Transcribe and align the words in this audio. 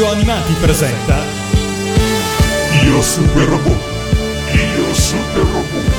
Radio 0.00 0.14
Animati 0.14 0.54
presenta 0.54 1.22
Io 2.84 3.02
Super 3.02 3.44
Robot 3.44 3.82
Io 4.50 4.94
Super 4.94 5.42
Robot 5.42 5.94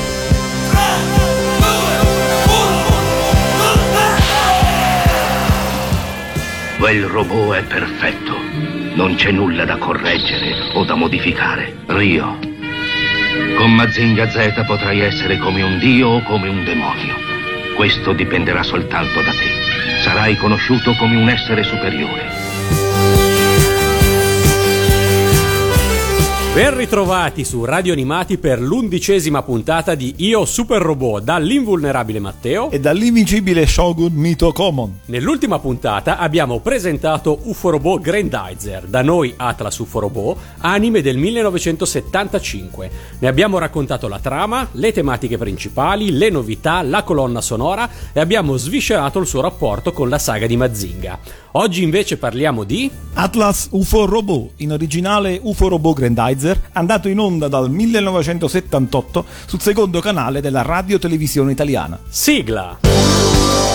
Quel 6.80 7.04
robot 7.04 7.58
è 7.58 7.64
perfetto. 7.64 8.36
Non 8.96 9.14
c'è 9.14 9.30
nulla 9.30 9.66
da 9.66 9.78
correggere 9.78 10.72
o 10.74 10.84
da 10.84 10.96
modificare. 10.96 11.76
Rio. 11.86 12.40
Con 13.56 13.72
Mazinga 13.76 14.32
Z 14.32 14.64
potrai 14.66 15.02
essere 15.02 15.38
come 15.38 15.62
un 15.62 15.78
dio 15.78 16.08
o 16.08 16.24
come 16.24 16.50
un 16.50 16.64
demonio. 16.64 17.14
Questo 17.76 18.14
dipenderà 18.14 18.64
soltanto 18.64 19.22
da 19.22 19.30
te. 19.30 20.02
Sarai 20.02 20.38
conosciuto 20.38 20.96
come 20.96 21.18
un 21.18 21.30
essere 21.30 21.62
superiore. 21.62 22.41
Ben 26.54 26.76
ritrovati 26.76 27.46
su 27.46 27.64
Radio 27.64 27.94
Animati 27.94 28.38
per 28.38 28.60
l'undicesima 28.60 29.42
puntata 29.42 29.96
di 29.96 30.16
Io 30.18 30.44
Super 30.44 30.82
Robot 30.82 31.24
dall'invulnerabile 31.24 32.20
Matteo 32.20 32.70
e 32.72 32.78
dall'invincibile 32.82 33.66
Shogun 33.66 34.12
Mito 34.12 34.52
Common. 34.52 35.00
Nell'ultima 35.06 35.60
puntata 35.60 36.18
abbiamo 36.18 36.60
presentato 36.60 37.40
UFO 37.44 37.70
Robot 37.70 38.02
Grandizer, 38.02 38.86
da 38.86 39.02
noi 39.02 39.34
Atlas 39.38 39.78
UFO 39.78 40.00
Robot, 40.00 40.38
anime 40.58 41.02
del 41.02 41.16
1975. 41.16 42.92
Ne 43.20 43.28
abbiamo 43.30 43.58
raccontato 43.58 44.10
la 44.10 44.20
trama, 44.20 44.68
le 44.74 44.92
tematiche 44.92 45.38
principali, 45.38 46.12
le 46.12 46.30
novità, 46.30 46.82
la 46.82 47.04
colonna 47.04 47.40
sonora 47.40 47.90
e 48.12 48.20
abbiamo 48.20 48.58
sviscerato 48.58 49.20
il 49.20 49.26
suo 49.26 49.40
rapporto 49.40 49.94
con 49.94 50.10
la 50.10 50.20
saga 50.20 50.48
di 50.48 50.58
Mazinga. 50.58 51.18
Oggi 51.54 51.84
invece 51.84 52.18
parliamo 52.18 52.64
di 52.64 52.90
Atlas 53.16 53.68
UFO 53.72 54.06
Robot, 54.06 54.52
in 54.58 54.72
originale 54.72 55.38
UFO 55.42 55.68
Robot 55.68 55.98
Grandizer, 55.98 56.70
andato 56.72 57.10
in 57.10 57.20
onda 57.20 57.50
dal 57.50 57.70
1978 57.70 59.26
sul 59.48 59.60
secondo 59.60 60.00
canale 60.00 60.40
della 60.40 60.62
radio 60.62 60.98
televisione 60.98 61.52
italiana. 61.52 62.00
Sigla! 62.08 63.71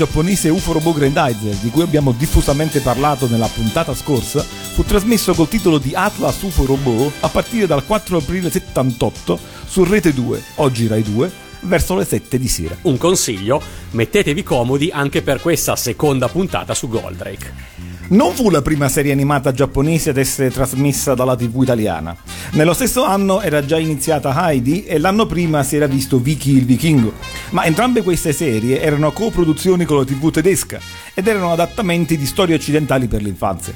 Giapponese 0.00 0.48
UFO 0.48 0.72
Robot 0.72 0.96
Grandizer, 0.96 1.54
di 1.56 1.68
cui 1.68 1.82
abbiamo 1.82 2.12
diffusamente 2.12 2.80
parlato 2.80 3.28
nella 3.28 3.48
puntata 3.48 3.94
scorsa, 3.94 4.42
fu 4.42 4.82
trasmesso 4.82 5.34
col 5.34 5.46
titolo 5.46 5.76
di 5.76 5.92
Atlas 5.94 6.40
UFO 6.40 6.64
Robot 6.64 7.12
a 7.20 7.28
partire 7.28 7.66
dal 7.66 7.84
4 7.84 8.16
aprile 8.16 8.50
78 8.50 9.38
su 9.66 9.84
Rete 9.84 10.14
2, 10.14 10.42
oggi 10.54 10.86
Rai 10.86 11.02
2, 11.02 11.30
verso 11.60 11.96
le 11.96 12.06
7 12.06 12.38
di 12.38 12.48
sera. 12.48 12.74
Un 12.82 12.96
consiglio, 12.96 13.60
mettetevi 13.90 14.42
comodi 14.42 14.90
anche 14.90 15.20
per 15.20 15.38
questa 15.42 15.76
seconda 15.76 16.28
puntata 16.28 16.72
su 16.72 16.88
Goldrake. 16.88 17.89
Non 18.10 18.34
fu 18.34 18.50
la 18.50 18.60
prima 18.60 18.88
serie 18.88 19.12
animata 19.12 19.52
giapponese 19.52 20.10
ad 20.10 20.16
essere 20.16 20.50
trasmessa 20.50 21.14
dalla 21.14 21.36
TV 21.36 21.62
italiana. 21.62 22.16
Nello 22.54 22.72
stesso 22.72 23.04
anno 23.04 23.40
era 23.40 23.64
già 23.64 23.78
iniziata 23.78 24.34
Heidi 24.48 24.84
e 24.84 24.98
l'anno 24.98 25.26
prima 25.26 25.62
si 25.62 25.76
era 25.76 25.86
visto 25.86 26.18
Vicky 26.18 26.56
il 26.56 26.64
Vichingo. 26.64 27.12
Ma 27.50 27.66
entrambe 27.66 28.02
queste 28.02 28.32
serie 28.32 28.80
erano 28.80 29.12
coproduzioni 29.12 29.84
con 29.84 29.98
la 29.98 30.04
TV 30.04 30.32
tedesca 30.32 30.80
ed 31.14 31.28
erano 31.28 31.52
adattamenti 31.52 32.16
di 32.16 32.26
storie 32.26 32.56
occidentali 32.56 33.06
per 33.06 33.22
l'infanzia. 33.22 33.74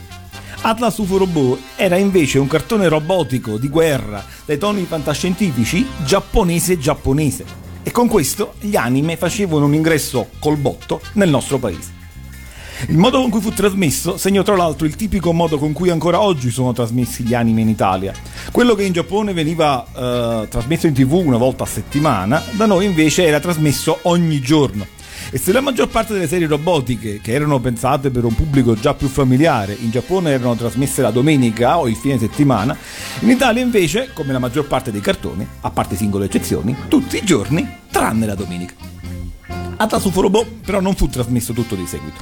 Atlas 0.62 0.98
UFO 0.98 1.18
Robot 1.18 1.60
era 1.76 1.96
invece 1.96 2.40
un 2.40 2.48
cartone 2.48 2.88
robotico 2.88 3.56
di 3.56 3.68
guerra 3.68 4.24
dai 4.44 4.58
toni 4.58 4.84
fantascientifici 4.84 5.86
giapponese 6.04 6.76
giapponese. 6.76 7.44
E 7.84 7.92
con 7.92 8.08
questo 8.08 8.54
gli 8.58 8.74
anime 8.74 9.16
facevano 9.16 9.66
un 9.66 9.74
ingresso 9.74 10.30
col 10.40 10.56
botto 10.56 11.00
nel 11.12 11.28
nostro 11.28 11.58
paese. 11.58 12.02
Il 12.88 12.98
modo 12.98 13.20
con 13.20 13.30
cui 13.30 13.40
fu 13.40 13.50
trasmesso 13.50 14.16
segnò 14.16 14.42
tra 14.42 14.56
l'altro 14.56 14.86
il 14.86 14.96
tipico 14.96 15.32
modo 15.32 15.58
con 15.58 15.72
cui 15.72 15.90
ancora 15.90 16.20
oggi 16.20 16.50
sono 16.50 16.72
trasmessi 16.72 17.22
gli 17.22 17.34
anime 17.34 17.62
in 17.62 17.68
Italia. 17.68 18.12
Quello 18.52 18.74
che 18.74 18.84
in 18.84 18.92
Giappone 18.92 19.32
veniva 19.32 19.84
eh, 19.84 20.48
trasmesso 20.48 20.86
in 20.86 20.94
tv 20.94 21.14
una 21.14 21.36
volta 21.36 21.64
a 21.64 21.66
settimana, 21.66 22.42
da 22.52 22.66
noi 22.66 22.84
invece 22.84 23.24
era 23.26 23.40
trasmesso 23.40 23.98
ogni 24.02 24.40
giorno. 24.40 24.86
E 25.30 25.38
se 25.38 25.52
la 25.52 25.60
maggior 25.60 25.88
parte 25.88 26.12
delle 26.12 26.28
serie 26.28 26.46
robotiche, 26.46 27.20
che 27.20 27.32
erano 27.32 27.58
pensate 27.58 28.10
per 28.10 28.24
un 28.24 28.34
pubblico 28.34 28.74
già 28.74 28.94
più 28.94 29.08
familiare, 29.08 29.76
in 29.80 29.90
Giappone 29.90 30.30
erano 30.30 30.54
trasmesse 30.54 31.02
la 31.02 31.10
domenica 31.10 31.78
o 31.78 31.88
il 31.88 31.96
fine 31.96 32.18
settimana, 32.18 32.76
in 33.20 33.30
Italia 33.30 33.62
invece, 33.62 34.10
come 34.12 34.32
la 34.32 34.38
maggior 34.38 34.66
parte 34.66 34.92
dei 34.92 35.00
cartoni, 35.00 35.46
a 35.62 35.70
parte 35.70 35.96
singole 35.96 36.26
eccezioni, 36.26 36.76
tutti 36.88 37.16
i 37.16 37.24
giorni, 37.24 37.66
tranne 37.90 38.26
la 38.26 38.34
domenica. 38.34 38.74
Atlas 39.76 40.04
UFO 40.04 40.22
Robot 40.22 40.46
però 40.64 40.80
non 40.80 40.94
fu 40.94 41.08
trasmesso 41.08 41.52
tutto 41.52 41.74
di 41.74 41.86
seguito, 41.86 42.20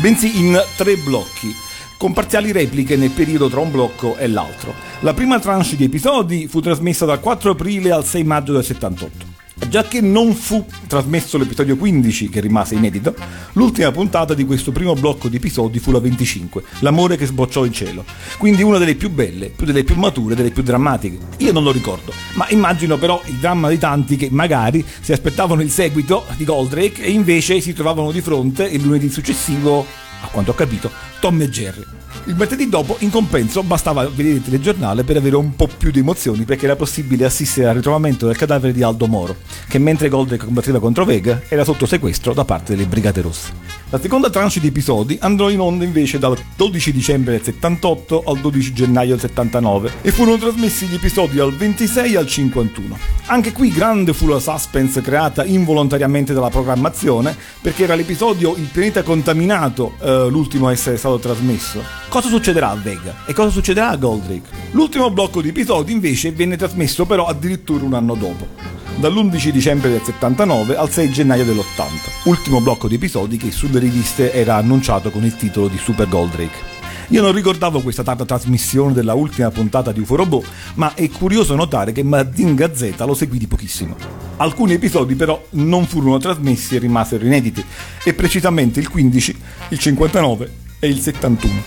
bensì 0.00 0.38
in 0.38 0.60
tre 0.76 0.96
blocchi, 0.96 1.54
con 1.98 2.12
parziali 2.12 2.52
repliche 2.52 2.96
nel 2.96 3.10
periodo 3.10 3.48
tra 3.48 3.60
un 3.60 3.70
blocco 3.70 4.16
e 4.16 4.26
l'altro. 4.26 4.74
La 5.00 5.14
prima 5.14 5.38
tranche 5.38 5.76
di 5.76 5.84
episodi 5.84 6.48
fu 6.48 6.60
trasmessa 6.60 7.04
dal 7.04 7.20
4 7.20 7.52
aprile 7.52 7.90
al 7.92 8.04
6 8.04 8.24
maggio 8.24 8.52
del 8.52 8.64
78. 8.64 9.35
Già 9.68 9.84
che 9.84 10.02
non 10.02 10.34
fu 10.34 10.66
trasmesso 10.86 11.38
l'episodio 11.38 11.76
15, 11.76 12.28
che 12.28 12.40
rimase 12.40 12.74
inedito, 12.74 13.14
l'ultima 13.54 13.90
puntata 13.90 14.34
di 14.34 14.44
questo 14.44 14.70
primo 14.70 14.92
blocco 14.92 15.28
di 15.28 15.36
episodi 15.36 15.78
fu 15.78 15.90
la 15.90 15.98
25, 15.98 16.62
L'amore 16.80 17.16
che 17.16 17.24
sbocciò 17.24 17.64
in 17.64 17.72
cielo. 17.72 18.04
Quindi 18.36 18.62
una 18.62 18.76
delle 18.76 18.96
più 18.96 19.10
belle, 19.10 19.48
più 19.48 19.64
delle 19.64 19.82
più 19.82 19.96
mature, 19.96 20.34
delle 20.34 20.50
più 20.50 20.62
drammatiche. 20.62 21.18
Io 21.38 21.52
non 21.52 21.62
lo 21.62 21.72
ricordo, 21.72 22.12
ma 22.34 22.46
immagino 22.50 22.98
però 22.98 23.20
il 23.24 23.36
dramma 23.36 23.70
di 23.70 23.78
tanti 23.78 24.16
che 24.16 24.28
magari 24.30 24.84
si 25.00 25.12
aspettavano 25.12 25.62
il 25.62 25.70
seguito 25.70 26.26
di 26.36 26.44
Goldrake 26.44 27.02
e 27.02 27.10
invece 27.10 27.60
si 27.62 27.72
trovavano 27.72 28.12
di 28.12 28.20
fronte 28.20 28.64
il 28.64 28.82
lunedì 28.82 29.08
successivo, 29.08 29.86
a 30.20 30.28
quanto 30.28 30.50
ho 30.50 30.54
capito, 30.54 30.90
Tom 31.20 31.40
e 31.40 31.48
Jerry. 31.48 31.84
Il 32.24 32.34
martedì 32.34 32.68
dopo, 32.68 32.96
in 33.00 33.10
compenso, 33.10 33.62
bastava 33.62 34.08
vedere 34.08 34.36
il 34.36 34.42
telegiornale 34.42 35.04
per 35.04 35.16
avere 35.16 35.36
un 35.36 35.54
po' 35.54 35.68
più 35.68 35.92
di 35.92 36.00
emozioni 36.00 36.44
perché 36.44 36.64
era 36.64 36.74
possibile 36.74 37.24
assistere 37.24 37.68
al 37.68 37.76
ritrovamento 37.76 38.26
del 38.26 38.36
cadavere 38.36 38.72
di 38.72 38.82
Aldo 38.82 39.06
Moro, 39.06 39.36
che 39.68 39.78
mentre 39.78 40.08
Goldrake 40.08 40.44
combatteva 40.44 40.80
contro 40.80 41.04
Vega 41.04 41.42
era 41.48 41.62
sotto 41.62 41.86
sequestro 41.86 42.32
da 42.32 42.44
parte 42.44 42.74
delle 42.74 42.88
Brigate 42.88 43.20
Rosse. 43.20 43.52
La 43.90 44.00
seconda 44.00 44.28
tranche 44.28 44.58
di 44.58 44.66
episodi 44.66 45.16
andò 45.20 45.48
in 45.50 45.60
onda 45.60 45.84
invece 45.84 46.18
dal 46.18 46.36
12 46.56 46.90
dicembre 46.90 47.34
del 47.34 47.44
78 47.44 48.24
al 48.26 48.40
12 48.40 48.72
gennaio 48.72 49.10
del 49.10 49.20
79 49.20 49.92
e 50.02 50.10
furono 50.10 50.36
trasmessi 50.36 50.86
gli 50.86 50.94
episodi 50.94 51.38
al 51.38 51.54
26 51.54 52.16
al 52.16 52.26
51. 52.26 52.98
Anche 53.26 53.52
qui 53.52 53.70
grande 53.70 54.12
fu 54.12 54.26
la 54.26 54.40
suspense 54.40 55.00
creata 55.00 55.44
involontariamente 55.44 56.32
dalla 56.32 56.50
programmazione 56.50 57.36
perché 57.60 57.84
era 57.84 57.94
l'episodio 57.94 58.56
Il 58.56 58.68
pianeta 58.72 59.04
contaminato 59.04 59.94
eh, 60.06 60.28
l'ultimo 60.30 60.68
a 60.68 60.72
essere 60.72 60.96
stato 60.96 61.18
trasmesso. 61.18 61.82
Cosa 62.08 62.28
succederà 62.28 62.70
a 62.70 62.76
Vega? 62.76 63.24
E 63.26 63.32
cosa 63.32 63.50
succederà 63.50 63.88
a 63.88 63.96
Goldrake? 63.96 64.48
L'ultimo 64.70 65.10
blocco 65.10 65.42
di 65.42 65.48
episodi 65.48 65.90
invece 65.90 66.30
venne 66.30 66.56
trasmesso 66.56 67.04
però 67.04 67.26
addirittura 67.26 67.84
un 67.84 67.94
anno 67.94 68.14
dopo 68.14 68.74
dall'11 68.98 69.50
dicembre 69.50 69.90
del 69.90 70.00
79 70.02 70.74
al 70.74 70.88
6 70.88 71.10
gennaio 71.10 71.44
dell'80, 71.44 71.88
ultimo 72.24 72.62
blocco 72.62 72.88
di 72.88 72.94
episodi 72.94 73.36
che 73.36 73.50
sulle 73.50 73.78
riviste 73.78 74.32
era 74.32 74.54
annunciato 74.54 75.10
con 75.10 75.22
il 75.22 75.36
titolo 75.36 75.68
di 75.68 75.76
Super 75.76 76.08
Goldrake. 76.08 76.75
Io 77.08 77.22
non 77.22 77.32
ricordavo 77.32 77.80
questa 77.82 78.02
tarda 78.02 78.24
trasmissione 78.24 78.92
della 78.92 79.14
ultima 79.14 79.50
puntata 79.50 79.92
di 79.92 80.00
UFO 80.00 80.42
ma 80.74 80.94
è 80.94 81.08
curioso 81.08 81.54
notare 81.54 81.92
che 81.92 82.02
Mazinga 82.02 82.74
Z 82.74 82.94
lo 82.98 83.14
seguì 83.14 83.38
di 83.38 83.46
pochissimo. 83.46 83.96
Alcuni 84.38 84.72
episodi 84.74 85.14
però 85.14 85.40
non 85.50 85.86
furono 85.86 86.18
trasmessi 86.18 86.74
e 86.74 86.78
rimasero 86.78 87.24
inediti, 87.24 87.64
e 88.02 88.12
precisamente 88.12 88.80
il 88.80 88.88
15, 88.88 89.36
il 89.68 89.78
59 89.78 90.52
e 90.80 90.88
il 90.88 90.98
71. 90.98 91.62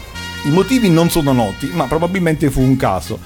I 0.46 0.50
motivi 0.52 0.90
non 0.90 1.10
sono 1.10 1.32
noti, 1.32 1.70
ma 1.74 1.86
probabilmente 1.86 2.50
fu 2.50 2.62
un 2.62 2.76
caso, 2.76 3.20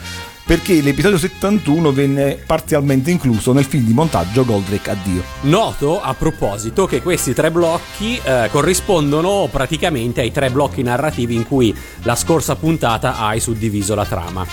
perché 0.46 0.82
l'episodio 0.82 1.18
71 1.18 1.92
venne 1.92 2.42
parzialmente 2.46 3.12
incluso 3.12 3.54
nel 3.54 3.66
film 3.66 3.86
di 3.86 3.94
montaggio 3.94 4.44
Goldrake 4.46 4.90
Addio. 4.90 5.24
Noto 5.42 6.02
a 6.02 6.14
proposito 6.14 6.86
che 6.86 7.02
questi 7.02 7.34
tre 7.34 7.52
blocchi 7.52 8.20
eh, 8.24 8.50
corrispondono 8.52 9.48
praticamente 9.52 10.22
ai 10.22 10.32
tre 10.32 10.50
blocchi 10.50 10.84
narrativi 10.84 11.36
in 11.36 11.48
cui 11.48 11.76
la 12.04 12.16
scorsa 12.16 12.56
puntata 12.56 13.18
hai 13.18 13.40
suddiviso 13.40 13.96
la 13.96 14.06
trama. 14.06 14.46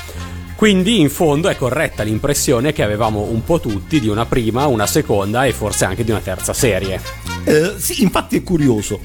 Quindi 0.61 1.01
in 1.01 1.09
fondo 1.09 1.49
è 1.49 1.57
corretta 1.57 2.03
l'impressione 2.03 2.75
che 2.75 2.83
avevamo 2.83 3.23
un 3.23 3.43
po' 3.45 3.61
tutti 3.61 3.99
di 3.99 4.09
una 4.09 4.27
prima, 4.27 4.67
una 4.67 4.87
seconda 4.87 5.47
e 5.47 5.55
forse 5.55 5.87
anche 5.87 6.05
di 6.05 6.11
una 6.11 6.21
terza 6.21 6.53
serie. 6.53 7.01
Eh, 7.45 7.77
sì, 7.79 8.03
infatti 8.03 8.37
è 8.37 8.43
curioso. 8.43 9.01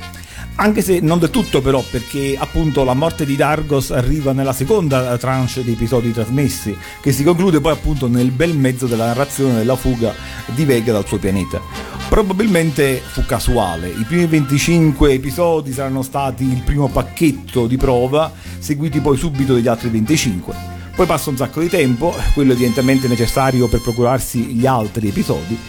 Anche 0.57 0.81
se 0.81 1.01
non 1.01 1.19
del 1.19 1.31
tutto 1.31 1.61
però, 1.61 1.83
perché 1.89 2.37
appunto 2.39 2.85
la 2.85 2.93
morte 2.93 3.25
di 3.25 3.35
Dargos 3.35 3.91
arriva 3.91 4.31
nella 4.31 4.53
seconda 4.53 5.17
tranche 5.17 5.63
di 5.65 5.73
episodi 5.73 6.13
trasmessi, 6.13 6.75
che 7.01 7.11
si 7.11 7.23
conclude 7.25 7.59
poi 7.59 7.73
appunto 7.73 8.07
nel 8.07 8.31
bel 8.31 8.55
mezzo 8.55 8.87
della 8.87 9.07
narrazione 9.07 9.55
della 9.55 9.75
fuga 9.75 10.13
di 10.53 10.63
Vega 10.63 10.93
dal 10.93 11.05
suo 11.05 11.17
pianeta. 11.17 11.59
Probabilmente 12.07 13.01
fu 13.05 13.25
casuale, 13.25 13.89
i 13.89 14.05
primi 14.07 14.27
25 14.27 15.11
episodi 15.11 15.73
saranno 15.73 16.01
stati 16.01 16.45
il 16.45 16.61
primo 16.61 16.87
pacchetto 16.87 17.67
di 17.67 17.75
prova, 17.75 18.31
seguiti 18.57 19.01
poi 19.01 19.17
subito 19.17 19.55
dagli 19.55 19.67
altri 19.67 19.89
25. 19.89 20.55
Poi 20.95 21.05
passa 21.05 21.29
un 21.29 21.35
sacco 21.35 21.59
di 21.59 21.67
tempo, 21.67 22.15
quello 22.33 22.53
evidentemente 22.53 23.09
necessario 23.09 23.67
per 23.67 23.81
procurarsi 23.81 24.39
gli 24.39 24.65
altri 24.65 25.09
episodi, 25.09 25.59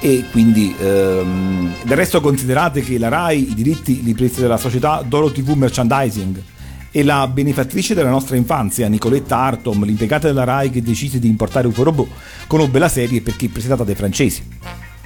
e 0.00 0.24
quindi 0.30 0.74
ehm, 0.78 1.74
del 1.82 1.96
resto 1.96 2.20
considerate 2.20 2.82
che 2.82 2.98
la 2.98 3.08
RAI 3.08 3.50
i 3.50 3.54
diritti 3.54 4.02
li 4.02 4.14
prese 4.14 4.42
dalla 4.42 4.56
società 4.56 5.02
Doro 5.06 5.30
TV 5.30 5.50
Merchandising 5.50 6.42
e 6.90 7.04
la 7.04 7.26
benefattrice 7.26 7.94
della 7.94 8.08
nostra 8.08 8.36
infanzia, 8.36 8.88
Nicoletta 8.88 9.36
Artom, 9.36 9.84
l'impiegata 9.84 10.28
della 10.28 10.44
RAI 10.44 10.70
che 10.70 10.82
decise 10.82 11.18
di 11.18 11.28
importare 11.28 11.66
UFO 11.66 11.82
Robot, 11.82 12.08
conobbe 12.46 12.78
la 12.78 12.88
serie 12.88 13.20
perché 13.20 13.48
presentata 13.48 13.84
dai 13.84 13.94
francesi. 13.94 14.42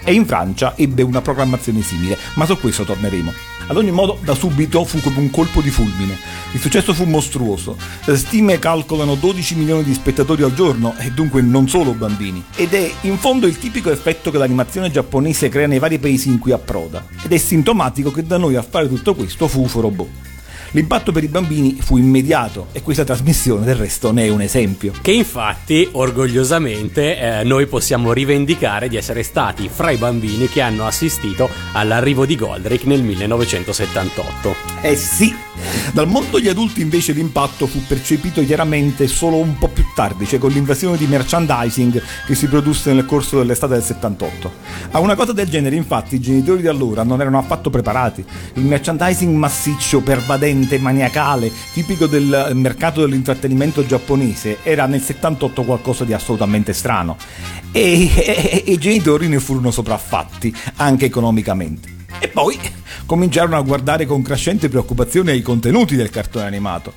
E 0.04 0.12
in 0.12 0.26
Francia 0.26 0.74
ebbe 0.76 1.02
una 1.02 1.20
programmazione 1.20 1.82
simile, 1.82 2.18
ma 2.34 2.44
su 2.46 2.58
questo 2.58 2.84
torneremo. 2.84 3.32
Ad 3.68 3.76
ogni 3.76 3.92
modo, 3.92 4.18
da 4.22 4.34
subito 4.34 4.84
fu 4.84 5.00
come 5.00 5.18
un 5.18 5.30
colpo 5.30 5.60
di 5.60 5.70
fulmine. 5.70 6.18
Il 6.52 6.60
successo 6.60 6.92
fu 6.92 7.04
mostruoso. 7.04 7.76
Le 8.04 8.16
stime 8.16 8.58
calcolano 8.58 9.14
12 9.14 9.54
milioni 9.54 9.84
di 9.84 9.94
spettatori 9.94 10.42
al 10.42 10.54
giorno, 10.54 10.94
e 10.98 11.10
dunque 11.12 11.40
non 11.42 11.68
solo 11.68 11.92
bambini. 11.92 12.42
Ed 12.56 12.74
è 12.74 12.92
in 13.02 13.18
fondo 13.18 13.46
il 13.46 13.58
tipico 13.58 13.90
effetto 13.90 14.30
che 14.30 14.38
l'animazione 14.38 14.90
giapponese 14.90 15.48
crea 15.48 15.68
nei 15.68 15.78
vari 15.78 15.98
paesi 15.98 16.28
in 16.28 16.38
cui 16.38 16.52
approda. 16.52 17.06
Ed 17.22 17.32
è 17.32 17.38
sintomatico 17.38 18.10
che 18.10 18.24
da 18.24 18.36
noi 18.36 18.56
a 18.56 18.62
fare 18.62 18.88
tutto 18.88 19.14
questo 19.14 19.46
fu 19.46 19.62
UFO 19.62 19.80
Robot. 19.80 20.31
L'impatto 20.74 21.12
per 21.12 21.22
i 21.22 21.28
bambini 21.28 21.76
fu 21.78 21.98
immediato 21.98 22.68
e 22.72 22.80
questa 22.80 23.04
trasmissione 23.04 23.66
del 23.66 23.74
resto 23.74 24.10
ne 24.10 24.24
è 24.24 24.28
un 24.30 24.40
esempio. 24.40 24.92
Che 25.02 25.12
infatti, 25.12 25.86
orgogliosamente, 25.92 27.18
eh, 27.18 27.44
noi 27.44 27.66
possiamo 27.66 28.14
rivendicare 28.14 28.88
di 28.88 28.96
essere 28.96 29.22
stati 29.22 29.68
fra 29.68 29.90
i 29.90 29.98
bambini 29.98 30.48
che 30.48 30.62
hanno 30.62 30.86
assistito 30.86 31.50
all'arrivo 31.72 32.24
di 32.24 32.36
Goldrake 32.36 32.86
nel 32.86 33.02
1978. 33.02 34.54
Eh 34.80 34.96
sì! 34.96 35.34
Dal 35.92 36.08
mondo 36.08 36.38
degli 36.38 36.48
adulti 36.48 36.80
invece 36.80 37.12
l'impatto 37.12 37.66
fu 37.66 37.84
percepito 37.86 38.42
chiaramente 38.42 39.06
solo 39.06 39.36
un 39.36 39.58
po' 39.58 39.68
più 39.68 39.84
tardi, 39.94 40.26
cioè 40.26 40.38
con 40.38 40.50
l'invasione 40.50 40.96
di 40.96 41.06
merchandising 41.06 42.02
che 42.26 42.34
si 42.34 42.46
produsse 42.46 42.94
nel 42.94 43.04
corso 43.04 43.38
dell'estate 43.38 43.74
del 43.74 43.82
78. 43.82 44.52
A 44.92 44.98
una 45.00 45.14
cosa 45.14 45.32
del 45.32 45.48
genere 45.50 45.76
infatti 45.76 46.14
i 46.14 46.20
genitori 46.20 46.62
di 46.62 46.68
allora 46.68 47.02
non 47.02 47.20
erano 47.20 47.38
affatto 47.38 47.68
preparati. 47.68 48.24
Il 48.54 48.64
merchandising 48.64 49.36
massiccio, 49.36 50.00
pervadente, 50.00 50.60
maniacale, 50.78 51.50
tipico 51.72 52.06
del 52.06 52.50
mercato 52.54 53.00
dell'intrattenimento 53.00 53.84
giapponese, 53.86 54.58
era 54.62 54.86
nel 54.86 55.02
78 55.02 55.62
qualcosa 55.62 56.04
di 56.04 56.12
assolutamente 56.12 56.72
strano. 56.72 57.16
E, 57.72 58.10
e- 58.14 58.62
e 58.66 58.72
i 58.72 58.78
genitori 58.78 59.28
ne 59.28 59.40
furono 59.40 59.70
sopraffatti, 59.70 60.54
anche 60.76 61.06
economicamente. 61.06 62.00
E 62.18 62.28
poi 62.28 62.58
cominciarono 63.06 63.56
a 63.56 63.62
guardare 63.62 64.06
con 64.06 64.22
crescente 64.22 64.68
preoccupazione 64.68 65.32
ai 65.32 65.42
contenuti 65.42 65.96
del 65.96 66.10
cartone 66.10 66.46
animato. 66.46 66.94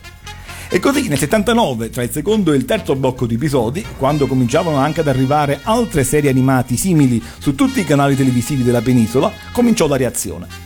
E 0.68 0.80
così 0.80 1.08
nel 1.08 1.18
79, 1.18 1.90
tra 1.90 2.04
il 2.04 2.12
secondo 2.12 2.52
e 2.52 2.58
il 2.58 2.66
terzo 2.66 2.96
blocco 2.96 3.26
di 3.26 3.36
episodi, 3.36 3.86
quando 3.98 4.28
cominciavano 4.28 4.78
anche 4.78 5.02
ad 5.02 5.08
arrivare 5.08 5.60
altre 5.64 6.04
serie 6.04 6.30
animati 6.30 6.76
simili 6.76 7.22
su 7.38 7.56
tutti 7.56 7.80
i 7.80 7.86
canali 7.86 8.16
televisivi 8.16 8.64
della 8.64 8.82
penisola, 8.82 9.32
cominciò 9.52 9.88
la 9.88 9.98
reazione. 9.98 10.65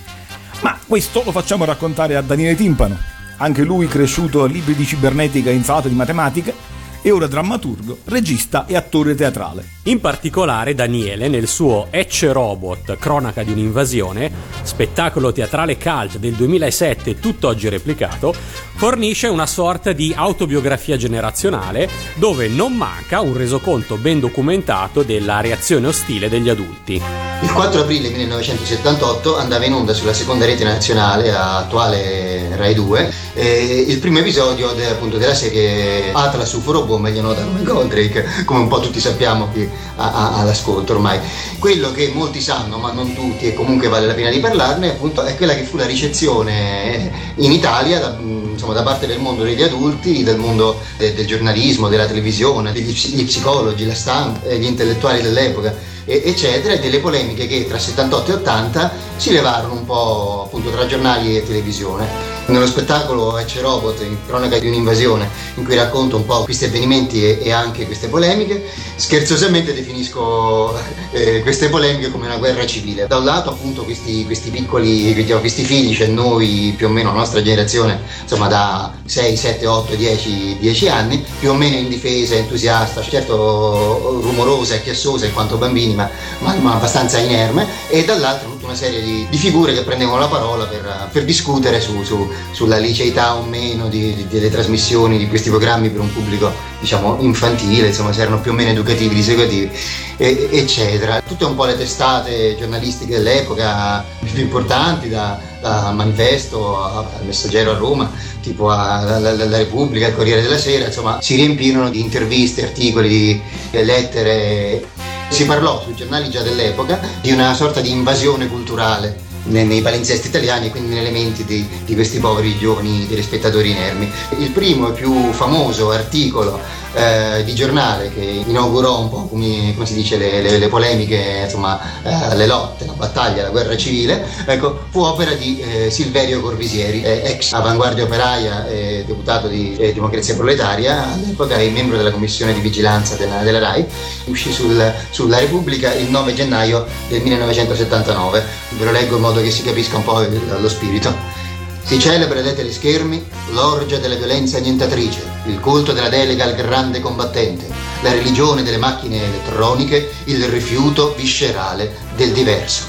Ma 0.61 0.77
questo 0.85 1.23
lo 1.23 1.31
facciamo 1.31 1.65
raccontare 1.65 2.15
a 2.15 2.21
Daniele 2.21 2.55
Timpano, 2.55 2.97
anche 3.37 3.63
lui 3.63 3.87
cresciuto 3.87 4.43
a 4.43 4.47
libri 4.47 4.75
di 4.75 4.85
cibernetica 4.85 5.49
e 5.49 5.53
insalate 5.53 5.89
di 5.89 5.95
matematica, 5.95 6.53
e 7.01 7.11
ora 7.11 7.27
drammaturgo, 7.27 7.99
regista 8.05 8.65
e 8.65 8.75
attore 8.75 9.15
teatrale. 9.15 9.78
In 9.89 10.01
particolare 10.01 10.75
Daniele 10.75 11.27
nel 11.29 11.47
suo 11.47 11.87
Ecce 11.89 12.31
Robot, 12.31 12.95
cronaca 12.99 13.41
di 13.41 13.51
un'invasione, 13.51 14.31
spettacolo 14.61 15.31
teatrale 15.31 15.79
cult 15.79 16.17
del 16.17 16.33
2007 16.33 17.19
tutt'oggi 17.19 17.69
replicato, 17.69 18.31
fornisce 18.75 19.29
una 19.29 19.47
sorta 19.47 19.91
di 19.91 20.13
autobiografia 20.15 20.95
generazionale 20.95 21.89
dove 22.13 22.47
non 22.47 22.73
manca 22.73 23.21
un 23.21 23.35
resoconto 23.35 23.97
ben 23.97 24.19
documentato 24.19 25.01
della 25.01 25.41
reazione 25.41 25.87
ostile 25.87 26.29
degli 26.29 26.49
adulti. 26.49 27.01
Il 27.41 27.53
4 27.53 27.81
aprile 27.81 28.09
1978 28.09 29.37
andava 29.37 29.65
in 29.65 29.73
onda 29.73 29.93
sulla 29.93 30.13
seconda 30.13 30.45
rete 30.45 30.65
nazionale, 30.65 31.33
attuale 31.33 32.55
Rai 32.57 32.73
2, 32.75 33.13
eh, 33.33 33.85
il 33.87 33.97
primo 33.99 34.19
episodio 34.19 34.69
appunto 34.69 35.17
della 35.17 35.33
serie 35.33 36.11
Atlas 36.11 36.51
UFO 36.53 36.73
Robot, 36.73 36.99
meglio 36.99 37.21
noto 37.21 37.41
come 37.41 37.63
Goldrake, 37.63 38.43
come 38.43 38.59
un 38.59 38.67
po' 38.67 38.81
tutti 38.81 38.99
sappiamo 38.99 39.47
qui 39.47 39.78
a- 39.95 40.11
a- 40.11 40.33
all'ascolto 40.39 40.93
ormai. 40.93 41.19
Quello 41.59 41.91
che 41.91 42.11
molti 42.13 42.41
sanno, 42.41 42.77
ma 42.77 42.91
non 42.91 43.13
tutti, 43.13 43.47
e 43.47 43.53
comunque 43.53 43.87
vale 43.87 44.05
la 44.05 44.13
pena 44.13 44.29
di 44.29 44.39
parlarne, 44.39 44.91
appunto, 44.91 45.23
è 45.23 45.35
quella 45.35 45.53
che 45.55 45.63
fu 45.63 45.77
la 45.77 45.85
ricezione 45.85 47.11
in 47.35 47.51
Italia 47.51 47.99
da, 47.99 48.17
insomma, 48.19 48.73
da 48.73 48.83
parte 48.83 49.07
del 49.07 49.19
mondo 49.19 49.43
degli 49.43 49.63
adulti, 49.63 50.23
del 50.23 50.37
mondo 50.37 50.79
de- 50.97 51.13
del 51.13 51.25
giornalismo, 51.25 51.87
della 51.89 52.05
televisione, 52.05 52.71
degli, 52.71 52.91
gli 52.91 53.25
psicologi, 53.25 53.85
la 53.85 53.93
stampa, 53.93 54.47
eh, 54.47 54.57
gli 54.57 54.65
intellettuali 54.65 55.21
dell'epoca 55.21 55.75
eccetera, 56.11 56.73
e 56.73 56.79
delle 56.79 56.97
polemiche 56.97 57.45
che 57.45 57.67
tra 57.67 57.77
78 57.77 58.31
e 58.31 58.33
80 58.35 58.91
si 59.17 59.31
levarono 59.31 59.73
un 59.73 59.85
po' 59.85 60.43
appunto 60.47 60.71
tra 60.71 60.87
giornali 60.87 61.37
e 61.37 61.45
televisione. 61.45 62.38
Nello 62.49 62.65
spettacolo 62.65 63.37
Ecce 63.37 63.61
Robot, 63.61 64.01
in 64.01 64.17
cronaca 64.25 64.57
di 64.57 64.67
un'invasione, 64.67 65.29
in 65.53 65.63
cui 65.63 65.75
racconto 65.75 66.15
un 66.15 66.25
po' 66.25 66.43
questi 66.45 66.65
avvenimenti 66.65 67.23
e, 67.23 67.37
e 67.43 67.51
anche 67.51 67.85
queste 67.85 68.07
polemiche, 68.07 68.65
scherzosamente 68.95 69.71
definisco 69.71 70.75
eh, 71.11 71.41
queste 71.41 71.69
polemiche 71.69 72.09
come 72.09 72.25
una 72.25 72.37
guerra 72.37 72.65
civile. 72.65 73.05
Da 73.05 73.17
un 73.17 73.25
lato 73.25 73.51
appunto 73.51 73.83
questi, 73.83 74.25
questi 74.25 74.49
piccoli, 74.49 75.13
diciamo, 75.13 75.41
questi 75.41 75.63
figli, 75.63 75.95
cioè 75.95 76.07
noi 76.07 76.73
più 76.75 76.87
o 76.87 76.89
meno 76.89 77.11
la 77.11 77.19
nostra 77.19 77.39
generazione, 77.43 78.01
insomma 78.23 78.47
da 78.47 78.93
6, 79.05 79.37
7, 79.37 79.67
8, 79.67 79.93
10, 79.93 80.57
10 80.59 80.89
anni, 80.89 81.23
più 81.39 81.51
o 81.51 81.53
meno 81.53 81.75
indifesa, 81.75 82.33
entusiasta, 82.33 83.03
certo 83.03 84.21
rumorosa 84.23 84.73
e 84.73 84.81
chiassosa 84.81 85.27
in 85.27 85.33
quanto 85.33 85.57
bambini, 85.57 85.93
ma, 85.93 86.09
ma- 86.39 86.73
abbastanza 86.73 87.19
inerme, 87.19 87.67
e 87.89 88.03
dall'altro 88.05 88.57
tutta 88.59 88.65
una 88.73 88.75
serie 88.75 89.01
di, 89.01 89.25
di 89.29 89.37
figure 89.37 89.73
che 89.73 89.83
prendevano 89.83 90.19
la 90.19 90.27
parola 90.27 90.65
per, 90.65 91.09
per 91.13 91.23
discutere 91.23 91.79
su- 91.79 92.03
su- 92.03 92.29
sulla 92.51 92.77
liceità 92.77 93.35
o 93.35 93.43
meno 93.43 93.87
di- 93.87 94.13
di- 94.13 94.27
delle 94.27 94.49
trasmissioni 94.51 95.17
di 95.17 95.27
questi 95.29 95.49
programmi 95.49 95.89
per 95.89 96.01
un 96.01 96.11
pubblico 96.11 96.51
diciamo 96.81 97.17
infantile, 97.21 97.87
insomma 97.87 98.11
se 98.11 98.21
erano 98.21 98.41
più 98.41 98.51
o 98.51 98.53
meno 98.53 98.69
educativi, 98.71 99.15
diseducativi, 99.15 99.71
e- 100.17 100.49
eccetera. 100.51 101.21
Tutte 101.25 101.45
un 101.45 101.55
po' 101.55 101.63
le 101.65 101.77
testate 101.77 102.57
giornalistiche 102.59 103.15
dell'epoca 103.15 104.03
più 104.19 104.41
importanti, 104.41 105.07
da, 105.09 105.39
da 105.61 105.91
Manifesto 105.93 106.81
al 106.83 107.05
Messaggero 107.25 107.71
a 107.71 107.77
Roma, 107.77 108.11
tipo 108.41 108.69
a- 108.69 109.03
la, 109.03 109.19
la- 109.19 109.45
la 109.45 109.57
Repubblica, 109.57 110.07
il 110.07 110.15
Corriere 110.15 110.41
della 110.41 110.57
Sera, 110.57 110.85
insomma 110.85 111.19
si 111.21 111.35
riempirono 111.35 111.89
di 111.89 112.01
interviste, 112.01 112.63
articoli, 112.63 113.41
lettere. 113.71 114.97
Si 115.29 115.45
parlò 115.45 115.81
sui 115.81 115.95
giornali 115.95 116.29
già 116.29 116.41
dell'epoca 116.41 116.99
di 117.21 117.31
una 117.31 117.53
sorta 117.53 117.79
di 117.79 117.91
invasione 117.91 118.47
culturale 118.47 119.27
nei, 119.43 119.65
nei 119.65 119.81
palinsesti 119.81 120.27
italiani 120.27 120.67
e 120.67 120.69
quindi 120.71 120.93
nelle 120.93 121.11
menti 121.11 121.45
di, 121.45 121.65
di 121.85 121.93
questi 121.93 122.19
poveri 122.19 122.57
giovani 122.57 123.07
telespettatori 123.07 123.71
inermi. 123.71 124.11
Il 124.37 124.49
primo 124.51 124.89
e 124.89 124.93
più 124.93 125.31
famoso 125.31 125.91
articolo 125.91 126.59
eh, 126.93 127.43
di 127.43 127.53
giornale 127.55 128.11
che 128.13 128.21
inaugurò 128.45 128.99
un 129.01 129.09
po' 129.09 129.27
come, 129.27 129.71
come 129.73 129.85
si 129.85 129.93
dice 129.93 130.17
le, 130.17 130.41
le- 130.41 130.57
le 130.57 130.67
polemiche, 130.67 131.41
insomma 131.43 131.79
eh, 132.03 132.35
le 132.35 132.45
lotte, 132.47 132.85
la 132.85 132.93
battaglia, 132.93 133.43
la 133.43 133.49
guerra 133.49 133.75
civile, 133.77 134.25
ecco, 134.45 134.85
fu 134.89 135.01
opera 135.01 135.31
di 135.33 135.59
eh, 135.61 135.89
Silverio 135.91 136.41
Corvisieri, 136.41 137.01
eh, 137.03 137.21
ex 137.25 137.53
avanguardia 137.53 138.03
operaia 138.05 138.67
e 138.67 139.03
deputato 139.05 139.47
di 139.47 139.75
eh, 139.77 139.93
Democrazia 139.93 140.35
Proletaria, 140.35 141.13
all'epoca 141.13 141.55
e 141.57 141.69
membro 141.69 141.97
della 141.97 142.11
commissione 142.11 142.53
di 142.53 142.59
vigilanza 142.59 143.15
della, 143.15 143.43
della 143.43 143.59
RAI, 143.59 143.85
uscì 144.25 144.51
sul- 144.51 144.93
sulla 145.11 145.37
Repubblica 145.39 145.93
il 145.93 146.09
9 146.09 146.33
gennaio 146.33 146.85
del 147.07 147.21
1979. 147.21 148.43
Ve 148.77 148.85
lo 148.85 148.91
leggo 148.91 149.15
in 149.15 149.21
modo 149.21 149.41
che 149.41 149.51
si 149.51 149.63
capisca 149.63 149.97
un 149.97 150.03
po' 150.03 150.25
lo 150.59 150.69
spirito. 150.69 151.37
Si 151.83 151.99
celebra 151.99 152.41
dai 152.41 152.55
teleschermi 152.55 153.25
l'orgia 153.51 153.97
della 153.97 154.15
violenza 154.15 154.57
annientatrice, 154.57 155.21
il 155.47 155.59
culto 155.59 155.91
della 155.91 156.09
delega 156.09 156.43
al 156.43 156.55
grande 156.55 156.99
combattente, 156.99 157.67
la 158.01 158.11
religione 158.11 158.63
delle 158.63 158.77
macchine 158.77 159.23
elettroniche, 159.23 160.11
il 160.25 160.45
rifiuto 160.45 161.15
viscerale 161.15 161.95
del 162.15 162.31
diverso. 162.31 162.85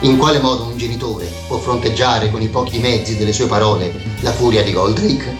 In 0.00 0.16
quale 0.16 0.40
modo 0.40 0.64
un 0.64 0.76
genitore 0.76 1.30
può 1.46 1.58
fronteggiare 1.58 2.30
con 2.30 2.42
i 2.42 2.48
pochi 2.48 2.78
mezzi 2.78 3.16
delle 3.16 3.32
sue 3.32 3.46
parole 3.46 3.92
la 4.20 4.32
furia 4.32 4.62
di 4.62 4.72
Goldrake? 4.72 5.36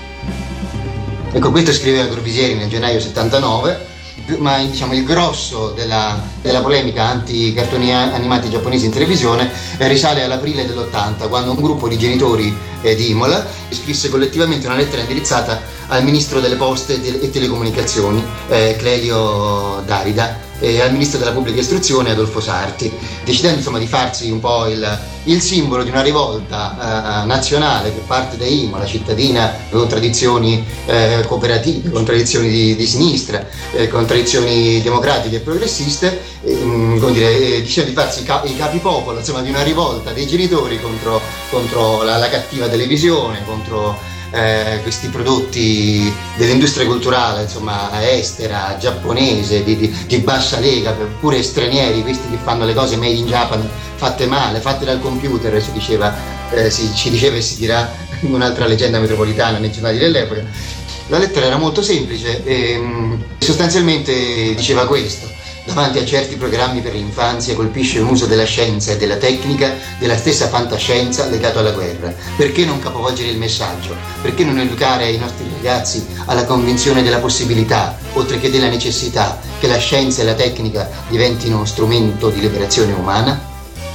Ecco, 1.31 1.51
questo 1.51 1.73
scriveva 1.73 2.07
Corvisieri 2.07 2.55
nel 2.55 2.69
gennaio 2.69 3.01
79, 3.01 3.88
ma 4.37 4.59
diciamo 4.59 4.95
il 4.95 5.05
grosso 5.05 5.71
della, 5.71 6.21
della 6.43 6.61
polemica 6.61 7.05
anti-cartoni 7.05 7.95
animati 7.95 8.51
giapponesi 8.51 8.87
in 8.87 8.93
televisione 8.93 9.51
eh, 9.79 9.89
risale 9.89 10.23
all'aprile 10.23 10.67
dell'80, 10.67 11.29
quando 11.29 11.53
un 11.53 11.61
gruppo 11.61 11.89
di 11.89 11.97
genitori 11.97 12.55
eh, 12.83 12.95
di 12.95 13.11
Imola 13.11 13.47
scrisse 13.71 14.09
collettivamente 14.09 14.67
una 14.67 14.77
lettera 14.77 15.03
indirizzata 15.03 15.61
al 15.89 16.05
ministro 16.05 16.41
delle 16.41 16.57
poste 16.57 16.95
e 16.95 17.01
tele- 17.01 17.31
telecomunicazioni, 17.31 18.23
eh, 18.49 18.77
Clelio 18.79 19.83
Darida, 19.87 20.48
e 20.61 20.81
al 20.81 20.93
ministro 20.93 21.19
della 21.19 21.33
pubblica 21.33 21.61
istruzione 21.61 22.11
Adolfo 22.11 22.41
Sarti, 22.41 22.93
decidendo 23.25 23.59
insomma 23.59 23.79
di 23.79 23.87
farsi 23.87 24.31
un 24.31 24.41
po' 24.41 24.67
il, 24.67 24.99
il 25.25 25.41
simbolo 25.41 25.83
di 25.83 25.91
una 25.91 26.03
rivolta 26.03 27.23
eh, 27.23 27.27
nazionale 27.27 27.93
che 27.93 28.01
parte 28.07 28.37
da 28.37 28.47
Imola, 28.47 28.87
cittadina 28.87 29.53
con 29.71 29.87
tradizioni 29.89 30.65
eh, 30.87 31.25
cooperative, 31.27 31.91
con 31.91 32.05
tradizioni 32.05 32.49
di, 32.49 32.77
di 32.77 32.87
sinistra, 32.87 33.47
eh, 33.73 33.89
con 33.89 34.07
tradizioni 34.07 34.81
democratiche 34.83 35.37
e 35.37 35.41
progressiste, 35.41 36.21
eh, 36.43 37.01
dire, 37.13 37.57
eh, 37.57 37.63
dicendo 37.63 37.91
di 37.91 37.97
farsi 37.97 38.23
ca- 38.25 38.43
i 38.45 38.57
capipopolo 38.57 39.19
insomma, 39.19 39.43
di 39.43 39.51
una 39.51 39.63
rivolta 39.63 40.13
dei 40.13 40.27
genitori 40.27 40.81
contro, 40.81 41.21
contro 41.51 42.03
la, 42.03 42.17
la 42.17 42.29
cattiva 42.29 42.69
televisione, 42.69 43.45
contro 43.45 44.17
eh, 44.31 44.81
questi 44.83 45.09
prodotti 45.09 46.13
dell'industria 46.37 46.87
culturale, 46.87 47.43
insomma, 47.43 47.91
estera, 48.11 48.77
giapponese, 48.79 49.65
di, 49.65 49.77
di- 49.77 49.95
di 50.07 50.19
bassa 50.19 50.59
lega, 50.59 50.95
pure 51.21 51.43
stranieri, 51.43 52.03
questi 52.03 52.29
che 52.29 52.39
fanno 52.43 52.65
le 52.65 52.75
cose 52.75 52.97
made 52.97 53.15
in 53.15 53.27
Japan, 53.27 53.69
fatte 53.97 54.27
male, 54.27 54.61
fatte 54.61 54.85
dal 54.85 55.01
computer, 55.01 55.61
si 55.63 55.73
diceva, 55.73 56.15
eh, 56.51 56.71
si, 56.71 56.91
ci 56.95 57.11
diceva 57.11 57.37
e 57.37 57.43
si 57.43 57.57
dirà 57.59 57.91
in 58.21 58.35
un'altra 58.35 58.67
leggenda 58.67 58.99
metropolitana 58.99 59.59
nei 59.59 59.73
giornali 59.73 59.99
dell'epoca. 59.99 60.45
La 61.09 61.19
lettera 61.19 61.47
era 61.47 61.57
molto 61.57 61.83
semplice 61.83 62.45
e 62.45 62.77
mm, 62.79 63.15
sostanzialmente 63.39 64.55
diceva 64.55 64.87
questo. 64.87 65.38
Davanti 65.69 65.99
a 65.99 66.07
certi 66.07 66.37
programmi 66.37 66.81
per 66.81 66.95
l'infanzia 66.95 67.55
colpisce 67.55 67.99
un 67.99 68.09
uso 68.09 68.25
della 68.25 68.47
scienza 68.47 68.93
e 68.93 68.97
della 68.97 69.17
tecnica 69.17 69.75
della 69.99 70.17
stessa 70.17 70.49
fantascienza 70.49 71.27
legato 71.27 71.59
alla 71.59 71.73
guerra. 71.73 72.11
Perché 72.39 72.65
non 72.65 72.79
capovolgere 72.79 73.29
il 73.29 73.37
messaggio? 73.37 73.95
Perché 74.23 74.45
non 74.45 74.59
educare 74.59 75.11
i 75.11 75.19
nostri 75.19 75.47
ragazzi 75.55 76.07
alla 76.25 76.47
convinzione 76.47 77.03
della 77.03 77.19
possibilità, 77.19 77.99
oltre 78.15 78.41
che 78.41 78.51
della 78.51 78.71
necessità, 78.71 79.39
che 79.61 79.67
la 79.67 79.77
scienza 79.77 80.23
e 80.23 80.25
la 80.25 80.33
tecnica 80.33 80.89
diventino 81.11 81.63
strumento 81.67 82.31
di 82.31 82.41
liberazione 82.41 82.95
umana? 82.95 83.48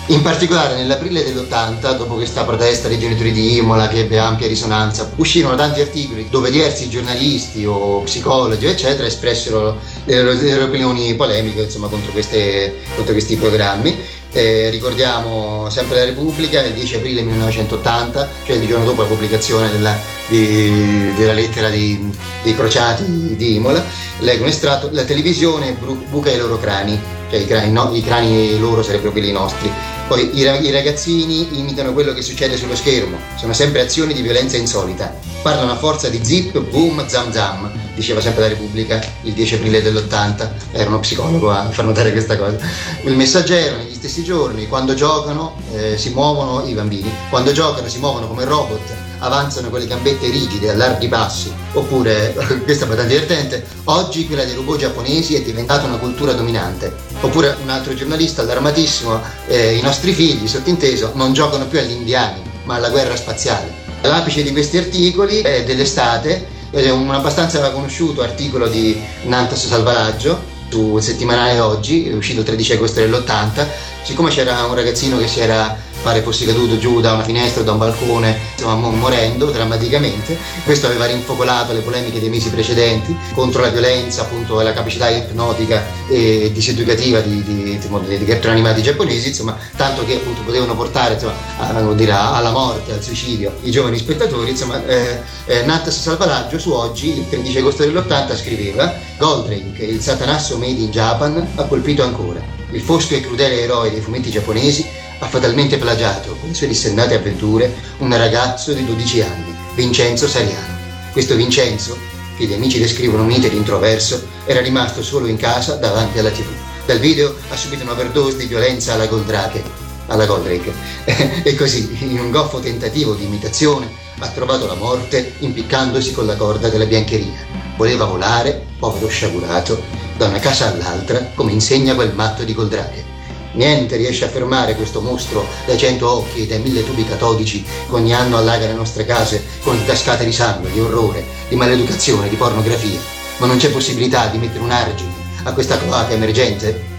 In 0.07 0.21
particolare 0.21 0.75
nell'aprile 0.75 1.23
dell'80, 1.23 1.95
dopo 1.95 2.15
questa 2.15 2.43
protesta 2.43 2.89
dei 2.89 2.99
genitori 2.99 3.31
di 3.31 3.55
Imola 3.57 3.87
che 3.87 3.99
ebbe 3.99 4.19
ampia 4.19 4.47
risonanza, 4.47 5.09
uscirono 5.15 5.55
tanti 5.55 5.79
articoli 5.79 6.27
dove 6.29 6.51
diversi 6.51 6.89
giornalisti 6.89 7.65
o 7.65 8.01
psicologi, 8.01 8.65
eccetera, 8.65 9.07
espressero 9.07 9.77
le 10.03 10.21
loro, 10.21 10.63
opinioni 10.65 11.15
polemiche 11.15 11.61
insomma, 11.63 11.87
contro, 11.87 12.11
queste- 12.11 12.79
contro 12.95 13.13
questi 13.13 13.37
programmi. 13.37 13.97
Eh, 14.33 14.69
ricordiamo 14.71 15.69
sempre 15.69 15.99
la 15.99 16.05
Repubblica, 16.05 16.61
il 16.61 16.73
10 16.73 16.95
aprile 16.95 17.21
1980, 17.21 18.27
cioè 18.45 18.57
il 18.57 18.67
giorno 18.67 18.83
dopo 18.85 19.03
la 19.03 19.07
pubblicazione 19.07 19.71
della, 19.71 19.97
di- 20.27 21.13
della 21.15 21.33
lettera 21.33 21.69
di- 21.69 22.11
dei 22.43 22.53
crociati 22.55 23.35
di 23.37 23.55
Imola, 23.55 23.81
leggo 24.19 24.43
un 24.43 24.49
estratto, 24.49 24.89
la 24.91 25.03
televisione 25.03 25.77
buca 26.09 26.29
i 26.29 26.37
loro 26.37 26.59
crani, 26.59 26.99
cioè 27.29 27.39
i 27.39 27.45
crani, 27.47 27.71
no- 27.71 27.91
i 27.93 28.01
crani 28.03 28.59
loro 28.59 28.83
sarebbero 28.83 29.11
quelli 29.11 29.31
nostri. 29.31 29.71
Poi 30.07 30.37
i, 30.37 30.41
i 30.41 30.71
ragazzini 30.71 31.57
imitano 31.59 31.93
quello 31.93 32.13
che 32.13 32.21
succede 32.21 32.57
sullo 32.57 32.75
schermo, 32.75 33.17
sono 33.35 33.53
sempre 33.53 33.81
azioni 33.81 34.13
di 34.13 34.21
violenza 34.21 34.57
insolita. 34.57 35.15
Parlano 35.41 35.71
a 35.71 35.77
forza 35.77 36.09
di 36.09 36.23
zip, 36.23 36.59
boom, 36.59 37.07
zam 37.07 37.31
zam, 37.31 37.71
diceva 37.95 38.21
sempre 38.21 38.41
la 38.41 38.47
Repubblica 38.49 39.01
il 39.23 39.33
10 39.33 39.55
aprile 39.55 39.81
dell'80, 39.81 40.49
era 40.71 40.87
uno 40.89 40.99
psicologo 40.99 41.51
a 41.51 41.69
far 41.69 41.85
notare 41.85 42.11
questa 42.11 42.37
cosa. 42.37 42.57
Il 43.03 43.15
messaggero 43.15 43.77
negli 43.77 43.93
stessi 43.93 44.23
giorni, 44.23 44.67
quando 44.67 44.93
giocano 44.93 45.57
eh, 45.73 45.97
si 45.97 46.09
muovono 46.09 46.65
i 46.67 46.73
bambini, 46.73 47.11
quando 47.29 47.51
giocano 47.51 47.87
si 47.87 47.99
muovono 47.99 48.27
come 48.27 48.45
robot, 48.45 49.02
avanzano 49.23 49.69
con 49.69 49.79
le 49.79 49.87
gambette 49.87 50.29
rigide 50.29 50.69
a 50.69 50.75
larghi 50.75 51.07
passi, 51.07 51.51
oppure, 51.73 52.33
questa 52.63 52.83
è 52.83 52.87
abbastanza 52.87 53.13
divertente, 53.13 53.65
oggi 53.85 54.27
quella 54.27 54.43
dei 54.43 54.55
robot 54.55 54.79
giapponesi 54.79 55.35
è 55.35 55.41
diventata 55.41 55.87
una 55.87 55.97
cultura 55.97 56.33
dominante. 56.33 56.93
Oppure 57.21 57.57
un 57.61 57.69
altro 57.69 57.93
giornalista 57.93 58.41
allarmatissimo, 58.41 59.21
eh, 59.47 59.75
i 59.75 59.81
nostri 59.81 60.13
figli, 60.13 60.47
sottinteso, 60.47 61.11
non 61.15 61.33
giocano 61.33 61.67
più 61.67 61.79
agli 61.79 61.91
indiani, 61.91 62.41
ma 62.65 62.75
alla 62.75 62.89
guerra 62.89 63.15
spaziale. 63.15 63.81
L'apice 64.01 64.43
di 64.43 64.51
questi 64.51 64.77
articoli 64.77 65.39
è 65.39 65.63
dell'estate, 65.63 66.47
è 66.71 66.89
un 66.89 67.09
abbastanza 67.11 67.71
conosciuto 67.71 68.21
articolo 68.21 68.67
di 68.67 68.99
Nantas 69.23 69.65
Salvaraggio 69.65 70.51
su 70.73 70.97
settimanale 70.97 71.59
oggi, 71.59 72.09
è 72.09 72.13
uscito 72.13 72.39
il 72.39 72.45
13 72.47 72.73
agosto 72.73 72.99
dell'80, 72.99 73.67
siccome 74.01 74.31
c'era 74.31 74.65
un 74.65 74.73
ragazzino 74.73 75.19
che 75.19 75.27
si 75.27 75.39
era 75.39 75.77
pare 76.03 76.21
fosse 76.21 76.45
caduto 76.45 76.77
giù 76.77 76.99
da 76.99 77.13
una 77.13 77.23
finestra 77.23 77.61
o 77.61 77.63
da 77.63 77.71
un 77.71 77.77
balcone, 77.77 78.37
insomma 78.51 78.75
mo- 78.75 78.91
morendo 78.91 79.49
drammaticamente. 79.49 80.37
Questo 80.65 80.87
aveva 80.87 81.05
rinfocolato 81.05 81.73
le 81.73 81.79
polemiche 81.79 82.19
dei 82.19 82.29
mesi 82.29 82.49
precedenti 82.49 83.15
contro 83.33 83.61
la 83.61 83.69
violenza, 83.69 84.21
appunto 84.21 84.59
la 84.61 84.73
capacità 84.73 85.09
ipnotica 85.09 85.83
e 86.09 86.51
diseducativa 86.53 87.21
di, 87.21 87.41
di, 87.41 87.71
insomma, 87.71 87.99
dei 87.99 88.23
cartoni 88.25 88.53
animati 88.53 88.81
giapponesi, 88.83 89.29
insomma, 89.29 89.57
tanto 89.77 90.05
che 90.05 90.15
appunto 90.15 90.41
potevano 90.41 90.75
portare 90.75 91.13
insomma, 91.13 91.33
a- 91.57 91.93
dire, 91.93 92.11
alla 92.11 92.51
morte, 92.51 92.91
al 92.91 93.01
suicidio 93.01 93.53
i 93.61 93.71
giovani 93.71 93.97
spettatori. 93.97 94.51
Insomma, 94.51 94.85
eh, 94.85 95.21
eh, 95.45 95.63
Natas 95.63 96.01
Salvaraggio 96.01 96.59
su 96.59 96.71
oggi, 96.71 97.17
il 97.17 97.29
13 97.29 97.57
agosto 97.59 97.83
dell'80, 97.83 98.35
scriveva 98.35 98.93
Goldrake, 99.17 99.83
il 99.83 100.01
satanasso 100.01 100.57
made 100.57 100.81
in 100.81 100.91
Japan, 100.91 101.47
ha 101.55 101.63
colpito 101.63 102.03
ancora. 102.03 102.41
Il 102.71 102.81
fosco 102.81 103.13
e 103.13 103.21
crudele 103.21 103.61
eroe 103.61 103.91
dei 103.91 104.01
fumetti 104.01 104.31
giapponesi 104.31 105.01
ha 105.19 105.27
fatalmente 105.27 105.77
plagiato 105.77 106.35
con 106.39 106.49
le 106.49 106.55
sue 106.55 106.67
dissennate 106.67 107.15
avventure 107.15 107.73
un 107.99 108.15
ragazzo 108.15 108.73
di 108.73 108.85
12 108.85 109.21
anni, 109.21 109.55
Vincenzo 109.75 110.27
Sariano. 110.27 110.77
Questo 111.11 111.35
Vincenzo, 111.35 111.97
che 112.37 112.45
gli 112.45 112.53
amici 112.53 112.79
descrivono 112.79 113.23
mite 113.23 113.47
ed 113.47 113.53
introverso, 113.53 114.27
era 114.45 114.61
rimasto 114.61 115.03
solo 115.03 115.27
in 115.27 115.37
casa 115.37 115.75
davanti 115.75 116.19
alla 116.19 116.31
tv. 116.31 116.47
Dal 116.85 116.99
video 116.99 117.35
ha 117.49 117.55
subito 117.55 117.83
un'overdose 117.83 118.37
di 118.37 118.45
violenza 118.45 118.93
alla 118.93 119.07
Goldrake, 119.07 119.63
alla 120.07 120.25
Goldrake. 120.25 120.73
e 121.43 121.55
così, 121.55 121.97
in 122.01 122.19
un 122.19 122.31
goffo 122.31 122.59
tentativo 122.59 123.13
di 123.13 123.25
imitazione, 123.25 123.89
ha 124.19 124.27
trovato 124.29 124.65
la 124.67 124.75
morte 124.75 125.33
impiccandosi 125.39 126.11
con 126.11 126.25
la 126.25 126.35
corda 126.35 126.69
della 126.69 126.85
biancheria. 126.85 127.45
Voleva 127.77 128.05
volare, 128.05 128.65
povero 128.79 129.07
sciagurato, 129.07 129.81
da 130.17 130.27
una 130.27 130.39
casa 130.39 130.67
all'altra, 130.67 131.31
come 131.35 131.51
insegna 131.51 131.95
quel 131.95 132.13
matto 132.13 132.43
di 132.43 132.53
Goldrake. 132.53 133.12
Niente 133.53 133.97
riesce 133.97 134.25
a 134.25 134.29
fermare 134.29 134.75
questo 134.75 135.01
mostro 135.01 135.45
dai 135.65 135.77
cento 135.77 136.09
occhi 136.09 136.43
e 136.43 136.47
dai 136.47 136.59
mille 136.59 136.83
tubi 136.83 137.05
catodici 137.05 137.63
che 137.63 137.93
ogni 137.93 138.13
anno 138.13 138.37
allaga 138.37 138.65
le 138.65 138.73
nostre 138.73 139.05
case 139.05 139.43
con 139.61 139.83
cascate 139.85 140.25
di 140.25 140.31
sangue, 140.31 140.71
di 140.71 140.79
orrore, 140.79 141.23
di 141.49 141.55
maleducazione, 141.55 142.29
di 142.29 142.35
pornografia. 142.35 142.99
Ma 143.37 143.45
non 143.45 143.57
c'è 143.57 143.69
possibilità 143.69 144.27
di 144.27 144.37
mettere 144.37 144.63
un 144.63 144.71
argine 144.71 145.11
a 145.43 145.53
questa 145.53 145.77
cloaca 145.77 146.13
emergente? 146.13 146.92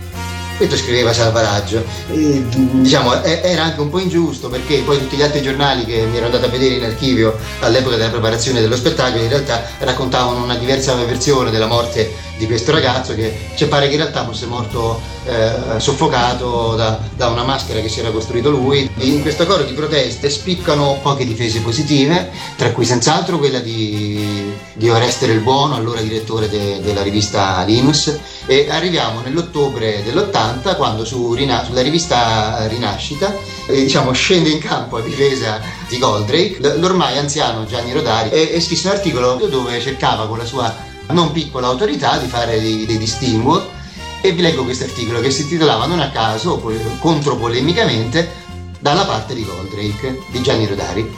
Questo 0.57 0.77
scriveva 0.77 1.13
Salvaraggio. 1.13 1.85
E, 2.11 2.45
diciamo, 2.49 3.23
era 3.23 3.65
anche 3.65 3.81
un 3.81 3.91
po' 3.91 3.99
ingiusto 3.99 4.49
perché 4.49 4.83
poi 4.85 4.99
tutti 4.99 5.17
gli 5.17 5.23
altri 5.23 5.43
giornali 5.43 5.85
che 5.85 6.07
mi 6.07 6.17
ero 6.17 6.27
andato 6.27 6.47
a 6.47 6.49
vedere 6.49 6.75
in 6.77 6.85
archivio 6.85 7.37
all'epoca 7.61 7.97
della 7.97 8.11
preparazione 8.11 8.61
dello 8.61 8.77
spettacolo 8.77 9.23
in 9.23 9.29
realtà 9.29 9.63
raccontavano 9.79 10.43
una 10.43 10.57
diversa 10.57 10.95
versione 10.95 11.51
della 11.51 11.67
morte 11.67 12.13
di 12.37 12.47
questo 12.47 12.73
ragazzo 12.73 13.15
che 13.15 13.51
ci 13.55 13.67
pare 13.67 13.87
che 13.87 13.95
in 13.95 14.01
realtà 14.01 14.25
fosse 14.25 14.47
morto 14.47 15.01
eh, 15.27 15.79
soffocato 15.79 16.75
da, 16.75 16.99
da 17.15 17.29
una 17.29 17.45
maschera 17.45 17.81
che 17.81 17.89
si 17.89 18.01
era 18.01 18.11
costruito 18.11 18.51
lui. 18.51 18.91
In 18.99 19.23
questo 19.23 19.47
coro 19.47 19.63
di 19.63 19.73
proteste 19.73 20.31
spiccano 20.31 20.99
poche 21.03 21.25
difese 21.25 21.61
positive, 21.61 22.31
tra 22.57 22.71
cui 22.71 22.85
senz'altro 22.85 23.39
quella 23.39 23.61
di, 23.61 24.53
di 24.75 24.89
Oreste 24.89 25.27
il 25.27 25.41
Buono, 25.41 25.75
allora 25.75 26.01
direttore 26.01 26.49
de- 26.49 26.81
della 26.81 27.03
rivista 27.03 27.63
Linus, 27.67 28.19
e 28.47 28.67
arriviamo 28.69 29.21
nell'ottobre 29.21 30.03
dell'80 30.05 30.44
quando 30.77 31.05
su 31.05 31.33
Rina- 31.35 31.65
sulla 31.65 31.83
rivista 31.83 32.67
Rinascita 32.67 33.35
eh, 33.67 33.83
diciamo, 33.83 34.13
scende 34.13 34.51
in 34.51 34.59
campo 34.59 34.97
a 34.97 35.01
difesa 35.01 35.61
di 35.89 35.99
Goldrake 35.99 36.59
l- 36.61 36.81
l'ormai 36.81 37.19
anziano 37.19 37.67
Gianni 37.67 37.93
Rodari 37.93 38.31
e, 38.31 38.51
e 38.53 38.61
scrisse 38.61 38.89
un 38.89 38.95
articolo 38.95 39.35
dove 39.49 39.81
cercava 39.81 40.27
con 40.27 40.39
la 40.39 40.45
sua 40.45 40.75
non 41.09 41.33
piccola 41.33 41.67
autorità 41.69 42.19
di 42.19 42.27
fare 42.27 42.61
dei, 42.61 42.87
dei 42.87 42.99
distinguo 42.99 43.83
e 44.21 44.33
vi 44.33 44.43
leggo 44.43 44.65
questo 44.65 44.85
articolo 44.85 45.21
che 45.21 45.31
si 45.31 45.43
intitolava 45.43 45.85
non 45.85 46.01
a 46.01 46.11
caso, 46.11 46.59
contropolemicamente, 46.99 48.43
dalla 48.81 49.05
parte 49.05 49.35
di 49.35 49.45
Goldrake 49.45 50.23
di 50.31 50.41
Gianni 50.41 50.67
Rodari. 50.67 51.15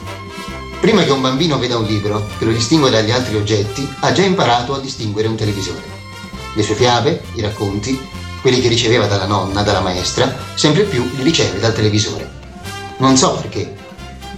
Prima 0.81 1.03
che 1.03 1.11
un 1.11 1.21
bambino 1.21 1.57
veda 1.57 1.77
un 1.77 1.85
libro 1.85 2.27
che 2.37 2.43
lo 2.45 2.51
distingue 2.51 2.89
dagli 2.89 3.11
altri 3.11 3.35
oggetti, 3.35 3.87
ha 4.01 4.11
già 4.11 4.23
imparato 4.23 4.75
a 4.75 4.79
distinguere 4.79 5.29
un 5.29 5.37
televisore. 5.37 5.83
Le 6.53 6.63
sue 6.63 6.75
fiabe, 6.75 7.23
i 7.35 7.41
racconti, 7.41 7.97
quelli 8.47 8.61
che 8.61 8.69
riceveva 8.69 9.07
dalla 9.07 9.25
nonna, 9.25 9.61
dalla 9.61 9.81
maestra, 9.81 10.33
sempre 10.53 10.83
più 10.83 11.05
li 11.17 11.21
riceve 11.21 11.59
dal 11.59 11.73
televisore. 11.73 12.29
Non 12.99 13.17
so 13.17 13.33
perché, 13.33 13.75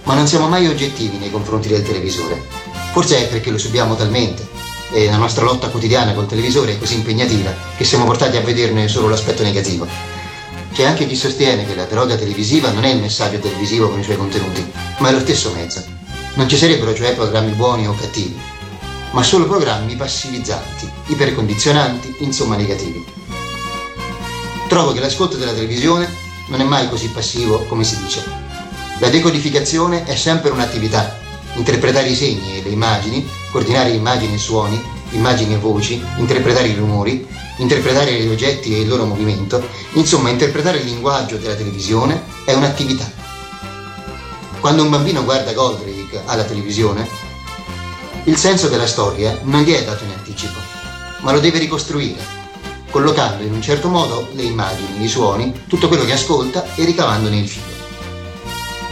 ma 0.02 0.14
non 0.14 0.26
siamo 0.26 0.48
mai 0.48 0.66
oggettivi 0.66 1.16
nei 1.16 1.30
confronti 1.30 1.68
del 1.68 1.84
televisore. 1.84 2.42
Forse 2.90 3.18
è 3.18 3.28
perché 3.28 3.52
lo 3.52 3.58
subiamo 3.58 3.94
talmente 3.94 4.44
e 4.90 5.04
la 5.08 5.16
nostra 5.16 5.44
lotta 5.44 5.68
quotidiana 5.68 6.12
col 6.12 6.26
televisore 6.26 6.72
è 6.72 6.78
così 6.80 6.94
impegnativa 6.94 7.54
che 7.76 7.84
siamo 7.84 8.04
portati 8.04 8.36
a 8.36 8.40
vederne 8.40 8.88
solo 8.88 9.08
l'aspetto 9.08 9.44
negativo. 9.44 9.86
C'è 10.72 10.86
anche 10.86 11.06
chi 11.06 11.14
sostiene 11.14 11.64
che 11.64 11.76
la 11.76 11.84
droga 11.84 12.16
televisiva 12.16 12.72
non 12.72 12.82
è 12.82 12.88
il 12.88 13.00
messaggio 13.00 13.38
televisivo 13.38 13.90
con 13.90 14.00
i 14.00 14.02
suoi 14.02 14.16
contenuti, 14.16 14.72
ma 14.98 15.10
è 15.10 15.12
lo 15.12 15.20
stesso 15.20 15.52
mezzo. 15.54 15.84
Non 16.34 16.48
ci 16.48 16.56
sarebbero 16.56 16.92
cioè 16.94 17.14
programmi 17.14 17.52
buoni 17.52 17.86
o 17.86 17.94
cattivi, 17.94 18.36
ma 19.12 19.22
solo 19.22 19.46
programmi 19.46 19.94
passivizzanti, 19.94 20.90
ipercondizionanti, 21.06 22.16
insomma 22.18 22.56
negativi. 22.56 23.18
Trovo 24.70 24.92
che 24.92 25.00
l'ascolto 25.00 25.36
della 25.36 25.52
televisione 25.52 26.08
non 26.46 26.60
è 26.60 26.64
mai 26.64 26.88
così 26.88 27.08
passivo 27.08 27.64
come 27.64 27.82
si 27.82 27.96
dice. 28.04 28.22
La 29.00 29.08
decodificazione 29.08 30.04
è 30.04 30.14
sempre 30.14 30.50
un'attività. 30.50 31.18
Interpretare 31.54 32.06
i 32.06 32.14
segni 32.14 32.56
e 32.56 32.62
le 32.62 32.68
immagini, 32.68 33.28
coordinare 33.50 33.90
immagini 33.90 34.34
e 34.34 34.38
suoni, 34.38 34.80
immagini 35.10 35.54
e 35.54 35.56
voci, 35.56 36.00
interpretare 36.18 36.68
i 36.68 36.76
rumori, 36.76 37.26
interpretare 37.56 38.12
gli 38.12 38.28
oggetti 38.28 38.72
e 38.72 38.82
il 38.82 38.86
loro 38.86 39.06
movimento, 39.06 39.60
insomma 39.94 40.28
interpretare 40.28 40.78
il 40.78 40.84
linguaggio 40.84 41.36
della 41.36 41.56
televisione 41.56 42.22
è 42.44 42.52
un'attività. 42.52 43.10
Quando 44.60 44.84
un 44.84 44.90
bambino 44.90 45.24
guarda 45.24 45.52
Goldrake 45.52 46.22
alla 46.26 46.44
televisione, 46.44 47.08
il 48.22 48.36
senso 48.36 48.68
della 48.68 48.86
storia 48.86 49.36
non 49.42 49.62
gli 49.62 49.72
è 49.72 49.82
dato 49.82 50.04
in 50.04 50.10
anticipo, 50.10 50.60
ma 51.22 51.32
lo 51.32 51.40
deve 51.40 51.58
ricostruire, 51.58 52.38
collocando 52.90 53.42
in 53.44 53.52
un 53.52 53.62
certo 53.62 53.88
modo 53.88 54.28
le 54.32 54.42
immagini, 54.42 55.04
i 55.04 55.08
suoni, 55.08 55.52
tutto 55.66 55.88
quello 55.88 56.04
che 56.04 56.12
ascolta 56.12 56.74
e 56.74 56.84
ricavandone 56.84 57.38
il 57.38 57.48
filo. 57.48 57.78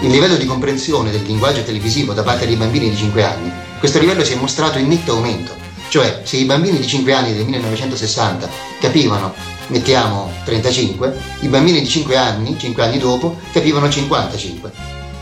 Il 0.00 0.10
livello 0.10 0.36
di 0.36 0.46
comprensione 0.46 1.10
del 1.10 1.22
linguaggio 1.22 1.62
televisivo 1.62 2.12
da 2.12 2.22
parte 2.22 2.46
dei 2.46 2.56
bambini 2.56 2.90
di 2.90 2.96
5 2.96 3.24
anni, 3.24 3.52
questo 3.78 3.98
livello 3.98 4.24
si 4.24 4.32
è 4.32 4.36
mostrato 4.36 4.78
in 4.78 4.86
netto 4.86 5.12
aumento, 5.12 5.52
cioè 5.88 6.22
se 6.24 6.36
i 6.36 6.44
bambini 6.44 6.78
di 6.78 6.86
5 6.86 7.12
anni 7.12 7.34
del 7.34 7.44
1960 7.44 8.48
capivano, 8.80 9.34
mettiamo 9.68 10.32
35, 10.44 11.18
i 11.40 11.48
bambini 11.48 11.80
di 11.80 11.88
5 11.88 12.16
anni, 12.16 12.56
5 12.58 12.82
anni 12.82 12.98
dopo, 12.98 13.38
capivano 13.52 13.90
55. 13.90 14.72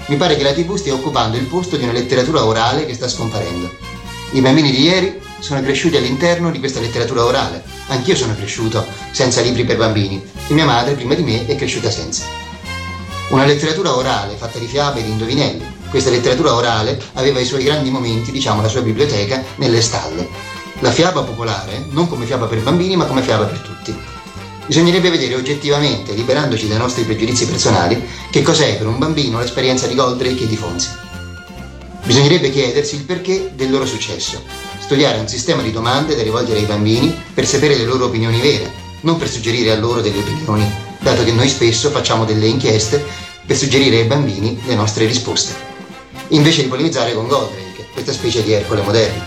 Mi 0.07 0.17
pare 0.17 0.37
che 0.37 0.43
la 0.43 0.53
TV 0.53 0.77
stia 0.77 0.95
occupando 0.95 1.37
il 1.37 1.47
posto 1.47 1.77
di 1.77 1.85
una 1.85 1.93
letteratura 1.93 2.45
orale 2.45 2.85
che 2.85 2.95
sta 2.95 3.09
scomparendo. 3.09 3.71
I 4.33 4.41
bambini 4.41 4.71
di 4.71 4.83
ieri 4.83 5.21
sono 5.39 5.61
cresciuti 5.63 5.97
all'interno 5.97 6.51
di 6.51 6.59
questa 6.59 6.81
letteratura 6.81 7.25
orale. 7.25 7.63
Anch'io 7.89 8.17
sono 8.17 8.35
cresciuto 8.35 8.85
senza 9.11 9.41
libri 9.41 9.65
per 9.65 9.77
bambini 9.77 10.23
e 10.49 10.55
mia 10.55 10.65
madre, 10.65 10.95
prima 10.95 11.15
di 11.15 11.23
me, 11.23 11.47
è 11.47 11.57
cresciuta 11.57 11.91
senza. 11.91 12.25
Una 13.31 13.45
letteratura 13.45 13.97
orale 13.97 14.37
fatta 14.37 14.59
di 14.59 14.67
fiabe 14.67 15.01
e 15.01 15.05
di 15.05 15.11
indovinelli. 15.11 15.75
Questa 15.91 16.11
letteratura 16.11 16.55
orale 16.55 17.01
aveva 17.15 17.41
i 17.41 17.45
suoi 17.45 17.65
grandi 17.65 17.91
momenti, 17.91 18.31
diciamo 18.31 18.63
la 18.63 18.69
sua 18.69 18.83
biblioteca, 18.83 19.43
nelle 19.57 19.81
stalle. 19.81 20.29
La 20.81 20.91
fiaba 20.91 21.23
popolare, 21.23 21.87
non 21.91 22.09
come 22.09 22.27
fiaba 22.27 22.47
per 22.47 22.61
bambini, 22.61 22.97
ma 22.97 23.07
come 23.07 23.23
fiaba 23.23 23.45
per 23.45 23.59
tutti. 23.59 23.97
Bisognerebbe 24.67 25.11
vedere 25.11 25.37
oggettivamente, 25.37 26.13
liberandoci 26.13 26.67
dai 26.67 26.79
nostri 26.79 27.05
pregiudizi 27.05 27.47
personali, 27.47 28.05
che 28.31 28.43
cos'è 28.43 28.77
per 28.77 28.87
un 28.87 28.99
bambino 28.99 29.39
l'esperienza 29.39 29.87
di 29.87 29.95
Goldrake 29.95 30.43
e 30.43 30.47
di 30.49 30.57
Fonzi. 30.57 30.91
Bisognerebbe 32.05 32.51
chiedersi 32.51 32.97
il 32.97 33.05
perché 33.05 33.53
del 33.55 33.71
loro 33.71 33.87
successo, 33.87 34.43
studiare 34.87 35.19
un 35.19 35.27
sistema 35.27 35.63
di 35.63 35.73
domande 35.73 36.15
da 36.15 36.23
rivolgere 36.23 36.61
ai 36.61 36.65
bambini 36.65 37.13
per 37.35 37.45
sapere 37.45 37.75
le 37.75 37.83
loro 37.83 38.05
opinioni 38.05 38.39
vere, 38.39 38.73
non 39.01 39.17
per 39.17 39.29
suggerire 39.29 39.73
a 39.73 39.77
loro 39.77 40.01
delle 40.01 40.21
opinioni, 40.21 40.73
dato 41.01 41.25
che 41.25 41.33
noi 41.33 41.49
spesso 41.49 41.91
facciamo 41.91 42.25
delle 42.25 42.47
inchieste 42.47 43.05
per 43.45 43.57
suggerire 43.57 43.97
ai 43.97 44.05
bambini 44.05 44.57
le 44.65 44.77
nostre 44.77 45.07
risposte, 45.07 45.57
invece 46.29 46.63
di 46.63 46.69
polemizzare 46.69 47.15
con 47.15 47.27
Goldrake, 47.27 47.89
questa 47.93 48.13
specie 48.13 48.45
di 48.45 48.53
Ercole 48.53 48.83
moderno. 48.83 49.25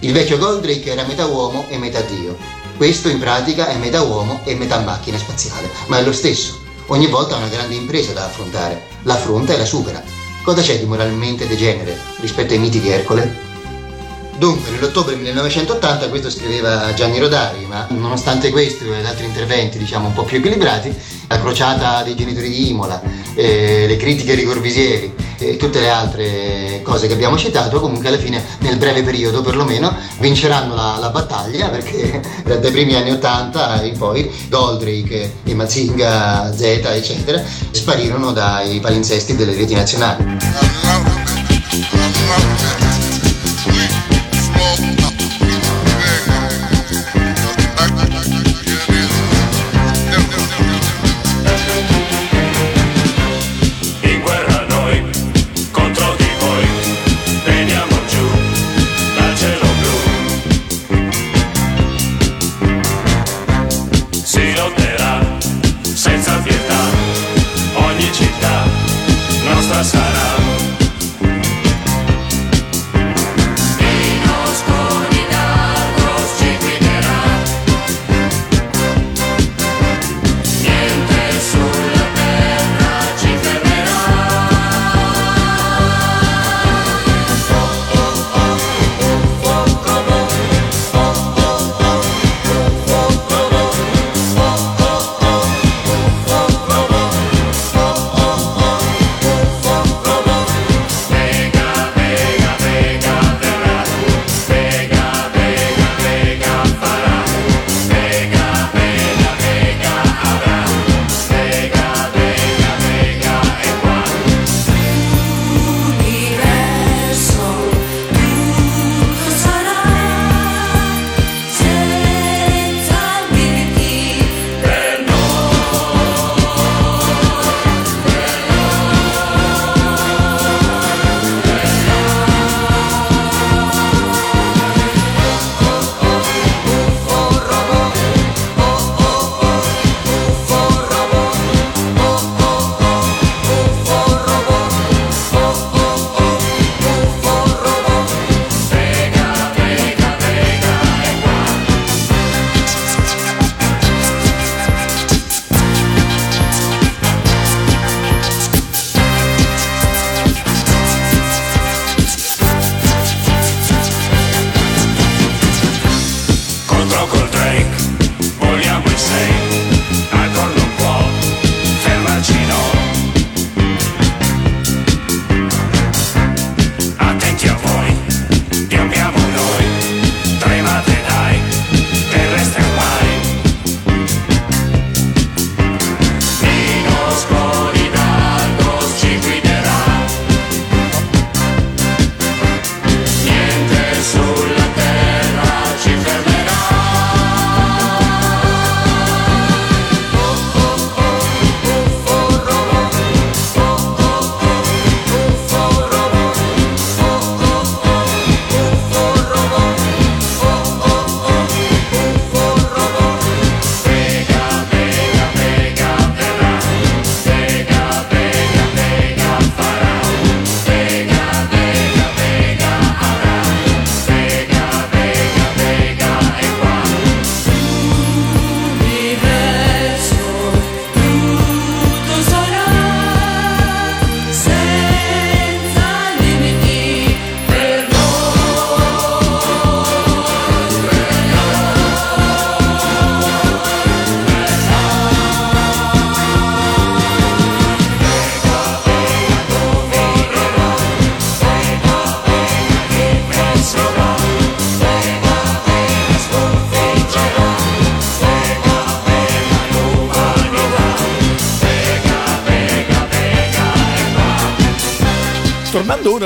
Il 0.00 0.12
vecchio 0.12 0.38
Goldrake 0.38 0.92
era 0.92 1.04
metà 1.04 1.26
uomo 1.26 1.66
e 1.68 1.76
metà 1.76 2.00
dio. 2.00 2.38
Questo 2.74 3.10
in 3.10 3.18
pratica 3.18 3.68
è 3.68 3.76
metà 3.76 4.00
uomo 4.00 4.40
e 4.44 4.54
metà 4.54 4.80
macchina 4.80 5.18
spaziale, 5.18 5.68
ma 5.88 5.98
è 5.98 6.02
lo 6.02 6.12
stesso. 6.12 6.62
Ogni 6.86 7.08
volta 7.08 7.34
ha 7.34 7.38
una 7.38 7.48
grande 7.48 7.74
impresa 7.74 8.12
da 8.12 8.24
affrontare. 8.24 8.86
L'affronta 9.02 9.52
e 9.52 9.58
la 9.58 9.66
supera. 9.66 10.02
Cosa 10.42 10.62
c'è 10.62 10.78
di 10.78 10.86
moralmente 10.86 11.46
degenere 11.46 11.94
rispetto 12.20 12.54
ai 12.54 12.58
miti 12.58 12.80
di 12.80 12.88
Ercole? 12.88 13.52
Dunque, 14.36 14.70
nell'ottobre 14.70 15.14
1980 15.14 16.08
questo 16.08 16.28
scriveva 16.28 16.92
Gianni 16.92 17.18
Rodari, 17.18 17.66
ma 17.66 17.86
nonostante 17.90 18.50
questo 18.50 18.92
ed 18.92 19.06
altri 19.06 19.26
interventi, 19.26 19.78
diciamo, 19.78 20.08
un 20.08 20.12
po' 20.12 20.24
più 20.24 20.38
equilibrati, 20.38 20.92
la 21.28 21.38
crociata 21.40 22.02
dei 22.02 22.16
genitori 22.16 22.48
di 22.48 22.68
Imola, 22.68 23.00
eh, 23.34 23.86
le 23.86 23.96
critiche 23.96 24.34
rigorvisieri 24.34 25.14
e 25.38 25.56
tutte 25.56 25.80
le 25.80 25.88
altre 25.88 26.80
cose 26.82 27.06
che 27.06 27.12
abbiamo 27.12 27.36
citato, 27.36 27.80
comunque 27.80 28.08
alla 28.08 28.18
fine, 28.18 28.44
nel 28.58 28.76
breve 28.76 29.02
periodo 29.02 29.40
perlomeno, 29.40 29.96
vinceranno 30.18 30.74
la, 30.74 30.96
la 30.98 31.10
battaglia 31.10 31.68
perché 31.68 32.20
dai 32.44 32.70
primi 32.72 32.96
anni 32.96 33.12
80 33.12 33.82
in 33.84 33.96
poi 33.96 34.30
Goldrake 34.48 35.36
e 35.44 35.54
Mazinga 35.54 36.52
Z, 36.52 36.60
eccetera, 36.60 37.42
sparirono 37.70 38.32
dai 38.32 38.80
palinsesti 38.80 39.36
delle 39.36 39.54
reti 39.54 39.74
nazionali. 39.74 40.38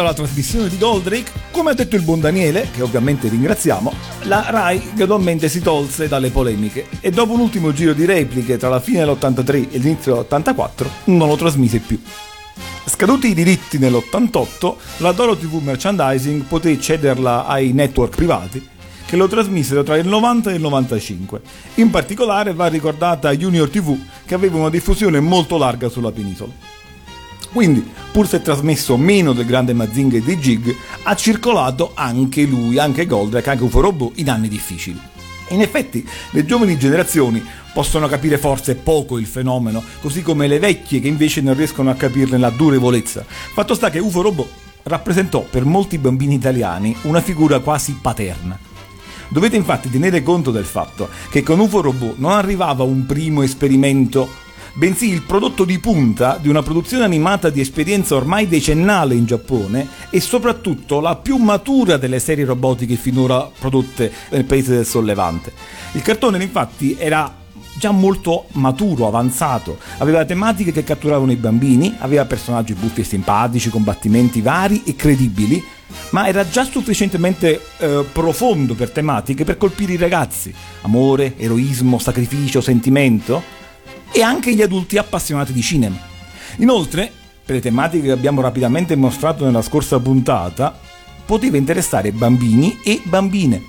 Alla 0.09 0.17
trasmissione 0.17 0.71
di 0.71 0.79
Goldrake, 0.79 1.31
come 1.51 1.69
ha 1.69 1.75
detto 1.75 1.95
il 1.95 2.01
buon 2.01 2.19
Daniele, 2.19 2.71
che 2.73 2.81
ovviamente 2.81 3.29
ringraziamo, 3.29 3.93
la 4.23 4.47
Rai 4.49 4.93
gradualmente 4.95 5.51
si 5.51 5.61
tolse 5.61 6.09
dalle 6.09 6.31
polemiche 6.31 6.87
e 7.01 7.11
dopo 7.11 7.35
un 7.35 7.41
ultimo 7.41 7.75
giro 7.75 7.93
di 7.93 8.07
repliche 8.07 8.57
tra 8.57 8.71
la 8.71 8.81
fine 8.81 9.01
dell'83 9.01 9.71
e 9.71 9.77
l'inizio 9.77 10.15
dell'84 10.15 10.87
non 11.05 11.29
lo 11.29 11.37
trasmise 11.37 11.81
più. 11.81 12.01
Scaduti 12.87 13.29
i 13.29 13.35
diritti 13.35 13.77
nell'88, 13.77 14.75
la 14.99 15.13
Doro 15.13 15.37
TV 15.37 15.61
Merchandising 15.61 16.45
poté 16.45 16.81
cederla 16.81 17.45
ai 17.45 17.73
network 17.75 18.17
privati 18.17 18.67
che 19.05 19.17
lo 19.17 19.29
trasmisero 19.29 19.83
tra 19.83 19.99
il 19.99 20.09
90 20.09 20.51
e 20.51 20.55
il 20.55 20.61
95. 20.63 21.41
In 21.75 21.91
particolare 21.91 22.55
va 22.55 22.67
ricordata 22.69 23.37
Junior 23.37 23.69
TV 23.69 23.95
che 24.25 24.35
aveva 24.35 24.57
una 24.57 24.71
diffusione 24.71 25.21
molto 25.21 25.59
larga 25.59 25.91
sulla 25.91 26.13
penisola. 26.13 26.78
Quindi, 27.53 27.87
pur 28.13 28.29
se 28.29 28.43
trasmesso 28.43 28.97
meno 28.97 29.33
del 29.33 29.47
grande 29.47 29.73
Mazinga 29.73 30.17
e 30.17 30.23
di 30.23 30.37
Jig, 30.37 30.75
ha 31.03 31.15
circolato 31.15 31.93
anche 31.95 32.43
lui, 32.43 32.79
anche 32.79 33.07
Goldrake, 33.07 33.51
anche 33.51 33.65
UFO 33.65 33.81
Robot 33.81 34.19
in 34.19 34.31
anni 34.31 34.49
difficili. 34.49 35.01
In 35.51 35.63
effetti, 35.63 36.07
le 36.33 36.45
giovani 36.45 36.79
generazioni 36.79 37.43
possono 37.73 38.07
capire 38.07 38.37
forse 38.37 38.75
poco 38.75 39.19
il 39.19 39.27
fenomeno, 39.27 39.83
così 40.01 40.21
come 40.23 40.47
le 40.47 40.59
vecchie 40.59 41.01
che 41.01 41.09
invece 41.09 41.41
non 41.41 41.57
riescono 41.57 41.91
a 41.91 41.95
capirne 41.95 42.37
la 42.37 42.51
durevolezza. 42.51 43.25
Fatto 43.27 43.75
sta 43.75 43.89
che 43.89 43.99
UFO 43.99 44.21
Robot 44.21 44.49
rappresentò 44.83 45.47
per 45.49 45.65
molti 45.65 45.99
bambini 45.99 46.35
italiani 46.35 46.95
una 47.03 47.21
figura 47.21 47.61
quasi 47.61 47.99
paterna. 48.01 48.59
Dovete 49.29 49.57
infatti 49.57 49.91
tenere 49.91 50.23
conto 50.23 50.51
del 50.51 50.65
fatto 50.65 51.09
che 51.31 51.43
con 51.43 51.61
UFO 51.61 51.81
Robot 51.81 52.17
non 52.17 52.33
arrivava 52.33 52.83
un 52.83 53.07
primo 53.07 53.43
esperimento 53.43 54.47
bensì 54.79 55.11
il 55.11 55.23
prodotto 55.23 55.65
di 55.65 55.81
punta 55.81 56.39
di 56.41 56.49
una 56.49 56.63
produzione 56.63 57.03
animata 57.03 57.51
di 57.51 57.61
esperienza 57.61 58.15
ormai 58.15 58.47
decennale 58.47 59.17
in 59.17 59.27
Giappone 59.27 59.89
e 60.09 60.21
soprattutto 60.21 61.01
la 61.01 61.17
più 61.17 61.37
matura 61.37 61.97
delle 61.97 62.21
serie 62.21 62.45
robotiche 62.45 62.95
finora 62.95 63.51
prodotte 63.59 64.13
nel 64.31 64.45
paese 64.45 64.77
del 64.77 64.87
Sollevante. 64.87 65.53
Il 65.95 66.03
cartone 66.03 66.41
infatti 66.41 66.95
era 66.97 67.35
già 67.77 67.91
molto 67.91 68.47
maturo, 68.53 69.09
avanzato, 69.09 69.79
aveva 69.99 70.25
tematiche 70.25 70.71
che 70.71 70.85
catturavano 70.85 71.33
i 71.33 71.37
bambini, 71.37 71.97
aveva 71.99 72.25
personaggi 72.25 72.75
buffi 72.75 73.01
e 73.01 73.05
simpatici, 73.05 73.71
combattimenti 73.71 74.41
vari 74.41 74.85
e 74.85 74.95
credibili, 74.95 75.61
ma 76.11 76.29
era 76.29 76.49
già 76.49 76.63
sufficientemente 76.63 77.61
eh, 77.79 78.05
profondo 78.13 78.75
per 78.75 78.91
tematiche 78.91 79.43
per 79.43 79.57
colpire 79.57 79.95
i 79.95 79.97
ragazzi, 79.97 80.55
amore, 80.83 81.35
eroismo, 81.37 81.99
sacrificio, 81.99 82.61
sentimento 82.61 83.58
e 84.13 84.23
anche 84.23 84.55
gli 84.55 84.63
adulti 84.63 84.99
appassionati 84.99 85.53
di 85.53 85.63
cinema. 85.63 85.97
Inoltre, 86.57 87.13
per 87.45 87.57
le 87.57 87.61
tematiche 87.63 88.07
che 88.07 88.13
abbiamo 88.13 88.41
rapidamente 88.41 88.97
mostrato 88.97 89.45
nella 89.45 89.63
scorsa 89.63 89.99
puntata, 89.99 90.79
poteva 91.25 91.57
interessare 91.57 92.13
bambini 92.13 92.79
e 92.83 93.01
bambine. 93.05 93.63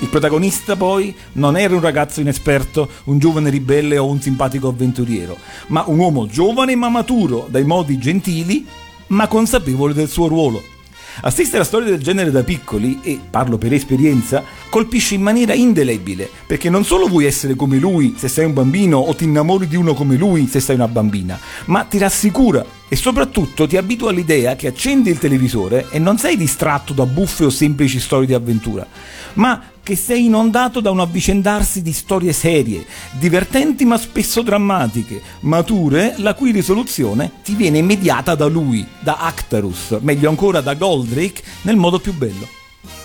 Il 0.00 0.08
protagonista 0.08 0.74
poi 0.76 1.14
non 1.34 1.56
era 1.56 1.74
un 1.74 1.80
ragazzo 1.80 2.20
inesperto, 2.20 2.88
un 3.04 3.18
giovane 3.18 3.50
ribelle 3.50 3.98
o 3.98 4.06
un 4.06 4.20
simpatico 4.20 4.68
avventuriero, 4.68 5.36
ma 5.68 5.84
un 5.86 5.98
uomo 5.98 6.26
giovane 6.26 6.74
ma 6.74 6.88
maturo, 6.88 7.46
dai 7.48 7.64
modi 7.64 7.98
gentili, 7.98 8.66
ma 9.08 9.28
consapevole 9.28 9.94
del 9.94 10.08
suo 10.08 10.26
ruolo. 10.26 10.71
Assistere 11.20 11.62
a 11.62 11.66
storie 11.66 11.90
del 11.90 12.02
genere 12.02 12.30
da 12.30 12.42
piccoli, 12.42 13.00
e 13.02 13.20
parlo 13.30 13.58
per 13.58 13.72
esperienza, 13.72 14.42
colpisce 14.68 15.14
in 15.14 15.22
maniera 15.22 15.54
indelebile, 15.54 16.28
perché 16.46 16.70
non 16.70 16.84
solo 16.84 17.06
vuoi 17.06 17.26
essere 17.26 17.54
come 17.54 17.78
lui 17.78 18.14
se 18.16 18.28
sei 18.28 18.46
un 18.46 18.54
bambino 18.54 18.98
o 18.98 19.14
ti 19.14 19.24
innamori 19.24 19.68
di 19.68 19.76
uno 19.76 19.94
come 19.94 20.16
lui 20.16 20.46
se 20.46 20.60
sei 20.60 20.76
una 20.76 20.88
bambina, 20.88 21.38
ma 21.66 21.84
ti 21.84 21.98
rassicura 21.98 22.64
e 22.92 22.96
soprattutto 22.96 23.66
ti 23.66 23.78
abitua 23.78 24.10
all'idea 24.10 24.54
che 24.54 24.66
accendi 24.66 25.08
il 25.08 25.16
televisore 25.16 25.86
e 25.88 25.98
non 25.98 26.18
sei 26.18 26.36
distratto 26.36 26.92
da 26.92 27.06
buffe 27.06 27.46
o 27.46 27.48
semplici 27.48 27.98
storie 27.98 28.26
di 28.26 28.34
avventura, 28.34 28.86
ma 29.34 29.62
che 29.82 29.96
sei 29.96 30.26
inondato 30.26 30.80
da 30.80 30.90
un 30.90 31.00
avvicendarsi 31.00 31.80
di 31.80 31.94
storie 31.94 32.34
serie, 32.34 32.84
divertenti 33.12 33.86
ma 33.86 33.96
spesso 33.96 34.42
drammatiche, 34.42 35.22
mature, 35.40 36.16
la 36.18 36.34
cui 36.34 36.50
risoluzione 36.50 37.30
ti 37.42 37.54
viene 37.54 37.78
immediata 37.78 38.34
da 38.34 38.44
lui, 38.44 38.86
da 39.00 39.16
Actarus, 39.20 39.96
meglio 40.02 40.28
ancora 40.28 40.60
da 40.60 40.74
Goldrake, 40.74 41.42
nel 41.62 41.76
modo 41.76 41.98
più 41.98 42.12
bello. 42.12 42.46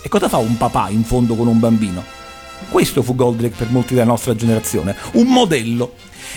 E 0.04 0.10
cosa 0.10 0.28
fa 0.28 0.36
un 0.36 0.58
papà 0.58 0.90
in 0.90 1.06
fondo 1.06 1.34
con 1.34 1.48
un 1.48 1.60
bambino? 1.62 2.04
Questo 2.70 3.02
fu 3.02 3.16
Goldrake 3.16 3.56
per 3.56 3.70
molti 3.70 3.94
della 3.94 4.06
nostra 4.06 4.36
generazione, 4.36 4.98
un 5.14 5.28
modello. 5.28 5.94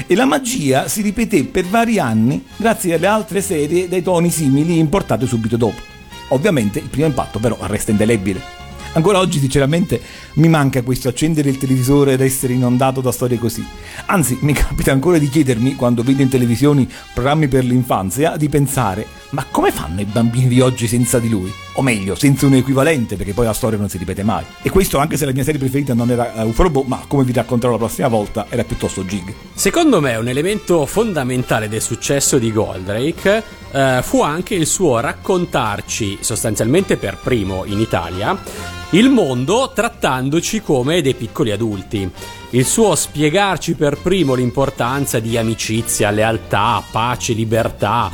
E 0.06 0.14
la 0.14 0.24
magia 0.24 0.88
si 0.88 1.02
ripeté 1.02 1.44
per 1.44 1.64
vari 1.66 1.98
anni 1.98 2.44
grazie 2.56 2.94
alle 2.94 3.06
altre 3.06 3.40
serie 3.40 3.88
dai 3.88 4.02
toni 4.02 4.30
simili 4.30 4.78
importate 4.78 5.26
subito 5.26 5.56
dopo. 5.56 5.80
Ovviamente 6.28 6.78
il 6.78 6.88
primo 6.88 7.06
impatto 7.06 7.38
però 7.38 7.56
resta 7.62 7.90
indelebile. 7.90 8.58
Ancora 8.92 9.18
oggi 9.18 9.38
sinceramente 9.38 10.00
mi 10.34 10.48
manca 10.48 10.82
questo 10.82 11.08
accendere 11.08 11.48
il 11.48 11.58
televisore 11.58 12.14
ed 12.14 12.20
essere 12.20 12.54
inondato 12.54 13.00
da 13.00 13.12
storie 13.12 13.38
così. 13.38 13.64
Anzi, 14.06 14.36
mi 14.40 14.52
capita 14.52 14.90
ancora 14.90 15.18
di 15.18 15.28
chiedermi, 15.28 15.76
quando 15.76 16.02
vedo 16.02 16.22
in 16.22 16.28
televisioni 16.28 16.90
programmi 17.14 17.46
per 17.46 17.64
l'infanzia, 17.64 18.36
di 18.36 18.48
pensare, 18.48 19.06
ma 19.30 19.46
come 19.48 19.70
fanno 19.70 20.00
i 20.00 20.06
bambini 20.06 20.48
di 20.48 20.60
oggi 20.60 20.88
senza 20.88 21.20
di 21.20 21.28
lui? 21.28 21.52
O 21.74 21.82
meglio, 21.82 22.14
senza 22.14 22.46
un 22.46 22.54
equivalente, 22.54 23.16
perché 23.16 23.32
poi 23.32 23.46
la 23.46 23.52
storia 23.52 23.78
non 23.78 23.88
si 23.88 23.98
ripete 23.98 24.22
mai. 24.22 24.44
E 24.62 24.70
questo 24.70 24.98
anche 24.98 25.16
se 25.16 25.24
la 25.24 25.32
mia 25.32 25.44
serie 25.44 25.60
preferita 25.60 25.94
non 25.94 26.10
era 26.10 26.32
uh, 26.34 26.48
UFO 26.48 26.64
Robot, 26.64 26.86
ma 26.86 27.04
come 27.06 27.24
vi 27.24 27.32
racconterò 27.32 27.72
la 27.72 27.78
prossima 27.78 28.08
volta, 28.08 28.46
era 28.48 28.64
piuttosto 28.64 29.04
Jig. 29.04 29.32
Secondo 29.54 30.00
me 30.00 30.16
un 30.16 30.28
elemento 30.28 30.84
fondamentale 30.86 31.68
del 31.68 31.80
successo 31.80 32.38
di 32.38 32.52
Goldrake 32.52 33.42
eh, 33.72 34.00
fu 34.02 34.22
anche 34.22 34.54
il 34.54 34.66
suo 34.66 34.98
raccontarci, 35.00 36.18
sostanzialmente 36.20 36.96
per 36.96 37.18
primo 37.22 37.64
in 37.64 37.78
Italia, 37.78 38.36
il 38.90 39.08
mondo 39.08 39.70
trattandoci 39.72 40.60
come 40.62 41.00
dei 41.02 41.14
piccoli 41.14 41.52
adulti. 41.52 42.10
Il 42.50 42.66
suo 42.66 42.96
spiegarci 42.96 43.74
per 43.74 43.98
primo 43.98 44.34
l'importanza 44.34 45.20
di 45.20 45.36
amicizia, 45.36 46.10
lealtà, 46.10 46.82
pace, 46.90 47.32
libertà, 47.32 48.10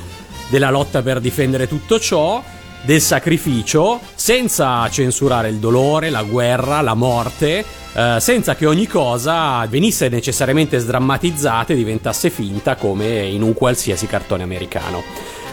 della 0.48 0.70
lotta 0.70 1.00
per 1.02 1.20
difendere 1.20 1.66
tutto 1.66 1.98
ciò, 1.98 2.42
del 2.86 3.00
sacrificio, 3.00 4.00
senza 4.14 4.88
censurare 4.88 5.48
il 5.48 5.56
dolore, 5.56 6.08
la 6.08 6.22
guerra, 6.22 6.80
la 6.80 6.94
morte, 6.94 7.64
eh, 7.92 8.16
senza 8.20 8.54
che 8.54 8.64
ogni 8.64 8.86
cosa 8.86 9.66
venisse 9.66 10.08
necessariamente 10.08 10.78
sdrammatizzata 10.78 11.72
e 11.72 11.76
diventasse 11.76 12.30
finta 12.30 12.76
come 12.76 13.26
in 13.26 13.42
un 13.42 13.54
qualsiasi 13.54 14.06
cartone 14.06 14.44
americano. 14.44 15.02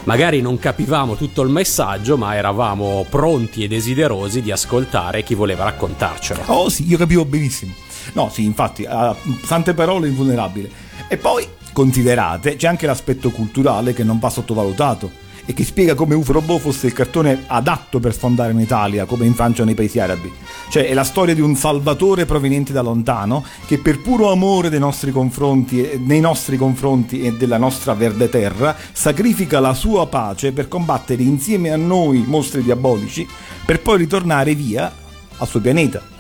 Magari 0.04 0.42
non 0.42 0.60
capivamo 0.60 1.16
tutto 1.16 1.42
il 1.42 1.50
messaggio, 1.50 2.18
ma 2.18 2.36
eravamo 2.36 3.04
pronti 3.10 3.64
e 3.64 3.68
desiderosi 3.68 4.42
di 4.42 4.52
ascoltare 4.52 5.24
chi 5.24 5.34
voleva 5.34 5.64
raccontarcelo. 5.64 6.44
Oh 6.48 6.70
sì, 6.70 6.88
io 6.88 6.98
capivo 6.98 7.26
benissimo. 7.26 7.74
No, 8.14 8.30
sì, 8.30 8.44
infatti, 8.44 8.86
a 8.86 9.16
tante 9.48 9.74
parole 9.74 10.08
invulnerabile. 10.08 10.70
E 11.08 11.18
poi, 11.18 11.48
considerate, 11.72 12.58
c'è 12.58 12.68
anche 12.68 12.86
l'aspetto 12.86 13.32
culturale 13.32 13.94
che 13.94 14.04
non 14.04 14.20
va 14.20 14.30
sottovalutato 14.30 15.23
e 15.46 15.54
che 15.54 15.64
spiega 15.64 15.94
come 15.94 16.16
UFO 16.16 16.34
Robot 16.34 16.60
fosse 16.60 16.88
il 16.88 16.94
cartone 16.94 17.44
adatto 17.48 18.00
per 18.00 18.14
sfondare 18.14 18.52
in 18.52 18.60
Italia, 18.60 19.06
come 19.06 19.26
in 19.26 19.34
Francia 19.34 19.62
o 19.62 19.66
nei 19.66 19.76
paesi 19.76 20.00
arabi. 20.00 20.32
Cioè, 20.70 20.88
è 20.88 20.94
la 20.94 21.04
storia 21.04 21.34
di 21.34 21.42
un 21.42 21.56
salvatore 21.56 22.26
proveniente 22.26 22.74
da 22.74 22.82
lontano 22.82 23.44
che 23.66 23.78
per 23.78 24.00
puro 24.02 24.32
amore 24.32 24.70
dei 24.70 24.80
nostri 24.80 25.12
confronti, 25.12 26.02
nei 26.04 26.20
nostri 26.20 26.58
confronti 26.58 27.22
e 27.22 27.34
della 27.34 27.58
nostra 27.58 27.94
verde 27.94 28.30
terra, 28.30 28.76
sacrifica 28.92 29.60
la 29.60 29.74
sua 29.74 30.08
pace 30.08 30.52
per 30.52 30.68
combattere 30.68 31.24
insieme 31.24 31.72
a 31.72 31.78
noi 31.78 32.24
mostri 32.26 32.64
diabolici, 32.64 33.28
per 33.66 33.82
poi 33.82 33.98
ritornare 33.98 34.56
via 34.56 34.92
al 35.38 35.48
suo 35.48 35.60
pianeta. 35.60 36.13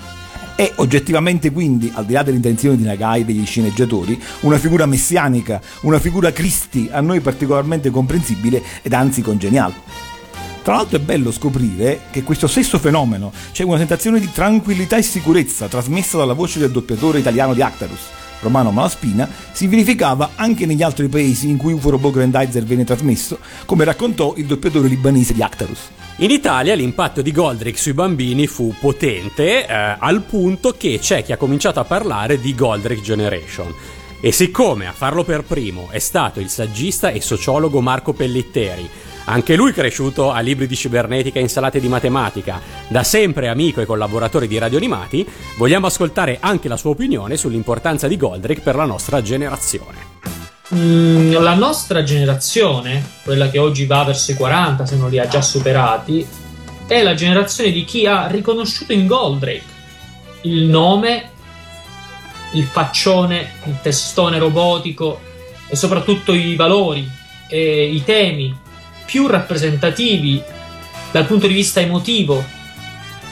È 0.55 0.71
oggettivamente 0.75 1.51
quindi, 1.51 1.91
al 1.95 2.05
di 2.05 2.13
là 2.13 2.21
delle 2.21 2.35
intenzioni 2.37 2.77
di 2.77 2.83
Nagai 2.83 3.21
e 3.21 3.25
degli 3.25 3.43
sceneggiatori, 3.43 4.21
una 4.41 4.59
figura 4.59 4.85
messianica, 4.85 5.59
una 5.81 5.99
figura 5.99 6.31
Cristi, 6.31 6.89
a 6.91 7.01
noi 7.01 7.21
particolarmente 7.21 7.89
comprensibile 7.89 8.61
ed 8.83 8.93
anzi 8.93 9.23
congeniale. 9.23 9.73
Tra 10.61 10.75
l'altro 10.75 10.97
è 10.97 11.01
bello 11.01 11.31
scoprire 11.31 12.01
che 12.11 12.21
questo 12.21 12.45
stesso 12.45 12.77
fenomeno, 12.77 13.33
c'è 13.51 13.63
una 13.63 13.79
sensazione 13.79 14.19
di 14.19 14.31
tranquillità 14.31 14.95
e 14.95 15.01
sicurezza 15.01 15.67
trasmessa 15.67 16.17
dalla 16.17 16.33
voce 16.33 16.59
del 16.59 16.71
doppiatore 16.71 17.17
italiano 17.17 17.55
di 17.55 17.63
Actarus, 17.63 18.01
Romano 18.39 18.69
Malaspina, 18.69 19.27
si 19.51 19.65
verificava 19.65 20.33
anche 20.35 20.67
negli 20.67 20.83
altri 20.83 21.07
paesi 21.07 21.49
in 21.49 21.57
cui 21.57 21.73
UFO 21.73 21.89
Robot 21.89 22.13
Grandizer 22.13 22.63
venne 22.63 22.83
trasmesso, 22.83 23.39
come 23.65 23.85
raccontò 23.85 24.35
il 24.37 24.45
doppiatore 24.45 24.87
libanese 24.87 25.33
di 25.33 25.41
Actarus. 25.41 25.89
In 26.17 26.29
Italia 26.29 26.75
l'impatto 26.75 27.23
di 27.23 27.31
Goldrake 27.31 27.75
sui 27.75 27.93
bambini 27.93 28.45
fu 28.45 28.75
potente 28.79 29.65
eh, 29.65 29.95
al 29.97 30.21
punto 30.21 30.73
che 30.77 30.99
c'è 30.99 31.23
chi 31.23 31.31
ha 31.31 31.37
cominciato 31.37 31.79
a 31.79 31.85
parlare 31.85 32.39
di 32.39 32.53
Goldrake 32.53 33.01
Generation. 33.01 33.73
E 34.21 34.31
siccome 34.31 34.87
a 34.87 34.91
farlo 34.91 35.23
per 35.23 35.43
primo 35.43 35.87
è 35.89 35.97
stato 35.97 36.39
il 36.39 36.49
saggista 36.49 37.09
e 37.09 37.19
sociologo 37.19 37.81
Marco 37.81 38.13
Pellitteri, 38.13 38.87
anche 39.25 39.55
lui 39.55 39.73
cresciuto 39.73 40.31
a 40.31 40.39
libri 40.39 40.67
di 40.67 40.75
cibernetica 40.75 41.39
e 41.39 41.41
insalate 41.41 41.79
di 41.79 41.87
matematica, 41.87 42.61
da 42.87 43.03
sempre 43.03 43.47
amico 43.47 43.81
e 43.81 43.85
collaboratore 43.87 44.47
di 44.47 44.59
Radio 44.59 44.77
Animati, 44.77 45.27
vogliamo 45.57 45.87
ascoltare 45.87 46.37
anche 46.39 46.67
la 46.67 46.77
sua 46.77 46.91
opinione 46.91 47.37
sull'importanza 47.37 48.07
di 48.07 48.17
Goldrake 48.17 48.61
per 48.61 48.75
la 48.75 48.85
nostra 48.85 49.19
generazione. 49.23 50.12
Mm, 50.71 51.33
la 51.33 51.55
nostra 51.55 52.03
generazione, 52.03 53.03
quella 53.23 53.49
che 53.49 53.59
oggi 53.59 53.85
va 53.85 54.03
verso 54.05 54.31
i 54.31 54.35
40, 54.35 54.85
se 54.85 54.95
non 54.95 55.09
li 55.09 55.19
ha 55.19 55.27
già 55.27 55.41
superati, 55.41 56.25
è 56.87 57.03
la 57.03 57.15
generazione 57.15 57.71
di 57.71 57.83
chi 57.83 58.05
ha 58.05 58.27
riconosciuto 58.27 58.93
in 58.93 59.07
Goldrake 59.07 59.71
il 60.43 60.63
nome, 60.63 61.31
il 62.53 62.65
faccione, 62.65 63.53
il 63.65 63.79
testone 63.81 64.37
robotico 64.39 65.19
e 65.67 65.75
soprattutto 65.75 66.33
i 66.33 66.55
valori 66.55 67.09
e 67.47 67.85
i 67.85 68.03
temi 68.03 68.55
più 69.05 69.27
rappresentativi 69.27 70.41
dal 71.11 71.25
punto 71.25 71.47
di 71.47 71.53
vista 71.53 71.79
emotivo 71.79 72.43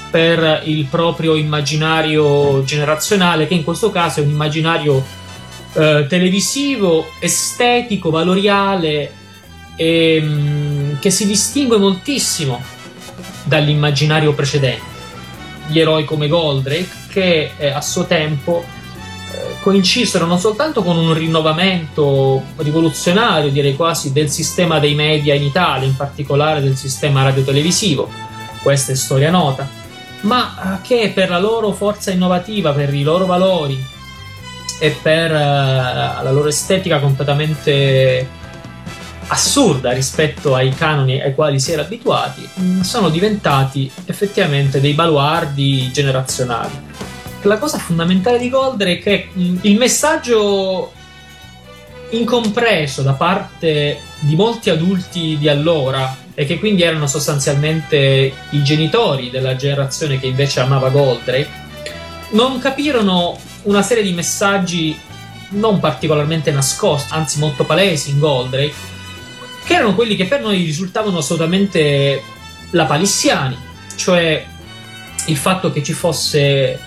per 0.09 0.63
il 0.65 0.85
proprio 0.85 1.35
immaginario 1.35 2.63
generazionale, 2.63 3.47
che 3.47 3.53
in 3.53 3.63
questo 3.63 3.89
caso 3.89 4.19
è 4.19 4.23
un 4.23 4.29
immaginario 4.29 5.03
eh, 5.73 6.05
televisivo, 6.07 7.07
estetico, 7.19 8.09
valoriale, 8.09 9.11
ehm, 9.75 10.99
che 10.99 11.09
si 11.09 11.25
distingue 11.25 11.77
moltissimo 11.77 12.61
dall'immaginario 13.43 14.33
precedente. 14.33 14.99
Gli 15.67 15.79
eroi 15.79 16.05
come 16.05 16.27
Goldrake, 16.27 16.89
che 17.07 17.51
eh, 17.57 17.69
a 17.69 17.81
suo 17.81 18.05
tempo 18.05 18.63
eh, 18.63 19.55
coincisero 19.61 20.25
non 20.25 20.39
soltanto 20.39 20.83
con 20.83 20.97
un 20.97 21.13
rinnovamento 21.13 22.43
rivoluzionario, 22.57 23.49
direi 23.49 23.75
quasi, 23.75 24.11
del 24.11 24.29
sistema 24.29 24.79
dei 24.79 24.93
media 24.93 25.33
in 25.33 25.43
Italia, 25.43 25.87
in 25.87 25.95
particolare 25.95 26.61
del 26.61 26.75
sistema 26.75 27.23
radiotelevisivo, 27.23 28.09
questa 28.61 28.91
è 28.91 28.95
storia 28.95 29.31
nota, 29.31 29.67
ma 30.21 30.79
eh, 30.79 30.81
che 30.81 31.11
per 31.13 31.29
la 31.29 31.39
loro 31.39 31.71
forza 31.71 32.11
innovativa, 32.11 32.73
per 32.73 32.93
i 32.93 33.03
loro 33.03 33.25
valori 33.25 33.99
e 34.83 34.97
per 34.99 35.31
eh, 35.31 35.35
la 35.35 36.31
loro 36.31 36.47
estetica 36.47 36.97
completamente 36.97 38.27
assurda 39.27 39.91
rispetto 39.91 40.55
ai 40.55 40.73
canoni 40.73 41.21
ai 41.21 41.35
quali 41.35 41.59
si 41.59 41.71
era 41.71 41.83
abituati, 41.83 42.49
mh, 42.51 42.81
sono 42.81 43.09
diventati 43.09 43.89
effettivamente 44.05 44.81
dei 44.81 44.93
baluardi 44.93 45.91
generazionali. 45.91 46.71
La 47.43 47.59
cosa 47.59 47.77
fondamentale 47.77 48.39
di 48.39 48.49
Goldrake 48.49 49.03
è 49.03 49.27
mh, 49.31 49.57
il 49.61 49.77
messaggio 49.77 50.91
incompreso 52.09 53.03
da 53.03 53.13
parte 53.13 53.99
di 54.21 54.35
molti 54.35 54.71
adulti 54.71 55.37
di 55.37 55.47
allora 55.47 56.17
e 56.33 56.45
che 56.45 56.57
quindi 56.57 56.81
erano 56.81 57.05
sostanzialmente 57.05 58.33
i 58.49 58.63
genitori 58.63 59.29
della 59.29 59.55
generazione 59.55 60.19
che 60.19 60.25
invece 60.25 60.59
amava 60.59 60.89
Goldrake, 60.89 61.49
non 62.31 62.57
capirono 62.57 63.37
una 63.63 63.81
serie 63.81 64.03
di 64.03 64.13
messaggi 64.13 64.97
non 65.49 65.79
particolarmente 65.79 66.51
nascosti, 66.51 67.13
anzi 67.13 67.39
molto 67.39 67.63
palesi 67.63 68.11
in 68.11 68.19
Goldrake, 68.19 68.73
che 69.65 69.73
erano 69.73 69.95
quelli 69.95 70.15
che 70.15 70.25
per 70.25 70.41
noi 70.41 70.63
risultavano 70.63 71.17
assolutamente 71.17 72.21
lapalissiani, 72.71 73.57
cioè 73.95 74.45
il 75.25 75.37
fatto 75.37 75.71
che 75.71 75.83
ci 75.83 75.93
fosse 75.93 76.79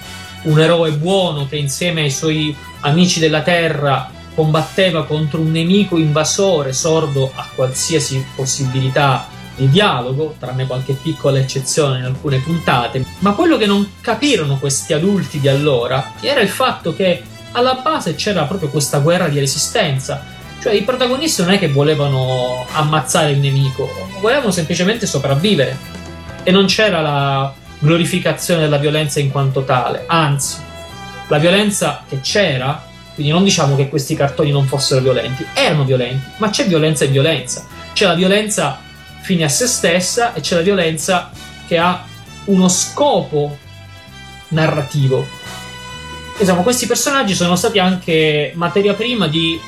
un 0.42 0.60
eroe 0.60 0.92
buono 0.92 1.46
che 1.46 1.56
insieme 1.56 2.02
ai 2.02 2.10
suoi 2.10 2.54
amici 2.80 3.20
della 3.20 3.42
Terra 3.42 4.10
combatteva 4.34 5.04
contro 5.06 5.40
un 5.40 5.50
nemico 5.50 5.96
invasore 5.96 6.72
sordo 6.72 7.30
a 7.34 7.48
qualsiasi 7.54 8.24
possibilità 8.34 9.28
di 9.55 9.69
dialogo, 9.69 10.35
tranne 10.38 10.67
qualche 10.67 10.95
piccola 10.95 11.38
eccezione 11.38 11.99
in 11.99 12.05
alcune 12.05 12.38
puntate. 12.38 13.05
Ma 13.21 13.33
quello 13.33 13.57
che 13.57 13.67
non 13.67 13.93
capirono 14.01 14.59
questi 14.59 14.93
adulti 14.93 15.40
di 15.40 15.49
allora 15.49 16.12
era 16.21 16.40
il 16.40 16.49
fatto 16.49 16.95
che 16.95 17.23
alla 17.53 17.75
base 17.75 18.14
c'era 18.14 18.45
proprio 18.45 18.69
questa 18.69 18.99
guerra 18.99 19.29
di 19.29 19.38
resistenza. 19.38 20.33
Cioè 20.61 20.73
i 20.73 20.83
protagonisti 20.83 21.43
non 21.43 21.53
è 21.53 21.59
che 21.59 21.69
volevano 21.69 22.67
ammazzare 22.73 23.33
il 23.33 23.38
nemico, 23.38 23.88
volevano 24.21 24.51
semplicemente 24.51 25.07
sopravvivere. 25.07 25.77
E 26.43 26.51
non 26.51 26.67
c'era 26.67 27.01
la 27.01 27.53
glorificazione 27.79 28.62
della 28.62 28.79
violenza 28.79 29.21
in 29.21 29.31
quanto 29.31 29.64
tale, 29.64 30.05
anzi, 30.07 30.57
la 31.29 31.38
violenza 31.38 32.03
che 32.09 32.21
c'era, 32.21 32.83
quindi 33.14 33.33
non 33.33 33.45
diciamo 33.45 33.77
che 33.77 33.88
questi 33.88 34.14
cartoni 34.14 34.51
non 34.51 34.67
fossero 34.67 35.01
violenti, 35.01 35.47
erano 35.53 35.85
violenti, 35.85 36.25
ma 36.38 36.51
c'è 36.51 36.67
violenza 36.67 37.05
e 37.05 37.09
violenza. 37.09 37.67
C'è 37.93 38.07
la 38.07 38.14
violenza 38.14 38.81
fine 39.24 39.44
a 39.44 39.48
se 39.48 39.66
stessa 39.66 40.34
e 40.34 40.42
c'è 40.42 40.56
la 40.56 40.60
violenza 40.60 41.30
che 41.66 41.78
ha 41.78 42.04
uno 42.44 42.68
scopo 42.68 43.56
narrativo. 44.48 45.26
Diciamo, 46.37 46.62
questi 46.62 46.87
personaggi 46.87 47.34
sono 47.34 47.56
stati 47.56 47.78
anche 47.78 48.52
materia 48.54 48.92
prima 48.92 49.26
di 49.26 49.58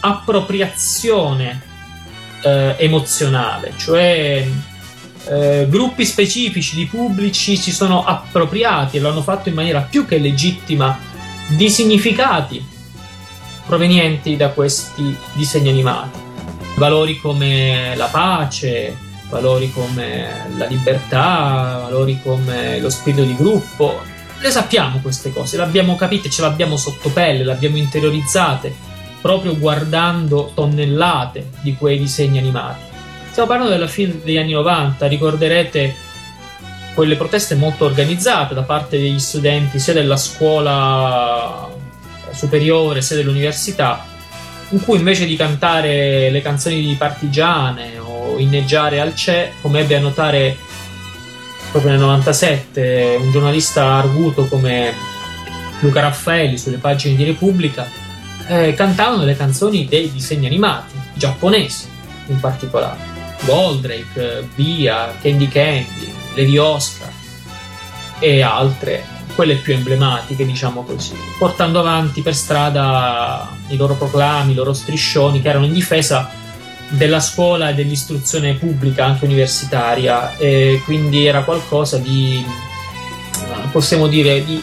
appropriazione 0.00 1.62
eh, 2.42 2.74
emozionale, 2.78 3.74
cioè 3.76 4.44
eh, 5.28 5.66
gruppi 5.68 6.04
specifici 6.04 6.74
di 6.74 6.86
pubblici 6.86 7.56
si 7.56 7.70
sono 7.70 8.04
appropriati 8.04 8.96
e 8.96 9.00
lo 9.00 9.10
hanno 9.10 9.22
fatto 9.22 9.48
in 9.48 9.54
maniera 9.54 9.82
più 9.82 10.04
che 10.04 10.18
legittima 10.18 10.98
di 11.46 11.70
significati 11.70 12.64
provenienti 13.66 14.36
da 14.36 14.48
questi 14.48 15.16
disegni 15.34 15.68
animati. 15.68 16.25
Valori 16.76 17.18
come 17.18 17.94
la 17.96 18.06
pace, 18.06 18.96
valori 19.28 19.72
come 19.72 20.46
la 20.56 20.66
libertà, 20.66 21.80
valori 21.82 22.20
come 22.22 22.78
lo 22.80 22.90
spirito 22.90 23.24
di 23.24 23.34
gruppo. 23.34 24.00
Le 24.38 24.50
sappiamo 24.50 25.00
queste 25.00 25.32
cose, 25.32 25.56
le 25.56 25.62
abbiamo 25.62 25.96
capite, 25.96 26.28
ce 26.28 26.42
le 26.42 26.48
abbiamo 26.48 26.76
sotto 26.76 27.08
pelle, 27.08 27.44
le 27.44 27.52
abbiamo 27.52 27.78
interiorizzate 27.78 28.74
proprio 29.22 29.56
guardando 29.58 30.52
tonnellate 30.54 31.50
di 31.62 31.74
quei 31.74 31.98
disegni 31.98 32.38
animati. 32.38 32.80
Stiamo 33.30 33.48
parlando 33.48 33.72
della 33.72 33.88
fine 33.88 34.20
degli 34.22 34.36
anni 34.36 34.52
90, 34.52 35.06
ricorderete 35.06 35.94
quelle 36.94 37.16
proteste 37.16 37.54
molto 37.54 37.84
organizzate 37.84 38.54
da 38.54 38.62
parte 38.62 38.98
degli 38.98 39.18
studenti 39.18 39.78
sia 39.78 39.92
della 39.92 40.16
scuola 40.16 41.68
superiore 42.32 43.02
sia 43.02 43.16
dell'università, 43.16 44.04
in 44.70 44.82
cui 44.82 44.98
invece 44.98 45.26
di 45.26 45.36
cantare 45.36 46.30
le 46.30 46.42
canzoni 46.42 46.84
di 46.84 46.94
partigiane 46.94 47.98
o 47.98 48.38
inneggiare 48.38 49.00
al 49.00 49.14
CE, 49.14 49.52
come 49.60 49.80
ebbe 49.80 49.96
a 49.96 50.00
notare 50.00 50.56
proprio 51.70 51.92
nel 51.92 52.00
97 52.00 53.18
un 53.20 53.30
giornalista 53.30 53.94
arguto 53.94 54.46
come 54.46 54.92
Luca 55.80 56.00
Raffaelli 56.00 56.56
sulle 56.58 56.78
pagine 56.78 57.16
di 57.16 57.24
Repubblica, 57.24 57.88
eh, 58.48 58.74
cantavano 58.74 59.24
le 59.24 59.36
canzoni 59.36 59.86
dei 59.86 60.10
disegni 60.10 60.46
animati, 60.46 60.94
giapponesi 61.14 61.86
in 62.26 62.40
particolare. 62.40 63.14
Goldrake, 63.42 64.48
Bia, 64.54 65.14
Candy 65.20 65.48
Candy, 65.48 66.12
Lady 66.34 66.56
Oscar 66.56 67.12
e 68.18 68.42
altre, 68.42 69.04
quelle 69.36 69.56
più 69.56 69.74
emblematiche, 69.74 70.44
diciamo 70.44 70.82
così, 70.82 71.14
portando 71.38 71.78
avanti 71.78 72.22
per 72.22 72.34
strada 72.34 73.48
i 73.68 73.76
loro 73.76 73.94
proclami, 73.94 74.52
i 74.52 74.54
loro 74.54 74.72
striscioni 74.72 75.40
che 75.40 75.48
erano 75.48 75.66
in 75.66 75.72
difesa 75.72 76.28
della 76.88 77.20
scuola 77.20 77.68
e 77.68 77.74
dell'istruzione 77.74 78.54
pubblica, 78.54 79.04
anche 79.04 79.26
universitaria, 79.26 80.36
e 80.36 80.80
quindi 80.84 81.26
era 81.26 81.44
qualcosa 81.44 81.98
di, 81.98 82.44
possiamo 83.70 84.06
dire, 84.06 84.42
di 84.44 84.62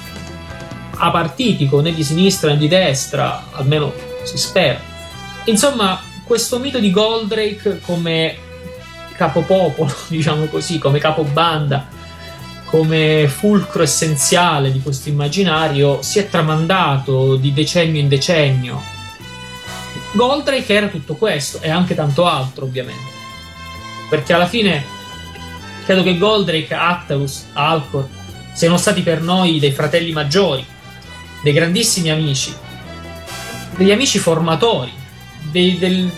apartitico, 0.95 1.79
né 1.79 1.93
di 1.93 2.03
sinistra 2.03 2.51
né 2.51 2.57
di 2.57 2.67
destra, 2.67 3.45
almeno 3.51 3.93
si 4.23 4.37
spera. 4.37 4.79
Insomma, 5.45 6.01
questo 6.25 6.59
mito 6.59 6.79
di 6.79 6.89
Goldrake 6.89 7.79
come 7.81 8.37
capopopolo, 9.15 9.93
diciamo 10.07 10.45
così, 10.45 10.79
come 10.79 10.99
capobanda, 10.99 11.87
come 12.73 13.27
fulcro 13.27 13.83
essenziale 13.83 14.71
di 14.71 14.81
questo 14.81 15.07
immaginario, 15.07 16.01
si 16.01 16.17
è 16.17 16.27
tramandato 16.27 17.35
di 17.35 17.53
decennio 17.53 18.01
in 18.01 18.07
decennio. 18.07 18.81
Goldrake 20.13 20.73
era 20.73 20.87
tutto 20.87 21.13
questo 21.13 21.61
e 21.61 21.69
anche 21.69 21.93
tanto 21.93 22.25
altro, 22.25 22.65
ovviamente. 22.65 23.11
Perché 24.09 24.33
alla 24.33 24.47
fine 24.47 24.83
credo 25.85 26.01
che 26.01 26.17
Goldrake, 26.17 26.73
Actaus, 26.73 27.45
Alcor 27.53 28.07
siano 28.55 28.77
stati 28.77 29.03
per 29.03 29.21
noi 29.21 29.59
dei 29.59 29.71
fratelli 29.71 30.11
maggiori, 30.11 30.65
dei 31.43 31.53
grandissimi 31.53 32.09
amici, 32.09 32.51
degli 33.77 33.91
amici 33.91 34.17
formatori, 34.17 34.91
dei, 35.51 35.77
del- 35.77 36.11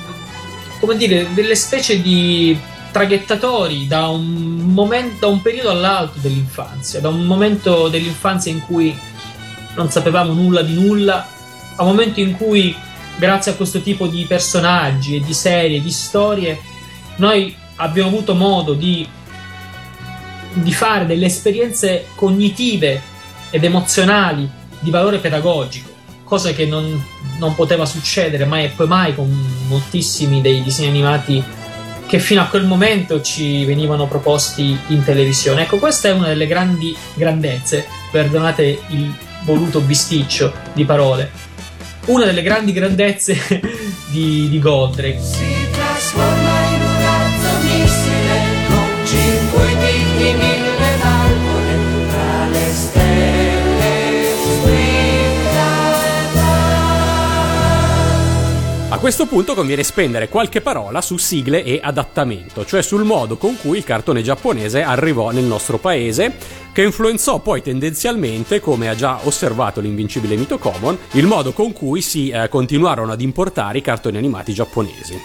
come 0.80 0.96
dire, 0.96 1.28
delle 1.34 1.56
specie 1.58 2.02
di 2.02 2.58
traghettatori 2.95 3.88
da 3.88 4.08
un, 4.08 4.71
momento, 4.71 5.25
da 5.25 5.27
un 5.27 5.41
periodo 5.41 5.69
all'altro 5.69 6.21
dell'infanzia, 6.21 7.01
da 7.01 7.10
un 7.10 7.25
momento 7.25 7.89
dell'infanzia 7.89 8.53
in 8.53 8.62
cui 8.62 8.97
non 9.75 9.91
sapevamo 9.91 10.31
nulla 10.31 10.62
di 10.62 10.75
nulla, 10.75 11.27
a 11.75 11.84
un 11.84 11.89
momento 11.89 12.21
in 12.21 12.38
cui, 12.38 12.73
grazie 13.17 13.51
a 13.51 13.55
questo 13.55 13.81
tipo 13.81 14.08
di 14.08 14.23
personaggi 14.23 15.17
e 15.17 15.19
di 15.19 15.34
serie, 15.34 15.81
di 15.81 15.91
storie, 15.91 16.58
noi 17.17 17.53
abbiamo 17.75 18.08
avuto 18.08 18.34
modo 18.34 18.71
di, 18.71 19.05
di 20.53 20.71
fare 20.71 21.05
delle 21.05 21.25
esperienze 21.25 22.05
cognitive 22.15 23.01
ed 23.49 23.62
emozionali 23.62 24.49
di 24.79 24.89
valore 24.89 25.17
pedagogico, 25.17 25.89
cosa 26.23 26.53
che 26.53 26.65
non, 26.65 27.05
non 27.39 27.55
poteva 27.55 27.86
succedere 27.86 28.45
mai 28.45 28.63
e 28.63 28.69
poi 28.69 28.88
mai 28.88 29.13
con 29.13 29.29
moltissimi 29.67 30.39
dei 30.39 30.63
disegni 30.63 30.88
animati 30.88 31.43
che 32.08 32.20
fino 32.20 32.41
a 32.41 32.46
quel 32.46 32.65
momento 32.65 33.22
ci 33.22 33.65
venivano 33.65 34.08
proposti 34.08 34.78
in 34.88 35.04
televisione. 35.04 35.63
Ecco, 35.63 35.78
questa 35.78 36.10
è 36.10 36.12
una 36.12 36.28
delle 36.28 36.48
grandi 36.48 36.96
grandezze, 37.13 37.86
perdonate 38.12 38.80
il 38.89 39.13
voluto 39.44 39.80
bisticcio 39.82 40.54
di 40.74 40.86
parole, 40.86 41.32
una 42.06 42.26
delle 42.26 42.41
grandi 42.41 42.74
grandezze 42.74 43.38
di, 44.12 44.50
di 44.50 44.60
Goldrake. 44.60 46.44
Questo 59.06 59.28
punto 59.28 59.54
conviene 59.54 59.84
spendere 59.84 60.30
qualche 60.30 60.62
parola 60.62 61.00
su 61.00 61.18
sigle 61.18 61.63
e 61.63 61.80
adattamento, 61.80 62.65
cioè 62.65 62.82
sul 62.82 63.04
modo 63.04 63.38
con 63.38 63.56
cui 63.56 63.78
il 63.78 63.84
cartone 63.84 64.24
giapponese 64.24 64.82
arrivò 64.82 65.30
nel 65.30 65.44
nostro 65.44 65.78
paese, 65.78 66.34
che 66.74 66.82
influenzò 66.82 67.38
poi 67.38 67.62
tendenzialmente, 67.62 68.60
come 68.60 68.89
ha 68.89 68.96
già 68.96 69.20
osservato 69.28 69.80
l'invincibile 69.80 70.36
Mito 70.36 70.58
Common, 70.58 70.98
il 71.12 71.28
modo 71.28 71.54
con 71.54 71.72
cui 71.72 72.02
si 72.02 72.30
eh, 72.30 72.50
continuarono 72.50 73.12
ad 73.12 73.22
importare 73.22 73.78
i 73.78 73.82
cartoni 73.82 74.18
animati 74.18 74.54
giapponesi. 74.56 75.15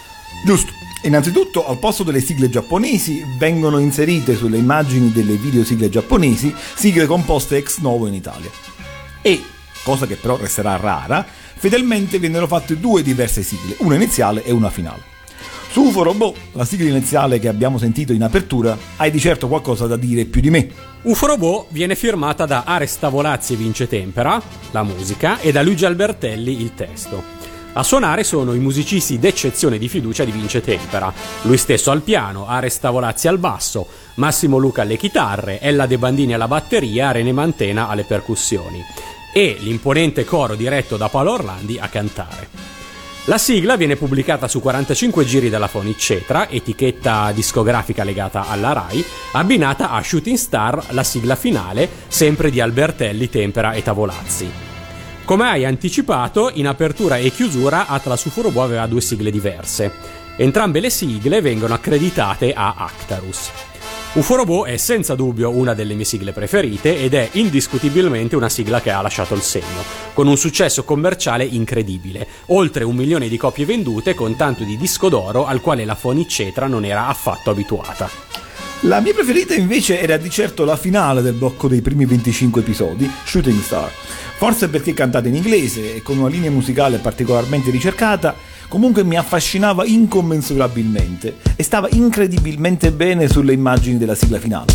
Giusto. 0.44 0.72
Innanzitutto, 1.04 1.66
al 1.66 1.78
posto 1.78 2.02
delle 2.02 2.20
sigle 2.20 2.50
giapponesi, 2.50 3.24
vengono 3.38 3.78
inserite 3.78 4.36
sulle 4.36 4.58
immagini 4.58 5.10
delle 5.10 5.36
videosigle 5.36 5.88
giapponesi 5.88 6.54
sigle 6.74 7.06
composte 7.06 7.56
ex 7.56 7.78
novo 7.78 8.06
in 8.06 8.12
Italia. 8.12 8.50
E, 9.22 9.40
cosa 9.82 10.04
che 10.06 10.16
però 10.16 10.36
resterà 10.36 10.76
rara, 10.76 11.24
Fedelmente 11.60 12.18
vennero 12.18 12.46
fatte 12.46 12.80
due 12.80 13.02
diverse 13.02 13.42
sigle, 13.42 13.76
una 13.80 13.94
iniziale 13.94 14.42
e 14.44 14.50
una 14.50 14.70
finale. 14.70 15.02
Su 15.70 15.82
UFO 15.82 16.02
Robot, 16.02 16.34
la 16.52 16.64
sigla 16.64 16.88
iniziale 16.88 17.38
che 17.38 17.48
abbiamo 17.48 17.76
sentito 17.76 18.14
in 18.14 18.22
apertura, 18.22 18.78
hai 18.96 19.10
di 19.10 19.20
certo 19.20 19.46
qualcosa 19.46 19.86
da 19.86 19.96
dire 19.96 20.24
più 20.24 20.40
di 20.40 20.48
me. 20.48 20.70
UFO 21.02 21.26
Robot 21.26 21.66
viene 21.68 21.96
firmata 21.96 22.46
da 22.46 22.62
Ares 22.64 22.98
Tavolazzi 22.98 23.52
e 23.52 23.56
Vince 23.56 23.86
Tempera, 23.88 24.40
la 24.70 24.82
musica, 24.84 25.38
e 25.40 25.52
da 25.52 25.60
Luigi 25.60 25.84
Albertelli 25.84 26.62
il 26.62 26.72
testo. 26.74 27.22
A 27.74 27.82
suonare 27.82 28.24
sono 28.24 28.54
i 28.54 28.58
musicisti 28.58 29.18
d'eccezione 29.18 29.76
di 29.76 29.90
fiducia 29.90 30.24
di 30.24 30.30
Vince 30.30 30.62
Tempera, 30.62 31.12
lui 31.42 31.58
stesso 31.58 31.90
al 31.90 32.00
piano, 32.00 32.46
Ares 32.48 32.80
Tavolazzi 32.80 33.28
al 33.28 33.38
basso, 33.38 33.86
Massimo 34.14 34.56
Luca 34.56 34.80
alle 34.80 34.96
chitarre, 34.96 35.60
Ella 35.60 35.84
De 35.84 35.98
Bandini 35.98 36.32
alla 36.32 36.48
batteria, 36.48 37.12
Rene 37.12 37.32
Mantena 37.32 37.86
alle 37.90 38.04
percussioni 38.04 38.82
e 39.32 39.56
l'imponente 39.60 40.24
coro 40.24 40.54
diretto 40.54 40.96
da 40.96 41.08
Paolo 41.08 41.32
Orlandi 41.32 41.78
a 41.78 41.88
cantare. 41.88 42.48
La 43.24 43.38
sigla 43.38 43.76
viene 43.76 43.96
pubblicata 43.96 44.48
su 44.48 44.60
45 44.60 45.24
giri 45.24 45.50
dalla 45.50 45.68
Foniccetra, 45.68 46.48
etichetta 46.48 47.30
discografica 47.32 48.02
legata 48.02 48.48
alla 48.48 48.72
RAI, 48.72 49.04
abbinata 49.32 49.90
a 49.90 50.02
Shooting 50.02 50.36
Star, 50.36 50.86
la 50.90 51.04
sigla 51.04 51.36
finale, 51.36 51.88
sempre 52.08 52.50
di 52.50 52.60
Albertelli, 52.60 53.28
Tempera 53.28 53.72
e 53.72 53.82
Tavolazzi. 53.82 54.50
Come 55.24 55.44
hai 55.44 55.64
anticipato, 55.64 56.50
in 56.54 56.66
apertura 56.66 57.18
e 57.18 57.30
chiusura 57.30 57.86
Atlas 57.86 58.24
Ufurobo 58.24 58.62
aveva 58.62 58.86
due 58.86 59.00
sigle 59.00 59.30
diverse. 59.30 59.92
Entrambe 60.36 60.80
le 60.80 60.90
sigle 60.90 61.40
vengono 61.40 61.74
accreditate 61.74 62.52
a 62.52 62.74
Actarus. 62.78 63.69
Uforobo 64.12 64.64
è 64.64 64.76
senza 64.76 65.14
dubbio 65.14 65.50
una 65.50 65.72
delle 65.72 65.94
mie 65.94 66.04
sigle 66.04 66.32
preferite 66.32 66.98
ed 67.00 67.14
è 67.14 67.28
indiscutibilmente 67.34 68.34
una 68.34 68.48
sigla 68.48 68.80
che 68.80 68.90
ha 68.90 69.00
lasciato 69.00 69.34
il 69.34 69.40
segno, 69.40 69.84
con 70.14 70.26
un 70.26 70.36
successo 70.36 70.82
commerciale 70.82 71.44
incredibile, 71.44 72.26
oltre 72.46 72.82
un 72.82 72.96
milione 72.96 73.28
di 73.28 73.36
copie 73.36 73.64
vendute 73.64 74.14
con 74.14 74.34
tanto 74.34 74.64
di 74.64 74.76
disco 74.76 75.08
d'oro 75.08 75.46
al 75.46 75.60
quale 75.60 75.84
la 75.84 75.94
Foniccetra 75.94 76.66
non 76.66 76.84
era 76.84 77.06
affatto 77.06 77.50
abituata. 77.50 78.10
La 78.84 78.98
mia 78.98 79.14
preferita 79.14 79.54
invece 79.54 80.00
era 80.00 80.16
di 80.16 80.28
certo 80.28 80.64
la 80.64 80.76
finale 80.76 81.22
del 81.22 81.34
blocco 81.34 81.68
dei 81.68 81.80
primi 81.80 82.04
25 82.04 82.62
episodi, 82.62 83.08
Shooting 83.24 83.60
Star. 83.60 83.92
Forse 84.38 84.68
perché 84.68 84.92
cantata 84.92 85.28
in 85.28 85.36
inglese 85.36 85.96
e 85.96 86.02
con 86.02 86.18
una 86.18 86.28
linea 86.28 86.50
musicale 86.50 86.98
particolarmente 86.98 87.70
ricercata, 87.70 88.34
comunque 88.70 89.02
mi 89.02 89.16
affascinava 89.16 89.84
incommensurabilmente 89.84 91.38
e 91.56 91.62
stava 91.64 91.88
incredibilmente 91.90 92.92
bene 92.92 93.28
sulle 93.28 93.52
immagini 93.52 93.98
della 93.98 94.14
sigla 94.14 94.38
finale. 94.38 94.72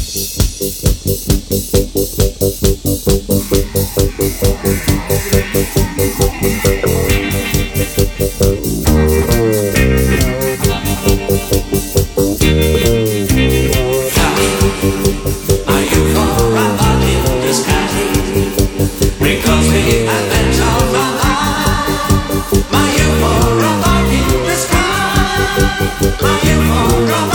E 26.86 27.35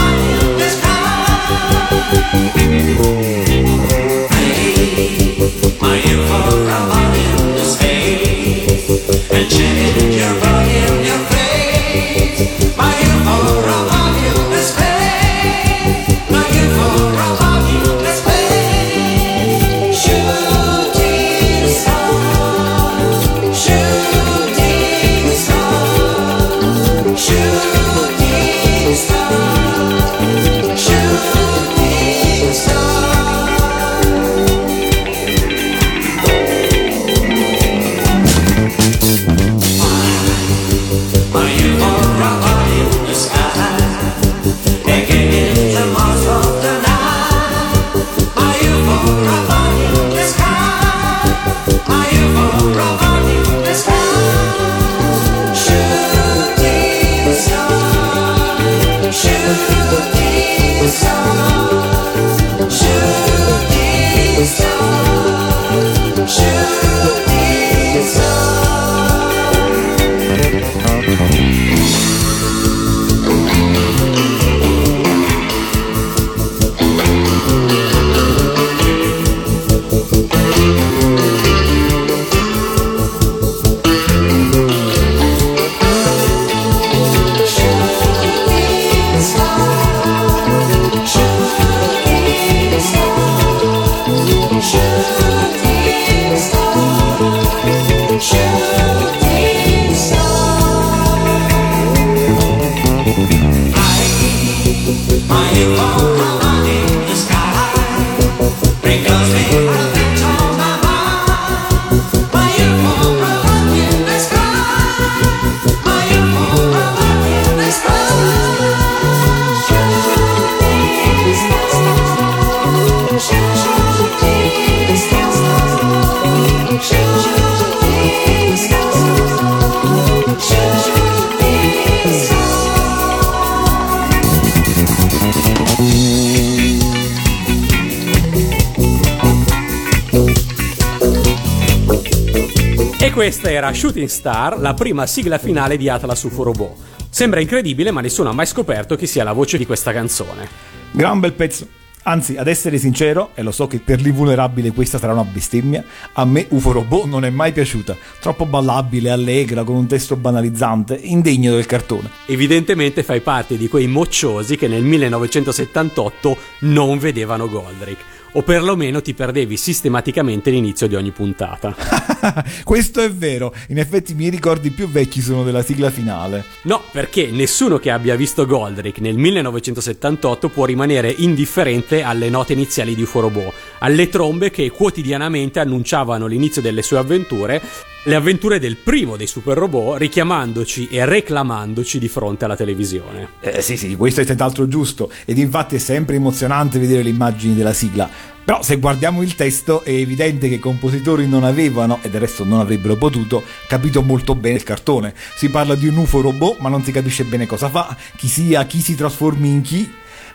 questa 143.31 143.53
era 143.53 143.73
Shooting 143.73 144.09
Star, 144.09 144.59
la 144.59 144.75
prima 144.75 145.07
sigla 145.07 145.39
finale 145.39 145.77
di 145.77 145.89
Atlas 145.89 146.21
UFO 146.25 146.43
Robot. 146.43 146.75
Sembra 147.11 147.39
incredibile, 147.39 147.93
ma 147.93 148.01
nessuno 148.01 148.29
ha 148.29 148.33
mai 148.33 148.45
scoperto 148.45 148.97
chi 148.97 149.07
sia 149.07 149.23
la 149.23 149.33
voce 149.33 149.57
di 149.57 149.65
questa 149.67 149.93
canzone. 149.93 150.49
Gran 150.91 151.21
bel 151.21 151.33
pezzo. 151.35 151.65
Anzi, 152.03 152.37
ad 152.37 152.49
essere 152.49 152.77
sincero, 152.77 153.31
e 153.35 153.43
lo 153.43 153.53
so 153.53 153.69
che 153.69 153.79
per 153.79 154.01
l'invulnerabile 154.01 154.73
questa 154.73 154.99
sarà 154.99 155.13
una 155.13 155.23
bestemmia, 155.23 155.85
a 156.15 156.25
me 156.25 156.47
UFO 156.49 156.73
Robot 156.73 157.05
non 157.05 157.25
è 157.25 157.31
mai 157.31 157.53
piaciuta. 157.53 157.97
Troppo 158.19 158.47
ballabile, 158.47 159.11
allegra, 159.11 159.63
con 159.63 159.77
un 159.77 159.87
testo 159.87 160.17
banalizzante, 160.17 160.99
indegno 161.01 161.55
del 161.55 161.67
cartone. 161.67 162.11
Evidentemente 162.27 163.05
fai 163.05 163.21
parte 163.21 163.57
di 163.57 163.69
quei 163.69 163.87
mocciosi 163.87 164.57
che 164.57 164.67
nel 164.67 164.83
1978 164.83 166.37
non 166.63 166.99
vedevano 166.99 167.49
Goldrick. 167.49 168.03
O 168.33 168.43
perlomeno 168.43 169.03
ti 169.03 169.13
perdevi 169.13 169.57
sistematicamente 169.57 170.51
l'inizio 170.51 170.87
di 170.87 170.95
ogni 170.95 171.11
puntata. 171.11 171.75
Questo 172.63 173.01
è 173.01 173.11
vero, 173.11 173.53
in 173.69 173.79
effetti 173.79 174.13
i 174.13 174.15
miei 174.15 174.31
ricordi 174.31 174.71
più 174.71 174.89
vecchi 174.89 175.21
sono 175.21 175.43
della 175.43 175.63
sigla 175.63 175.91
finale. 175.91 176.45
No, 176.63 176.81
perché 176.93 177.31
nessuno 177.33 177.79
che 177.79 177.91
abbia 177.91 178.15
visto 178.15 178.47
Goldrick 178.47 179.01
nel 179.01 179.17
1978 179.17 180.49
può 180.49 180.65
rimanere 180.65 181.13
indifferente 181.19 182.03
alle 182.03 182.31
note 182.31 182.53
iniziali 182.53 182.95
di 182.95 183.03
UFO 183.03 183.21
Robot, 183.21 183.53
alle 183.81 184.09
trombe 184.09 184.51
che 184.51 184.71
quotidianamente 184.71 185.59
annunciavano 185.59 186.27
l'inizio 186.27 186.63
delle 186.63 186.83
sue 186.83 186.99
avventure 186.99 187.61
le 188.05 188.15
avventure 188.15 188.59
del 188.59 188.77
primo 188.77 189.17
dei 189.17 189.27
super 189.27 189.59
robot 189.59 189.99
richiamandoci 189.99 190.89
e 190.89 191.05
reclamandoci 191.05 191.99
di 191.99 192.09
fronte 192.09 192.47
alla 192.47 192.57
televisione. 192.57 193.29
Eh, 193.41 193.61
sì, 193.61 193.77
sì, 193.77 193.95
questo 193.97 194.23
è 194.23 194.25
senz'altro 194.25 194.69
giusto. 194.69 195.11
Ed 195.27 195.37
infatti 195.37 195.77
è 195.77 195.79
sempre 195.79 196.17
emozionante 196.17 196.79
vedere 196.79 197.03
le 197.03 197.11
immagini 197.11 197.55
della 197.55 197.75
sigla. 197.75 198.09
Però 198.43 198.63
se 198.63 198.77
guardiamo 198.79 199.23
il 199.23 199.35
testo 199.35 199.85
è 199.85 199.91
evidente 199.91 200.49
che 200.49 200.55
i 200.55 200.59
compositori 200.59 201.29
non 201.29 201.45
avevano, 201.45 201.99
e 202.03 202.09
del 202.09 202.23
resto 202.23 202.43
non 202.43 202.59
avrebbero 202.59 202.97
potuto, 202.97 203.45
capito 203.69 204.03
molto 204.03 204.35
bene 204.35 204.57
il 204.57 204.65
cartone. 204.65 205.15
Si 205.37 205.51
parla 205.51 205.75
di 205.75 205.87
un 205.87 205.99
UFO 205.99 206.23
robot, 206.23 206.59
ma 206.59 206.69
non 206.69 206.83
si 206.83 206.91
capisce 206.91 207.25
bene 207.25 207.47
cosa 207.47 207.69
fa, 207.69 207.95
chi 208.17 208.29
sia, 208.29 208.65
chi 208.65 208.81
si 208.81 208.95
trasformi 208.95 209.49
in 209.49 209.61
chi. 209.61 209.89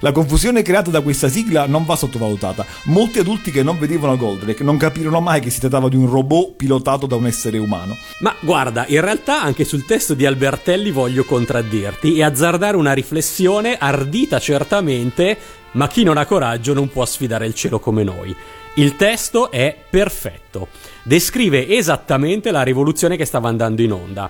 La 0.05 0.11
confusione 0.11 0.61
creata 0.61 0.91
da 0.91 1.01
questa 1.01 1.29
sigla 1.29 1.65
non 1.65 1.83
va 1.83 1.95
sottovalutata. 1.95 2.63
Molti 2.83 3.17
adulti 3.17 3.49
che 3.49 3.63
non 3.63 3.79
vedevano 3.79 4.15
Goldrake 4.15 4.63
non 4.63 4.77
capirono 4.77 5.19
mai 5.19 5.41
che 5.41 5.49
si 5.49 5.59
trattava 5.59 5.89
di 5.89 5.95
un 5.95 6.07
robot 6.07 6.51
pilotato 6.57 7.07
da 7.07 7.15
un 7.15 7.25
essere 7.25 7.57
umano. 7.57 7.97
Ma 8.19 8.35
guarda, 8.39 8.85
in 8.87 9.01
realtà 9.01 9.41
anche 9.41 9.63
sul 9.63 9.83
testo 9.83 10.13
di 10.13 10.27
Albertelli 10.27 10.91
voglio 10.91 11.23
contraddirti 11.23 12.17
e 12.17 12.23
azzardare 12.23 12.77
una 12.77 12.93
riflessione 12.93 13.79
ardita 13.79 14.37
certamente, 14.37 15.35
ma 15.71 15.87
chi 15.87 16.03
non 16.03 16.17
ha 16.17 16.27
coraggio 16.27 16.75
non 16.75 16.87
può 16.87 17.03
sfidare 17.03 17.47
il 17.47 17.55
cielo 17.55 17.79
come 17.79 18.03
noi. 18.03 18.35
Il 18.75 18.97
testo 18.97 19.49
è 19.49 19.75
perfetto, 19.89 20.67
descrive 21.01 21.67
esattamente 21.67 22.51
la 22.51 22.61
rivoluzione 22.61 23.17
che 23.17 23.25
stava 23.25 23.49
andando 23.49 23.81
in 23.81 23.91
onda. 23.91 24.29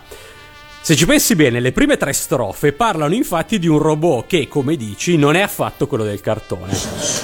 Se 0.86 0.96
ci 0.96 1.08
pensi 1.08 1.34
bene, 1.34 1.60
le 1.60 1.72
prime 1.72 1.98
tre 1.98 2.14
strofe 2.14 2.72
parlano 2.72 3.16
infatti 3.16 3.58
di 3.58 3.66
un 3.66 3.80
robot 3.80 4.28
che, 4.28 4.48
come 4.48 4.76
dici, 4.76 5.18
non 5.18 5.36
è 5.36 5.42
affatto 5.42 5.88
quello 5.88 6.04
del 6.04 6.22
cartone. 6.22 6.78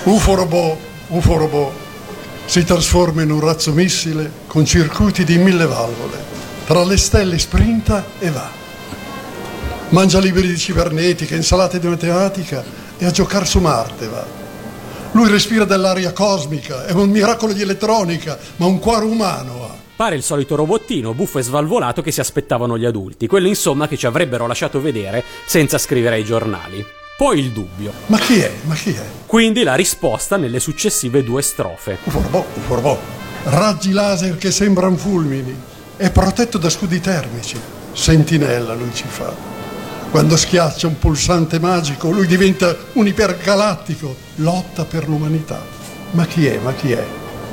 UFO 0.05 0.33
robot, 0.33 0.77
UFO 1.09 1.37
robot, 1.37 1.71
si 2.45 2.63
trasforma 2.63 3.21
in 3.21 3.29
un 3.29 3.39
razzo 3.39 3.71
missile 3.71 4.31
con 4.47 4.65
circuiti 4.65 5.23
di 5.23 5.37
mille 5.37 5.67
valvole. 5.67 6.17
Tra 6.65 6.83
le 6.83 6.97
stelle 6.97 7.37
sprinta 7.37 8.03
e 8.17 8.31
va. 8.31 8.49
Mangia 9.89 10.17
libri 10.17 10.47
di 10.47 10.57
cibernetica, 10.57 11.35
insalate 11.35 11.77
di 11.77 11.87
matematica 11.87 12.63
e 12.97 13.05
a 13.05 13.11
giocare 13.11 13.45
su 13.45 13.59
Marte 13.59 14.07
va. 14.07 14.25
Lui 15.11 15.29
respira 15.29 15.65
dell'aria 15.65 16.13
cosmica, 16.13 16.87
è 16.87 16.93
un 16.93 17.11
miracolo 17.11 17.53
di 17.53 17.61
elettronica, 17.61 18.39
ma 18.55 18.65
un 18.65 18.79
cuore 18.79 19.05
umano 19.05 19.65
ha. 19.65 19.70
Pare 19.95 20.15
il 20.15 20.23
solito 20.23 20.55
robottino 20.55 21.13
buffo 21.13 21.39
e 21.39 21.43
svalvolato 21.43 22.01
che 22.01 22.11
si 22.11 22.19
aspettavano 22.19 22.77
gli 22.77 22.85
adulti, 22.85 23.27
quello 23.27 23.47
insomma 23.47 23.87
che 23.87 23.97
ci 23.97 24.07
avrebbero 24.07 24.47
lasciato 24.47 24.81
vedere 24.81 25.23
senza 25.45 25.77
scrivere 25.77 26.15
ai 26.15 26.23
giornali. 26.23 26.83
Poi 27.21 27.37
il 27.37 27.51
dubbio. 27.51 27.93
Ma 28.07 28.17
chi 28.17 28.39
è? 28.39 28.51
Ma 28.63 28.73
chi 28.73 28.93
è? 28.93 29.05
Quindi 29.27 29.61
la 29.61 29.75
risposta 29.75 30.37
nelle 30.37 30.59
successive 30.59 31.23
due 31.23 31.43
strofe. 31.43 31.99
UFO 32.03 32.19
robot, 32.19 32.57
UFO 32.57 32.73
robot. 32.75 32.99
Raggi 33.43 33.91
laser 33.91 34.37
che 34.37 34.49
sembrano 34.49 34.95
fulmini. 34.95 35.55
È 35.97 36.09
protetto 36.09 36.57
da 36.57 36.69
scudi 36.69 36.99
termici. 36.99 37.59
Sentinella 37.93 38.73
lui 38.73 38.91
ci 38.91 39.05
fa. 39.07 39.31
Quando 40.09 40.35
schiaccia 40.35 40.87
un 40.87 40.97
pulsante 40.97 41.59
magico, 41.59 42.09
lui 42.09 42.25
diventa 42.25 42.75
un 42.93 43.05
ipergalattico. 43.05 44.15
Lotta 44.37 44.85
per 44.85 45.07
l'umanità. 45.07 45.61
Ma 46.11 46.25
chi 46.25 46.47
è? 46.47 46.57
Ma 46.57 46.73
chi 46.73 46.91
è? 46.91 47.05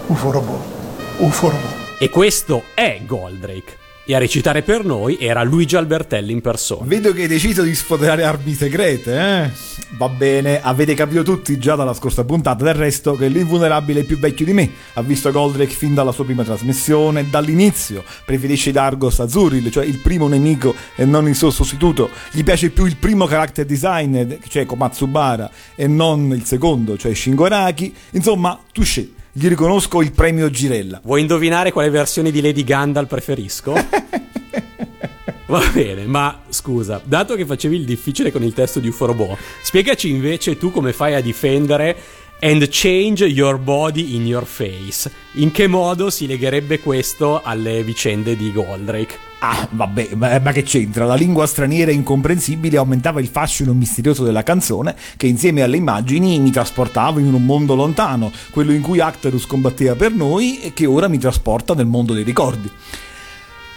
UFO 0.07 0.31
robot. 0.31 1.78
E 2.01 2.11
questo 2.11 2.63
è 2.75 3.01
Goldrake. 3.05 3.77
E 4.07 4.15
a 4.15 4.19
recitare 4.19 4.63
per 4.63 4.85
noi 4.85 5.19
era 5.19 5.43
Luigi 5.43 5.75
Albertelli 5.75 6.31
in 6.31 6.41
persona. 6.41 6.87
Vedo 6.87 7.13
che 7.13 7.23
hai 7.23 7.27
deciso 7.27 7.63
di 7.63 7.75
sfoderare 7.75 8.23
armi 8.23 8.55
segrete, 8.55 9.19
eh? 9.19 9.51
Va 9.97 10.09
bene, 10.09 10.63
avete 10.63 10.95
capito 10.95 11.25
tutti 11.25 11.59
già 11.59 11.75
dalla 11.75 11.95
scorsa 11.95 12.25
puntata 12.25 12.63
del 12.63 12.75
resto 12.75 13.17
che 13.17 13.27
l'invulnerabile 13.27 14.03
è 14.03 14.05
più 14.05 14.17
vecchio 14.17 14.45
di 14.45 14.53
me. 14.53 14.71
Ha 14.93 15.03
visto 15.03 15.33
Goldrake 15.33 15.75
fin 15.75 15.93
dalla 15.93 16.13
sua 16.13 16.25
prima 16.25 16.45
trasmissione, 16.45 17.29
dall'inizio. 17.29 18.05
Preferisce 18.25 18.71
Dargos 18.71 19.19
a 19.19 19.27
Zuril, 19.27 19.69
cioè 19.73 19.85
il 19.85 19.99
primo 19.99 20.29
nemico 20.29 20.77
e 20.95 21.05
non 21.05 21.27
il 21.27 21.35
suo 21.35 21.51
sostituto. 21.51 22.11
Gli 22.31 22.45
piace 22.45 22.71
più 22.71 22.85
il 22.85 22.97
primo 22.97 23.27
character 23.27 23.67
design, 23.67 24.35
cioè 24.47 24.67
Komatsubara, 24.67 25.51
e 25.75 25.89
non 25.89 26.33
il 26.33 26.45
secondo, 26.45 26.97
cioè 26.97 27.13
Shingoraki. 27.13 27.93
Insomma, 28.13 28.57
touché. 28.73 29.17
Gli 29.39 29.47
riconosco 29.47 30.03
il 30.03 30.11
premio 30.11 30.51
Girella. 30.51 31.01
Vuoi 31.05 31.21
indovinare 31.21 31.71
quale 31.71 31.91
versione 31.91 32.33
di 32.33 32.41
Lady 32.41 32.65
Gandalf 32.65 33.07
preferisco? 33.07 33.73
Va 35.47 35.63
bene, 35.73 36.07
ma 36.07 36.41
scusa, 36.49 37.01
dato 37.05 37.37
che 37.37 37.47
facevi 37.47 37.77
il 37.77 37.85
difficile 37.85 38.33
con 38.33 38.43
il 38.43 38.53
testo 38.53 38.81
di 38.81 38.89
UFO 38.89 39.07
Robot, 39.07 39.39
spiegaci 39.63 40.11
invece 40.11 40.59
tu 40.59 40.73
come 40.73 40.93
fai 40.93 41.15
a 41.15 41.21
difendere 41.21 41.97
and 42.41 42.69
change 42.69 43.25
your 43.25 43.59
body 43.59 44.15
in 44.15 44.27
your 44.27 44.45
face. 44.45 45.11
In 45.35 45.51
che 45.51 45.67
modo 45.67 46.11
si 46.11 46.27
legherebbe 46.27 46.81
questo 46.81 47.43
alle 47.43 47.83
vicende 47.83 48.37
di 48.37 48.53
Goldrake? 48.53 49.27
Ah, 49.41 49.69
vabbè, 49.71 50.11
ma, 50.17 50.39
ma 50.41 50.53
che 50.53 50.63
c'entra? 50.63 51.05
La 51.05 51.15
lingua 51.15 51.47
straniera 51.47 51.93
incomprensibile 51.93 52.77
aumentava 52.77 53.21
il 53.21 53.29
fascino 53.29 53.73
misterioso 53.73 54.25
della 54.25 54.43
canzone 54.43 54.97
che 55.17 55.29
insieme 55.29 55.63
alle 55.63 55.77
immagini 55.77 56.41
mi 56.41 56.51
trasportava 56.51 57.21
in 57.21 57.33
un 57.33 57.45
mondo 57.45 57.75
lontano, 57.77 58.33
quello 58.51 58.73
in 58.73 58.83
cui 58.83 59.01
Actarus 59.01 59.47
combatteva 59.47 59.95
per 59.95 60.13
noi 60.13 60.61
e 60.61 60.73
che 60.75 60.87
ora 60.87 61.07
mi 61.07 61.19
trasporta 61.19 61.75
nel 61.75 61.87
mondo 61.87 62.15
dei 62.15 62.25
ricordi. 62.25 62.71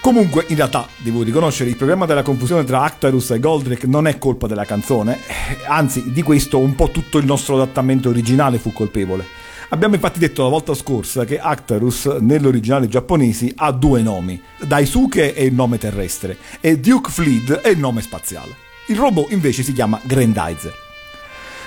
Comunque, 0.01 0.45
in 0.47 0.55
realtà, 0.55 0.87
devo 0.97 1.21
riconoscere, 1.21 1.69
il 1.69 1.75
problema 1.75 2.07
della 2.07 2.23
confusione 2.23 2.63
tra 2.63 2.81
Actarus 2.81 3.29
e 3.29 3.39
Goldrake 3.39 3.85
non 3.85 4.07
è 4.07 4.17
colpa 4.17 4.47
della 4.47 4.65
canzone, 4.65 5.19
eh, 5.27 5.57
anzi, 5.67 6.11
di 6.11 6.23
questo 6.23 6.57
un 6.57 6.73
po' 6.73 6.89
tutto 6.89 7.19
il 7.19 7.25
nostro 7.25 7.53
adattamento 7.53 8.09
originale 8.09 8.57
fu 8.57 8.73
colpevole. 8.73 9.23
Abbiamo 9.69 9.93
infatti 9.93 10.17
detto 10.17 10.41
la 10.41 10.49
volta 10.49 10.73
scorsa 10.73 11.23
che 11.23 11.39
Actarus, 11.39 12.05
nell'originale 12.19 12.87
giapponese, 12.87 13.53
ha 13.55 13.71
due 13.71 14.01
nomi. 14.01 14.41
Daisuke 14.59 15.35
è 15.35 15.41
il 15.41 15.53
nome 15.53 15.77
terrestre 15.77 16.35
e 16.59 16.79
Duke 16.79 17.11
Fleet 17.11 17.59
è 17.59 17.69
il 17.69 17.77
nome 17.77 18.01
spaziale. 18.01 18.55
Il 18.87 18.97
robot 18.97 19.31
invece 19.31 19.61
si 19.61 19.71
chiama 19.71 20.01
Grandizer. 20.03 20.73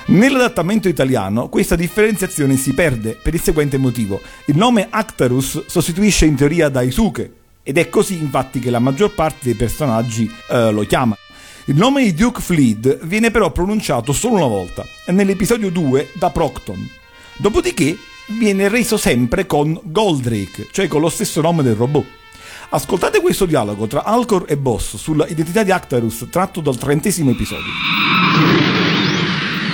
Nell'adattamento 0.07 0.89
italiano 0.89 1.47
questa 1.47 1.77
differenziazione 1.77 2.57
si 2.57 2.73
perde 2.73 3.17
per 3.19 3.33
il 3.33 3.41
seguente 3.41 3.77
motivo. 3.77 4.21
Il 4.47 4.57
nome 4.57 4.87
Actarus 4.89 5.65
sostituisce 5.67 6.25
in 6.25 6.35
teoria 6.35 6.67
Daisuke 6.67 7.43
ed 7.67 7.79
è 7.79 7.89
così 7.89 8.15
infatti 8.19 8.59
che 8.59 8.69
la 8.69 8.77
maggior 8.77 9.11
parte 9.11 9.39
dei 9.41 9.55
personaggi 9.55 10.31
eh, 10.51 10.71
lo 10.71 10.83
chiama. 10.83 11.17
Il 11.65 11.75
nome 11.75 12.03
di 12.03 12.13
Duke 12.13 12.39
Fleet 12.39 13.03
viene 13.05 13.31
però 13.31 13.51
pronunciato 13.51 14.13
solo 14.13 14.35
una 14.35 14.45
volta, 14.45 14.85
nell'episodio 15.07 15.71
2 15.71 16.11
da 16.13 16.29
Procton. 16.29 16.87
Dopodiché 17.37 17.97
viene 18.37 18.67
reso 18.67 18.97
sempre 18.97 19.47
con 19.47 19.79
Goldrake, 19.81 20.67
cioè 20.71 20.87
con 20.87 21.01
lo 21.01 21.09
stesso 21.09 21.41
nome 21.41 21.63
del 21.63 21.73
robot. 21.73 22.05
Ascoltate 22.69 23.19
questo 23.19 23.47
dialogo 23.47 23.87
tra 23.87 24.03
Alcor 24.03 24.45
e 24.47 24.57
Boss 24.57 24.97
sulla 24.97 25.25
identità 25.25 25.63
di 25.63 25.71
Actarus 25.71 26.27
tratto 26.29 26.61
dal 26.61 26.77
trentesimo 26.77 27.31
episodio. 27.31 27.71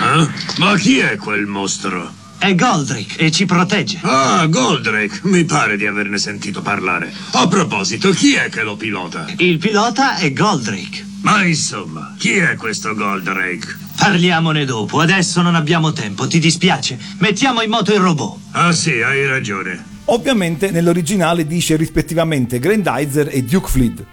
Eh? 0.02 0.60
Ma 0.60 0.78
chi 0.78 1.00
è 1.00 1.18
quel 1.18 1.46
mostro? 1.46 2.21
È 2.42 2.56
Goldrake 2.56 3.18
e 3.18 3.30
ci 3.30 3.46
protegge. 3.46 4.00
Ah, 4.02 4.48
Goldrake. 4.48 5.20
Mi 5.26 5.46
pare 5.46 5.78
di 5.78 5.86
averne 5.86 6.18
sentito 6.18 6.64
parlare. 6.64 7.14
A 7.34 7.48
proposito, 7.48 8.10
chi 8.10 8.34
è 8.34 8.50
che 8.50 8.64
lo 8.64 8.76
pilota? 8.76 9.28
Il 9.38 9.60
pilota 9.60 10.16
è 10.16 10.34
Goldrake. 10.34 11.06
Ma 11.22 11.44
insomma, 11.44 12.16
chi 12.18 12.32
è 12.32 12.56
questo 12.56 12.96
Goldrake? 12.96 13.78
Parliamone 13.96 14.66
dopo, 14.66 15.02
adesso 15.02 15.44
non 15.44 15.54
abbiamo 15.54 15.94
tempo, 15.94 16.26
ti 16.26 16.40
dispiace? 16.40 16.98
Mettiamo 17.20 17.62
in 17.62 17.70
moto 17.70 17.94
il 17.94 18.00
robot. 18.00 18.40
Ah 18.54 18.72
sì, 18.72 19.04
hai 19.04 19.28
ragione. 19.28 19.86
Ovviamente 20.06 20.72
nell'originale 20.72 21.46
dice 21.46 21.76
rispettivamente 21.76 22.58
Grandizer 22.58 23.30
e 23.32 23.44
Duke 23.44 23.70
Fleet. 23.70 24.04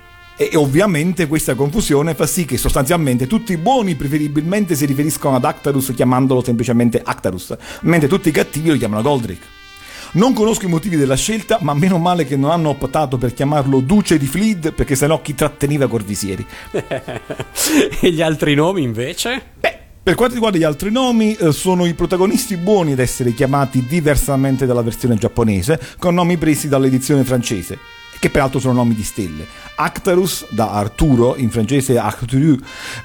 E 0.41 0.53
ovviamente 0.55 1.27
questa 1.27 1.57
confusione 1.57 2.15
fa 2.15 2.25
sì 2.25 2.45
che 2.45 2.59
sostanzialmente 2.59 3.27
tutti 3.27 3.51
i 3.51 3.57
buoni 3.57 3.97
preferibilmente 3.97 4.77
si 4.77 4.87
riferiscono 4.87 5.35
ad 5.35 5.45
Actarus 5.45 5.91
chiamandolo 5.93 6.45
semplicemente 6.45 7.03
Actarus, 7.05 7.57
mentre 7.81 8.09
tutti 8.09 8.29
i 8.29 8.33
cattivi 8.33 8.69
lo 8.69 8.77
chiamano 8.77 9.03
Goldrake. 9.03 9.57
Non 10.13 10.35
conosco 10.35 10.67
i 10.67 10.69
motivi 10.69 10.95
della 10.95 11.17
scelta, 11.17 11.59
ma 11.61 11.75
meno 11.75 11.99
male 11.99 12.25
che 12.25 12.37
non 12.37 12.53
hanno 12.53 12.69
optato 12.69 13.19
per 13.19 13.35
chiamarlo 13.35 13.81
Duce 13.81 14.17
di 14.17 14.27
Fleet, 14.27 14.71
perché 14.71 14.95
sennò 14.95 15.21
chi 15.21 15.35
tratteniva 15.35 15.89
corvisieri. 15.89 16.47
e 18.01 18.13
gli 18.13 18.23
altri 18.23 18.55
nomi 18.55 18.85
invece? 18.85 19.43
Beh, 19.59 19.77
per 20.05 20.15
quanto 20.15 20.35
riguarda 20.35 20.57
gli 20.57 20.63
altri 20.63 20.93
nomi, 20.93 21.35
eh, 21.35 21.51
sono 21.51 21.85
i 21.85 21.95
protagonisti 21.95 22.57
buoni 22.57 22.93
ad 22.93 23.01
essere 23.01 23.35
chiamati 23.35 23.85
diversamente 23.85 24.67
dalla 24.67 24.83
versione 24.83 25.17
giapponese, 25.17 25.81
con 25.99 26.15
nomi 26.15 26.37
presi 26.37 26.69
dall'edizione 26.69 27.25
francese 27.25 27.98
che 28.19 28.31
peraltro 28.31 28.59
sono 28.59 28.75
nomi 28.75 28.95
di 28.95 29.03
stelle. 29.03 29.47
Actarus 29.77 30.47
da 30.51 30.73
Arturo, 30.73 31.37
in 31.37 31.51
francese 31.51 31.99
Arturu, 31.99 32.59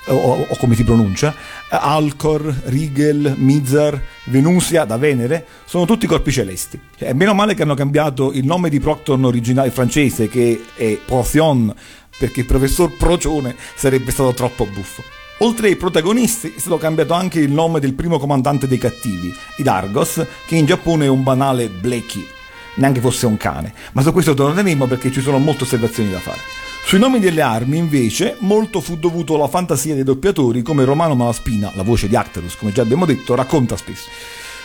o, 0.08 0.48
o 0.50 0.58
come 0.58 0.76
si 0.76 0.84
pronuncia, 0.84 1.36
Alcor, 1.70 2.44
Rigel, 2.66 3.36
Mizar, 3.38 4.02
Venusia 4.26 4.86
da 4.86 4.98
Venere, 4.98 5.46
sono 5.66 5.86
tutti 5.86 6.08
corpi 6.08 6.32
celesti. 6.32 6.80
Cioè, 6.98 7.14
meno 7.14 7.34
male 7.34 7.54
che 7.54 7.62
hanno 7.62 7.76
cambiato 7.76 8.32
il 8.32 8.46
nome 8.46 8.70
di 8.70 8.80
Procton 8.80 9.24
originale 9.24 9.72
francese, 9.72 10.28
che 10.28 10.64
è 10.76 10.98
Procyon, 11.06 11.74
perché 12.18 12.42
il 12.42 12.46
professor 12.46 12.96
Procione 12.96 13.56
sarebbe 13.76 14.12
stato 14.12 14.34
troppo 14.34 14.66
buffo. 14.66 15.04
Oltre 15.40 15.68
ai 15.68 15.76
protagonisti 15.76 16.54
è 16.56 16.60
stato 16.60 16.78
cambiato 16.78 17.14
anche 17.14 17.40
il 17.40 17.52
nome 17.52 17.80
del 17.80 17.96
primo 17.96 18.18
comandante 18.18 18.68
dei 18.68 18.78
cattivi, 18.78 19.34
Idargos, 19.58 20.26
che 20.46 20.56
in 20.56 20.66
Giappone 20.66 21.06
è 21.06 21.10
un 21.10 21.24
banale 21.24 21.70
Blackie. 21.70 22.33
Neanche 22.76 23.02
fosse 23.02 23.26
un 23.26 23.38
cane, 23.38 23.74
ma 23.94 24.02
su 24.02 24.12
questo 24.12 24.34
torneremo 24.34 24.86
perché 24.88 25.12
ci 25.12 25.22
sono 25.22 25.40
molte 25.40 25.64
osservazioni 25.64 26.12
da 26.12 26.20
fare. 26.20 26.40
Sui 26.86 27.00
nomi 27.00 27.20
delle 27.20 27.42
armi, 27.42 27.78
invece, 27.78 28.36
molto 28.40 28.82
fu 28.82 28.98
dovuto 28.98 29.36
alla 29.36 29.48
fantasia 29.48 29.96
dei 29.96 30.04
doppiatori, 30.04 30.62
come 30.62 30.84
Romano 30.84 31.16
Malaspina, 31.16 31.72
la 31.76 31.84
voce 31.84 32.10
di 32.10 32.16
Actarus, 32.16 32.58
come 32.58 32.74
già 32.74 32.82
abbiamo 32.82 33.06
detto, 33.06 33.36
racconta 33.36 33.78
spesso. 33.78 34.10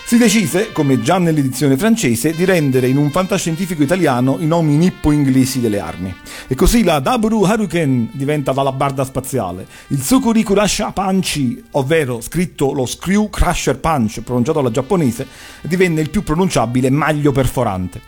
Si 0.09 0.17
decise, 0.17 0.73
come 0.73 1.03
già 1.03 1.19
nell'edizione 1.19 1.77
francese, 1.77 2.33
di 2.33 2.47
rendere 2.47 2.89
in 2.89 2.97
un 2.97 3.11
fantascientifico 3.11 3.83
italiano 3.83 4.39
i 4.41 4.47
nomi 4.47 4.77
nippo-inglesi 4.77 5.61
delle 5.61 5.81
armi. 5.81 6.15
E 6.47 6.55
così 6.55 6.83
la 6.83 6.99
Daburu 6.99 7.43
Haruken 7.43 8.09
diventa 8.13 8.55
la 8.55 8.63
labarda 8.63 9.05
spaziale, 9.05 9.67
il 9.89 10.01
Tsukuri 10.01 10.45
Kurasha 10.45 10.93
Panchi, 10.93 11.63
ovvero 11.73 12.23
scritto 12.23 12.73
lo 12.73 12.87
Screw 12.87 13.29
Crusher 13.29 13.79
Punch, 13.79 14.23
pronunciato 14.23 14.61
alla 14.61 14.71
giapponese, 14.71 15.27
divenne 15.61 16.01
il 16.01 16.09
più 16.09 16.23
pronunciabile 16.23 16.89
maglio 16.89 17.31
perforante. 17.31 18.01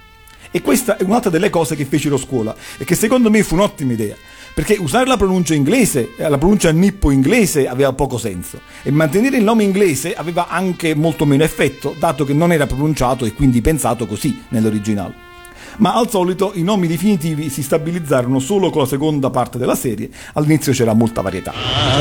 E 0.50 0.62
questa 0.62 0.96
è 0.96 1.02
un'altra 1.02 1.28
delle 1.28 1.50
cose 1.50 1.76
che 1.76 1.84
fecero 1.84 2.16
scuola 2.16 2.56
e 2.78 2.84
che 2.84 2.94
secondo 2.94 3.28
me 3.28 3.42
fu 3.42 3.56
un'ottima 3.56 3.92
idea. 3.92 4.16
Perché 4.52 4.76
usare 4.78 5.06
la 5.06 5.16
pronuncia 5.16 5.54
inglese, 5.54 6.10
eh, 6.16 6.28
la 6.28 6.36
pronuncia 6.36 6.70
nippo 6.70 7.10
inglese 7.10 7.68
aveva 7.68 7.92
poco 7.92 8.18
senso 8.18 8.60
e 8.82 8.90
mantenere 8.90 9.36
il 9.36 9.44
nome 9.44 9.62
inglese 9.62 10.14
aveva 10.14 10.48
anche 10.48 10.94
molto 10.94 11.24
meno 11.24 11.44
effetto, 11.44 11.94
dato 11.98 12.24
che 12.24 12.34
non 12.34 12.52
era 12.52 12.66
pronunciato 12.66 13.24
e 13.24 13.32
quindi 13.32 13.60
pensato 13.60 14.06
così 14.06 14.44
nell'originale. 14.48 15.28
Ma 15.76 15.94
al 15.94 16.10
solito 16.10 16.52
i 16.54 16.62
nomi 16.62 16.86
definitivi 16.86 17.48
si 17.48 17.62
stabilizzarono 17.62 18.38
solo 18.38 18.70
con 18.70 18.82
la 18.82 18.88
seconda 18.88 19.30
parte 19.30 19.56
della 19.56 19.76
serie, 19.76 20.10
all'inizio 20.34 20.72
c'era 20.72 20.92
molta 20.92 21.22
varietà. 21.22 21.52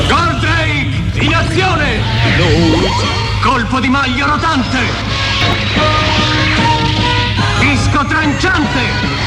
Goldrake, 0.08 1.24
in 1.24 1.34
azione! 1.34 2.00
Colpo 3.42 3.80
di 3.80 3.88
maglio 3.88 4.26
rotante! 4.26 4.78
Disco 7.60 8.04
tranciante! 8.06 9.19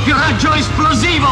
Doppio 0.00 0.16
raggio 0.16 0.54
esplosivo! 0.54 1.28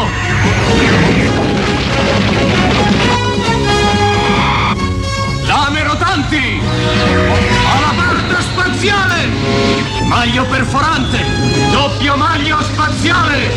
Lame 5.46 5.82
rotanti! 5.84 6.60
Alabarda 7.64 8.40
spaziale! 8.42 9.28
Maglio 10.04 10.44
perforante! 10.44 11.24
Doppio 11.70 12.16
maglio 12.16 12.62
spaziale! 12.62 13.54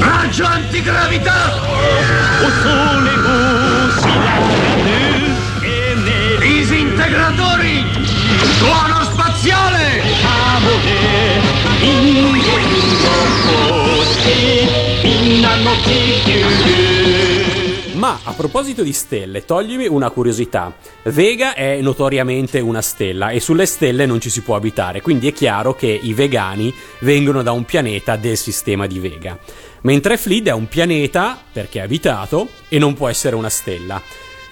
Raggio 0.00 0.46
antigravità! 0.46 1.38
Disintegratori! 6.98 7.84
Suono 8.58 9.04
spaziale! 9.04 10.02
Ma 17.92 18.18
a 18.24 18.32
proposito 18.32 18.82
di 18.82 18.92
stelle, 18.92 19.44
toglimi 19.44 19.86
una 19.86 20.10
curiosità. 20.10 20.74
Vega 21.04 21.54
è 21.54 21.80
notoriamente 21.80 22.58
una 22.58 22.82
stella 22.82 23.30
e 23.30 23.38
sulle 23.38 23.66
stelle 23.66 24.04
non 24.04 24.20
ci 24.20 24.28
si 24.28 24.40
può 24.40 24.56
abitare, 24.56 25.00
quindi 25.00 25.28
è 25.28 25.32
chiaro 25.32 25.76
che 25.76 25.86
i 25.86 26.12
vegani 26.14 26.74
vengono 27.00 27.44
da 27.44 27.52
un 27.52 27.64
pianeta 27.64 28.16
del 28.16 28.36
sistema 28.36 28.88
di 28.88 28.98
Vega. 28.98 29.38
Mentre 29.82 30.16
Flid 30.16 30.48
è 30.48 30.52
un 30.52 30.66
pianeta 30.66 31.40
perché 31.52 31.78
è 31.78 31.82
abitato 31.82 32.48
e 32.68 32.80
non 32.80 32.94
può 32.94 33.08
essere 33.08 33.36
una 33.36 33.50
stella. 33.50 34.02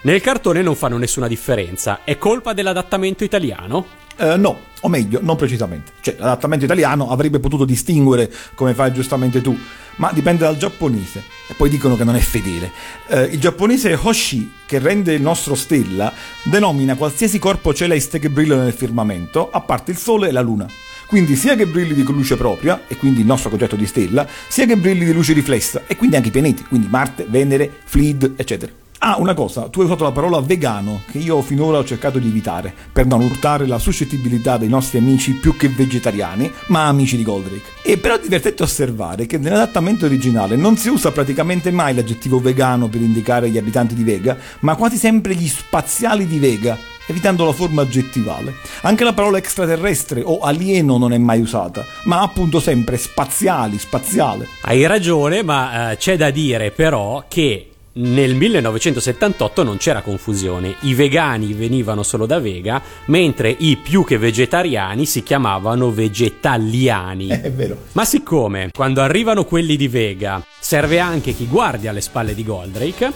Nel 0.02 0.20
cartone 0.20 0.62
non 0.62 0.76
fanno 0.76 0.98
nessuna 0.98 1.26
differenza, 1.26 2.00
è 2.04 2.16
colpa 2.16 2.52
dell'adattamento 2.52 3.24
italiano? 3.24 4.04
Eh, 4.18 4.36
no, 4.36 4.60
o 4.80 4.88
meglio, 4.88 5.18
non 5.22 5.36
precisamente. 5.36 5.92
Cioè, 6.00 6.16
l'adattamento 6.18 6.64
italiano 6.64 7.10
avrebbe 7.10 7.40
potuto 7.40 7.64
distinguere, 7.64 8.32
come 8.54 8.72
fai 8.72 8.92
giustamente 8.92 9.40
tu, 9.40 9.58
ma 9.96 10.10
dipende 10.12 10.44
dal 10.44 10.56
giapponese. 10.56 11.24
E 11.48 11.54
poi 11.54 11.68
dicono 11.68 11.96
che 11.96 12.04
non 12.04 12.14
è 12.14 12.20
fedele. 12.20 12.70
Eh, 13.08 13.24
il 13.24 13.40
giapponese 13.40 13.98
Hoshi, 14.00 14.52
che 14.64 14.78
rende 14.78 15.12
il 15.12 15.22
nostro 15.22 15.54
stella, 15.54 16.12
denomina 16.44 16.94
qualsiasi 16.94 17.38
corpo 17.38 17.74
celeste 17.74 18.18
che 18.18 18.30
brilla 18.30 18.56
nel 18.56 18.72
firmamento, 18.72 19.50
a 19.50 19.60
parte 19.60 19.90
il 19.90 19.96
sole 19.98 20.28
e 20.28 20.32
la 20.32 20.40
luna. 20.40 20.66
Quindi 21.06 21.36
sia 21.36 21.54
che 21.54 21.66
brilli 21.66 21.94
di 21.94 22.02
luce 22.04 22.36
propria, 22.36 22.82
e 22.86 22.96
quindi 22.96 23.20
il 23.20 23.26
nostro 23.26 23.50
concetto 23.50 23.76
di 23.76 23.86
stella, 23.86 24.26
sia 24.48 24.66
che 24.66 24.76
brilli 24.76 25.04
di 25.04 25.12
luce 25.12 25.32
riflessa, 25.32 25.82
e 25.86 25.96
quindi 25.96 26.16
anche 26.16 26.28
i 26.28 26.32
pianeti, 26.32 26.64
quindi 26.64 26.86
Marte, 26.88 27.26
Venere, 27.28 27.70
Fleed, 27.84 28.34
eccetera. 28.36 28.72
Ah, 29.00 29.16
una 29.18 29.34
cosa, 29.34 29.68
tu 29.68 29.80
hai 29.80 29.86
usato 29.86 30.04
la 30.04 30.10
parola 30.10 30.40
vegano, 30.40 31.02
che 31.10 31.18
io 31.18 31.42
finora 31.42 31.78
ho 31.78 31.84
cercato 31.84 32.18
di 32.18 32.28
evitare, 32.28 32.72
per 32.90 33.04
non 33.06 33.20
urtare 33.20 33.66
la 33.66 33.78
suscettibilità 33.78 34.56
dei 34.56 34.68
nostri 34.68 34.98
amici 34.98 35.32
più 35.32 35.54
che 35.56 35.68
vegetariani, 35.68 36.50
ma 36.68 36.86
amici 36.86 37.16
di 37.16 37.22
Goldrake. 37.22 37.70
E 37.82 37.98
però 37.98 38.14
è 38.14 38.20
divertente 38.20 38.62
osservare 38.62 39.26
che 39.26 39.36
nell'adattamento 39.38 40.06
originale 40.06 40.56
non 40.56 40.76
si 40.76 40.88
usa 40.88 41.12
praticamente 41.12 41.70
mai 41.70 41.94
l'aggettivo 41.94 42.40
vegano 42.40 42.88
per 42.88 43.02
indicare 43.02 43.50
gli 43.50 43.58
abitanti 43.58 43.94
di 43.94 44.02
Vega, 44.02 44.36
ma 44.60 44.76
quasi 44.76 44.96
sempre 44.96 45.34
gli 45.34 45.46
spaziali 45.46 46.26
di 46.26 46.38
Vega, 46.38 46.76
evitando 47.06 47.44
la 47.44 47.52
forma 47.52 47.82
aggettivale. 47.82 48.54
Anche 48.82 49.04
la 49.04 49.12
parola 49.12 49.36
extraterrestre 49.36 50.22
o 50.24 50.40
alieno 50.40 50.96
non 50.96 51.12
è 51.12 51.18
mai 51.18 51.40
usata, 51.40 51.84
ma 52.04 52.22
appunto 52.22 52.60
sempre 52.60 52.96
spaziali, 52.96 53.78
spaziale. 53.78 54.48
Hai 54.62 54.86
ragione, 54.86 55.42
ma 55.42 55.92
eh, 55.92 55.96
c'è 55.98 56.16
da 56.16 56.30
dire 56.30 56.70
però 56.70 57.24
che 57.28 57.72
nel 57.98 58.34
1978 58.34 59.62
non 59.62 59.76
c'era 59.78 60.02
confusione, 60.02 60.76
i 60.80 60.94
vegani 60.94 61.52
venivano 61.52 62.02
solo 62.02 62.26
da 62.26 62.38
Vega, 62.40 62.82
mentre 63.06 63.54
i 63.56 63.76
più 63.76 64.04
che 64.04 64.18
vegetariani 64.18 65.06
si 65.06 65.22
chiamavano 65.22 65.90
vegetaliani. 65.90 67.28
È 67.28 67.50
vero. 67.52 67.84
Ma 67.92 68.04
siccome 68.04 68.70
quando 68.72 69.00
arrivano 69.00 69.44
quelli 69.44 69.76
di 69.76 69.88
Vega 69.88 70.44
serve 70.58 70.98
anche 70.98 71.32
chi 71.32 71.46
guardi 71.46 71.88
alle 71.88 72.00
spalle 72.00 72.34
di 72.34 72.44
Goldrake, 72.44 73.12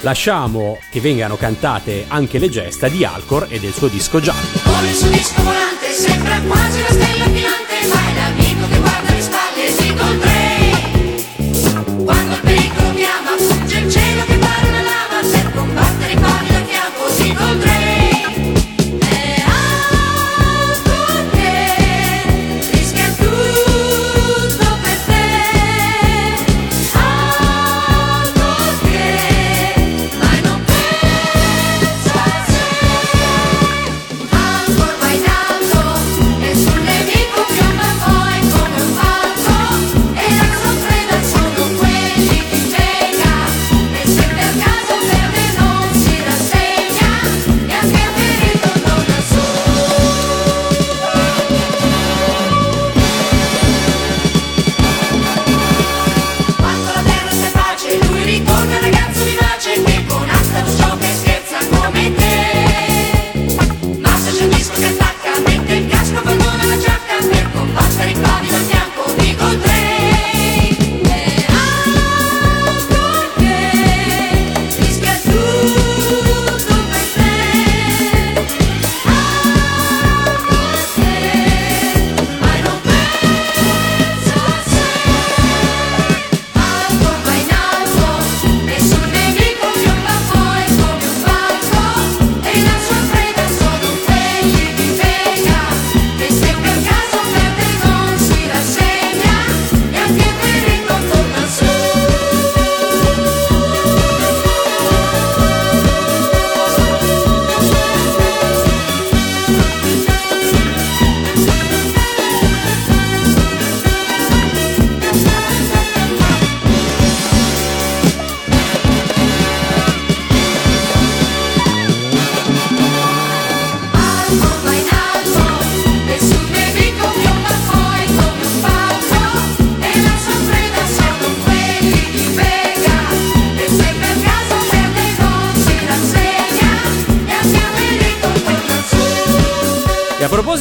lasciamo 0.00 0.78
che 0.90 1.00
vengano 1.00 1.36
cantate 1.36 2.04
anche 2.08 2.38
le 2.38 2.48
gesta 2.48 2.88
di 2.88 3.04
Alcor 3.04 3.46
e 3.48 3.58
del 3.58 3.72
suo 3.72 3.88
disco 3.88 4.20
giallo. 4.20 4.60
Con 4.62 4.84
il 4.86 4.94
suo 4.94 5.10
disco 5.10 5.42
volante 5.42 5.90
sembra 5.90 6.40
quasi 6.42 6.78
una 6.78 6.90
stella 6.90 7.24
filante, 7.24 7.86
ma 7.88 8.08
è 8.08 8.14
l'amico 8.14 8.68
che 8.68 8.78
guarda 8.78 9.12
le 9.12 9.20
spalle 9.20 9.70
si 9.70 9.94
Goldrake. 9.94 10.39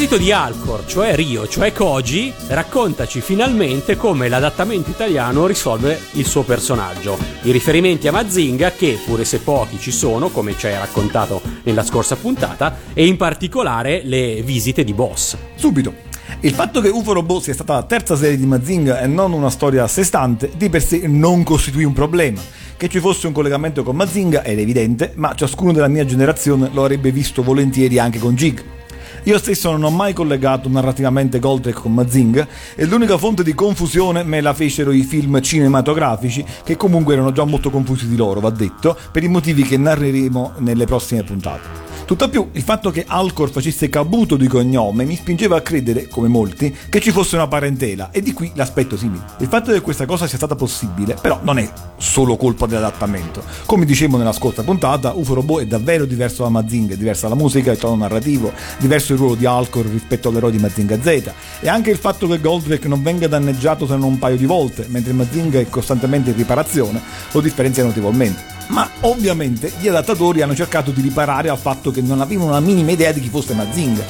Proposito 0.09 0.17
di 0.17 0.31
Alcor, 0.31 0.85
cioè 0.87 1.15
Rio, 1.15 1.47
cioè 1.47 1.71
Koji, 1.71 2.33
raccontaci 2.47 3.21
finalmente 3.21 3.95
come 3.95 4.27
l'adattamento 4.27 4.89
italiano 4.89 5.45
risolve 5.45 5.99
il 6.13 6.25
suo 6.25 6.41
personaggio. 6.41 7.15
I 7.43 7.51
riferimenti 7.51 8.07
a 8.07 8.11
Mazinga, 8.11 8.71
che 8.71 8.97
pure 9.05 9.23
se 9.23 9.37
pochi 9.37 9.77
ci 9.77 9.91
sono, 9.91 10.29
come 10.29 10.57
ci 10.57 10.65
hai 10.65 10.73
raccontato 10.73 11.39
nella 11.61 11.83
scorsa 11.83 12.15
puntata, 12.15 12.75
e 12.95 13.05
in 13.05 13.17
particolare 13.17 14.01
le 14.03 14.41
visite 14.41 14.83
di 14.83 14.95
boss. 14.95 15.37
Subito. 15.53 15.93
Il 16.39 16.53
fatto 16.53 16.81
che 16.81 16.89
UFO 16.89 17.13
Robot 17.13 17.43
sia 17.43 17.53
stata 17.53 17.73
la 17.73 17.83
terza 17.83 18.15
serie 18.15 18.37
di 18.37 18.47
Mazinga 18.47 19.01
e 19.01 19.05
non 19.05 19.31
una 19.31 19.51
storia 19.51 19.83
a 19.83 19.87
sé 19.87 20.03
stante, 20.03 20.49
di 20.57 20.69
per 20.69 20.81
sé 20.81 21.05
non 21.05 21.43
costituì 21.43 21.83
un 21.83 21.93
problema. 21.93 22.41
Che 22.75 22.89
ci 22.89 22.99
fosse 22.99 23.27
un 23.27 23.33
collegamento 23.33 23.83
con 23.83 23.95
Mazinga 23.95 24.43
era 24.43 24.59
evidente, 24.59 25.11
ma 25.17 25.35
ciascuno 25.35 25.71
della 25.71 25.87
mia 25.87 26.05
generazione 26.05 26.71
lo 26.73 26.81
avrebbe 26.81 27.11
visto 27.11 27.43
volentieri 27.43 27.99
anche 27.99 28.17
con 28.17 28.33
Jig. 28.33 28.77
Io 29.23 29.37
stesso 29.37 29.71
non 29.71 29.83
ho 29.83 29.89
mai 29.89 30.13
collegato 30.13 30.69
narrativamente 30.69 31.39
Goldrake 31.39 31.81
con 31.81 31.93
Mazinga 31.93 32.47
e 32.75 32.85
l'unica 32.85 33.17
fonte 33.17 33.43
di 33.43 33.53
confusione 33.53 34.23
me 34.23 34.39
la 34.41 34.53
fecero 34.53 34.91
i 34.91 35.03
film 35.03 35.41
cinematografici 35.41 36.43
che 36.63 36.77
comunque 36.77 37.13
erano 37.13 37.31
già 37.31 37.43
molto 37.43 37.69
confusi 37.69 38.07
di 38.07 38.15
loro, 38.15 38.39
va 38.39 38.49
detto, 38.49 38.97
per 39.11 39.23
i 39.23 39.27
motivi 39.27 39.63
che 39.63 39.77
narreremo 39.77 40.53
nelle 40.59 40.85
prossime 40.85 41.23
puntate. 41.23 41.87
Tutt'al 42.09 42.31
più, 42.31 42.49
il 42.53 42.63
fatto 42.63 42.89
che 42.89 43.05
Alcor 43.07 43.51
facesse 43.51 43.87
Kabuto 43.87 44.35
di 44.35 44.47
cognome 44.47 45.05
mi 45.05 45.15
spingeva 45.15 45.57
a 45.57 45.61
credere, 45.61 46.07
come 46.07 46.27
molti, 46.27 46.75
che 46.89 46.99
ci 46.99 47.11
fosse 47.11 47.35
una 47.35 47.47
parentela 47.47 48.09
e 48.09 48.23
di 48.23 48.33
qui 48.33 48.51
l'aspetto 48.55 48.97
simile. 48.97 49.25
Il 49.37 49.47
fatto 49.47 49.71
che 49.71 49.81
questa 49.81 50.07
cosa 50.07 50.25
sia 50.25 50.37
stata 50.37 50.55
possibile, 50.55 51.15
però, 51.21 51.39
non 51.43 51.59
è 51.59 51.71
solo 51.97 52.35
colpa 52.35 52.65
dell'adattamento. 52.65 53.43
Come 53.67 53.85
dicevo 53.85 54.17
nella 54.17 54.31
scorsa 54.31 54.63
puntata, 54.63 55.13
UFO 55.13 55.35
Robot 55.35 55.61
è 55.61 55.67
davvero 55.67 56.05
diverso 56.05 56.41
da 56.41 56.49
Mazinga, 56.49 56.95
è 56.95 56.97
diversa 56.97 57.27
la 57.27 57.35
musica, 57.35 57.71
il 57.71 57.77
tono 57.77 57.97
narrativo, 57.97 58.51
diverso 58.79 59.08
il 59.13 59.19
ruolo 59.19 59.35
di 59.35 59.45
Alcor 59.45 59.85
rispetto 59.85 60.29
all'eroe 60.29 60.51
di 60.51 60.57
Mazinga 60.59 61.01
Z 61.01 61.31
e 61.59 61.69
anche 61.69 61.89
il 61.89 61.97
fatto 61.97 62.27
che 62.27 62.39
Goldrake 62.39 62.87
non 62.87 63.03
venga 63.03 63.27
danneggiato 63.27 63.85
se 63.85 63.93
non 63.93 64.03
un 64.03 64.19
paio 64.19 64.37
di 64.37 64.45
volte, 64.45 64.85
mentre 64.89 65.13
Mazinga 65.13 65.59
è 65.59 65.69
costantemente 65.69 66.31
in 66.31 66.35
riparazione, 66.35 67.01
lo 67.31 67.41
differenzia 67.41 67.83
notevolmente 67.83 68.57
ma 68.69 68.87
ovviamente 69.01 69.71
gli 69.79 69.87
adattatori 69.87 70.41
hanno 70.41 70.55
cercato 70.55 70.91
di 70.91 71.01
riparare 71.01 71.49
al 71.49 71.57
fatto 71.57 71.91
che 71.91 72.01
non 72.01 72.21
avevano 72.21 72.51
la 72.51 72.59
minima 72.59 72.91
idea 72.91 73.11
di 73.11 73.19
chi 73.19 73.29
fosse 73.29 73.53
Mazinga. 73.53 74.05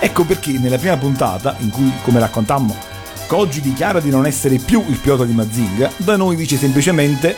Ecco 0.00 0.24
perché 0.24 0.52
nella 0.52 0.78
prima 0.78 0.96
puntata, 0.96 1.56
in 1.58 1.70
cui, 1.70 1.92
come 2.02 2.18
raccontammo, 2.18 2.88
Koji 3.26 3.60
dichiara 3.60 4.00
di 4.00 4.10
non 4.10 4.26
essere 4.26 4.56
più 4.56 4.82
il 4.88 4.96
pilota 4.96 5.24
di 5.24 5.32
Mazinga, 5.32 5.92
da 5.98 6.16
noi 6.16 6.34
dice 6.34 6.56
semplicemente, 6.56 7.36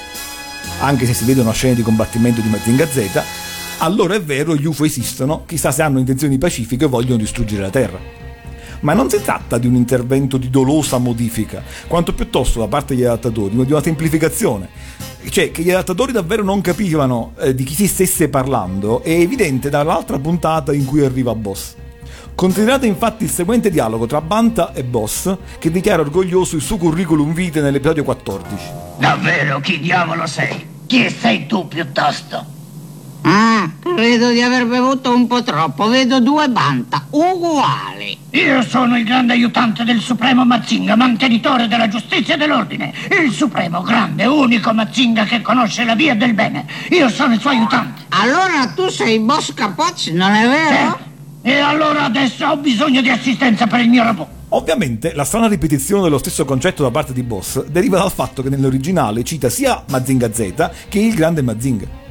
anche 0.80 1.04
se 1.04 1.12
si 1.12 1.24
vedono 1.24 1.52
scene 1.52 1.74
di 1.74 1.82
combattimento 1.82 2.40
di 2.40 2.48
Mazinga 2.48 2.86
Z, 2.86 3.22
allora 3.82 4.14
è 4.14 4.22
vero, 4.22 4.54
gli 4.54 4.64
UFO 4.64 4.84
esistono, 4.84 5.42
chissà 5.44 5.72
se 5.72 5.82
hanno 5.82 5.98
intenzioni 5.98 6.38
pacifiche 6.38 6.84
e 6.84 6.88
vogliono 6.88 7.16
distruggere 7.16 7.62
la 7.62 7.70
Terra. 7.70 7.98
Ma 8.80 8.94
non 8.94 9.10
si 9.10 9.20
tratta 9.20 9.58
di 9.58 9.66
un 9.66 9.74
intervento 9.74 10.36
di 10.36 10.50
dolosa 10.50 10.98
modifica, 10.98 11.62
quanto 11.88 12.14
piuttosto 12.14 12.60
da 12.60 12.68
parte 12.68 12.94
degli 12.94 13.04
adattatori 13.04 13.54
di 13.54 13.72
una 13.72 13.82
semplificazione. 13.82 14.68
Cioè, 15.28 15.50
che 15.50 15.62
gli 15.62 15.70
adattatori 15.70 16.12
davvero 16.12 16.44
non 16.44 16.60
capivano 16.60 17.32
eh, 17.40 17.54
di 17.54 17.64
chi 17.64 17.74
si 17.74 17.86
stesse 17.88 18.28
parlando 18.28 19.02
è 19.02 19.10
evidente 19.10 19.68
dall'altra 19.68 20.18
puntata 20.18 20.72
in 20.72 20.84
cui 20.84 21.04
arriva 21.04 21.34
Boss. 21.34 21.74
Considerate 22.34 22.86
infatti 22.86 23.24
il 23.24 23.30
seguente 23.30 23.68
dialogo 23.68 24.06
tra 24.06 24.20
Banta 24.20 24.72
e 24.72 24.84
Boss, 24.84 25.36
che 25.58 25.70
dichiara 25.70 26.02
orgoglioso 26.02 26.54
il 26.54 26.62
suo 26.62 26.76
curriculum 26.76 27.34
vitae 27.34 27.62
nell'episodio 27.62 28.04
14. 28.04 28.64
Davvero, 28.98 29.58
chi 29.60 29.80
diavolo 29.80 30.26
sei? 30.26 30.68
Chi 30.86 31.10
sei 31.10 31.46
tu 31.46 31.66
piuttosto? 31.66 32.60
Ah, 33.22 33.70
credo 33.80 34.30
di 34.30 34.42
aver 34.42 34.66
bevuto 34.66 35.14
un 35.14 35.26
po' 35.26 35.42
troppo. 35.42 35.88
Vedo 35.88 36.20
due 36.20 36.48
banta 36.48 37.06
uguali. 37.10 38.18
Io 38.30 38.62
sono 38.62 38.96
il 38.98 39.04
grande 39.04 39.32
aiutante 39.32 39.84
del 39.84 40.00
Supremo 40.00 40.44
Mazinga, 40.44 40.96
mantenitore 40.96 41.68
della 41.68 41.88
giustizia 41.88 42.34
e 42.34 42.36
dell'ordine. 42.36 42.92
Il 43.24 43.30
Supremo, 43.32 43.82
grande, 43.82 44.26
unico 44.26 44.72
Mazinga 44.72 45.24
che 45.24 45.40
conosce 45.40 45.84
la 45.84 45.94
via 45.94 46.14
del 46.14 46.34
bene. 46.34 46.66
Io 46.90 47.08
sono 47.08 47.34
il 47.34 47.40
suo 47.40 47.50
aiutante. 47.50 48.02
Allora 48.08 48.72
tu 48.74 48.88
sei 48.88 49.20
Boss 49.20 49.54
Capocci, 49.54 50.12
non 50.12 50.32
è 50.32 50.48
vero? 50.48 51.10
E 51.42 51.58
allora 51.58 52.04
adesso 52.04 52.46
ho 52.46 52.56
bisogno 52.56 53.00
di 53.00 53.10
assistenza 53.10 53.66
per 53.66 53.80
il 53.80 53.88
mio 53.88 54.04
robot. 54.04 54.26
Ovviamente 54.50 55.12
la 55.14 55.24
strana 55.24 55.48
ripetizione 55.48 56.02
dello 56.02 56.18
stesso 56.18 56.44
concetto 56.44 56.82
da 56.82 56.90
parte 56.90 57.12
di 57.12 57.22
Boss 57.22 57.64
deriva 57.66 57.98
dal 57.98 58.12
fatto 58.12 58.42
che 58.42 58.50
nell'originale 58.50 59.24
cita 59.24 59.48
sia 59.48 59.82
Mazinga 59.88 60.32
Z 60.32 60.70
che 60.88 60.98
il 60.98 61.14
grande 61.14 61.42
Mazinga. 61.42 62.01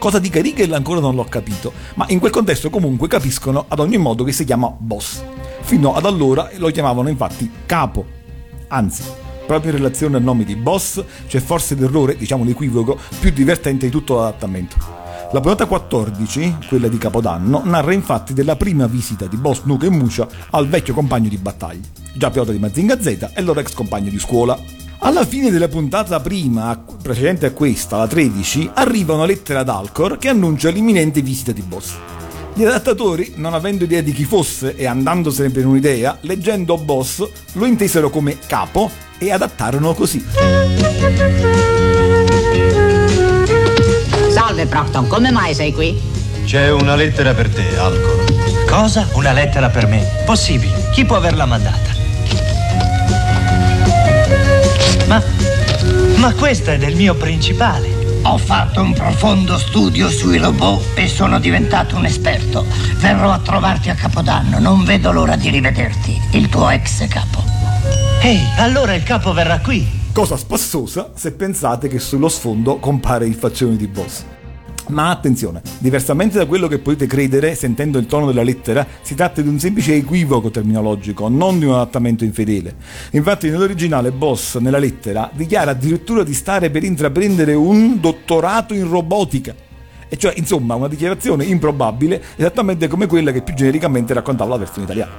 Cosa 0.00 0.18
dica 0.18 0.40
Rigel 0.40 0.72
ancora 0.72 0.98
non 0.98 1.14
l'ho 1.14 1.24
capito, 1.24 1.74
ma 1.96 2.06
in 2.08 2.20
quel 2.20 2.30
contesto 2.32 2.70
comunque 2.70 3.06
capiscono 3.06 3.66
ad 3.68 3.80
ogni 3.80 3.98
modo 3.98 4.24
che 4.24 4.32
si 4.32 4.46
chiama 4.46 4.74
boss. 4.74 5.22
Fino 5.60 5.94
ad 5.94 6.06
allora 6.06 6.48
lo 6.56 6.70
chiamavano 6.70 7.10
infatti 7.10 7.50
capo. 7.66 8.06
Anzi, 8.68 9.02
proprio 9.46 9.72
in 9.72 9.76
relazione 9.76 10.16
al 10.16 10.22
nome 10.22 10.44
di 10.44 10.56
boss 10.56 11.04
c'è 11.26 11.38
forse 11.40 11.74
l'errore, 11.74 12.16
diciamo 12.16 12.44
l'equivoco, 12.44 12.98
più 13.18 13.30
divertente 13.30 13.84
di 13.84 13.92
tutto 13.92 14.14
l'adattamento. 14.14 14.76
La 15.32 15.40
puntata 15.40 15.66
14, 15.66 16.56
quella 16.66 16.88
di 16.88 16.96
Capodanno, 16.96 17.60
narra 17.66 17.92
infatti 17.92 18.32
della 18.32 18.56
prima 18.56 18.86
visita 18.86 19.26
di 19.26 19.36
Boss 19.36 19.64
Nuke 19.64 19.86
e 19.86 19.90
Musha 19.90 20.26
al 20.52 20.66
vecchio 20.66 20.94
compagno 20.94 21.28
di 21.28 21.36
battaglia, 21.36 21.86
già 22.14 22.30
pilota 22.30 22.52
di 22.52 22.58
Mazinga 22.58 22.98
Z 22.98 23.32
e 23.34 23.42
loro 23.42 23.60
ex 23.60 23.74
compagno 23.74 24.08
di 24.08 24.18
scuola. 24.18 24.58
Alla 25.02 25.24
fine 25.24 25.50
della 25.50 25.68
puntata 25.68 26.20
prima, 26.20 26.78
precedente 27.02 27.46
a 27.46 27.52
questa, 27.52 27.96
la 27.96 28.06
13, 28.06 28.72
arriva 28.74 29.14
una 29.14 29.24
lettera 29.24 29.60
ad 29.60 29.70
Alcor 29.70 30.18
che 30.18 30.28
annuncia 30.28 30.68
l'imminente 30.68 31.22
visita 31.22 31.52
di 31.52 31.62
Boss. 31.62 31.94
Gli 32.52 32.64
adattatori, 32.64 33.32
non 33.36 33.54
avendo 33.54 33.84
idea 33.84 34.02
di 34.02 34.12
chi 34.12 34.24
fosse 34.24 34.76
e 34.76 34.86
andandosene 34.86 35.48
per 35.48 35.64
un'idea, 35.64 36.18
leggendo 36.22 36.76
Boss, 36.76 37.26
lo 37.52 37.64
intesero 37.64 38.10
come 38.10 38.36
capo 38.46 38.90
e 39.16 39.32
adattarono 39.32 39.94
così. 39.94 40.22
Salve 44.28 44.66
Procton, 44.66 45.06
come 45.08 45.30
mai 45.30 45.54
sei 45.54 45.72
qui? 45.72 45.98
C'è 46.44 46.70
una 46.70 46.94
lettera 46.94 47.32
per 47.32 47.48
te, 47.48 47.78
Alcor. 47.78 48.66
Cosa? 48.68 49.08
Una 49.14 49.32
lettera 49.32 49.70
per 49.70 49.86
me? 49.86 50.06
Possibile. 50.26 50.90
Chi 50.92 51.06
può 51.06 51.16
averla 51.16 51.46
mandata? 51.46 51.89
Ma. 55.10 55.20
Ma 56.18 56.32
questa 56.34 56.74
è 56.74 56.78
del 56.78 56.94
mio 56.94 57.16
principale. 57.16 58.20
Ho 58.22 58.38
fatto 58.38 58.80
un 58.80 58.92
profondo 58.92 59.58
studio 59.58 60.08
sui 60.08 60.38
robot 60.38 60.96
e 60.96 61.08
sono 61.08 61.40
diventato 61.40 61.96
un 61.96 62.04
esperto. 62.04 62.64
Verrò 62.98 63.32
a 63.32 63.40
trovarti 63.40 63.90
a 63.90 63.96
Capodanno, 63.96 64.60
non 64.60 64.84
vedo 64.84 65.10
l'ora 65.10 65.34
di 65.34 65.50
rivederti. 65.50 66.16
Il 66.30 66.48
tuo 66.48 66.70
ex 66.70 67.08
capo. 67.08 67.42
Ehi, 68.22 68.40
allora 68.58 68.94
il 68.94 69.02
capo 69.02 69.32
verrà 69.32 69.58
qui. 69.58 69.84
Cosa 70.12 70.36
spassosa 70.36 71.10
se 71.16 71.32
pensate 71.32 71.88
che 71.88 71.98
sullo 71.98 72.28
sfondo 72.28 72.78
compare 72.78 73.26
il 73.26 73.34
faccione 73.34 73.76
di 73.76 73.88
Boss. 73.88 74.22
Ma 74.90 75.10
attenzione, 75.10 75.62
diversamente 75.78 76.36
da 76.36 76.46
quello 76.46 76.66
che 76.66 76.78
potete 76.78 77.06
credere 77.06 77.54
sentendo 77.54 77.98
il 77.98 78.06
tono 78.06 78.26
della 78.26 78.42
lettera, 78.42 78.86
si 79.02 79.14
tratta 79.14 79.40
di 79.40 79.48
un 79.48 79.58
semplice 79.58 79.94
equivoco 79.94 80.50
terminologico, 80.50 81.28
non 81.28 81.58
di 81.58 81.64
un 81.64 81.74
adattamento 81.74 82.24
infedele. 82.24 82.74
Infatti 83.12 83.48
nell'originale 83.48 84.10
Boss, 84.10 84.58
nella 84.58 84.78
lettera, 84.78 85.30
dichiara 85.32 85.70
addirittura 85.70 86.24
di 86.24 86.34
stare 86.34 86.70
per 86.70 86.82
intraprendere 86.82 87.54
un 87.54 88.00
dottorato 88.00 88.74
in 88.74 88.88
robotica. 88.88 89.54
E 90.08 90.16
cioè, 90.16 90.34
insomma, 90.36 90.74
una 90.74 90.88
dichiarazione 90.88 91.44
improbabile, 91.44 92.20
esattamente 92.34 92.88
come 92.88 93.06
quella 93.06 93.30
che 93.30 93.42
più 93.42 93.54
genericamente 93.54 94.12
raccontava 94.12 94.50
la 94.50 94.58
versione 94.58 94.84
italiana. 94.84 95.12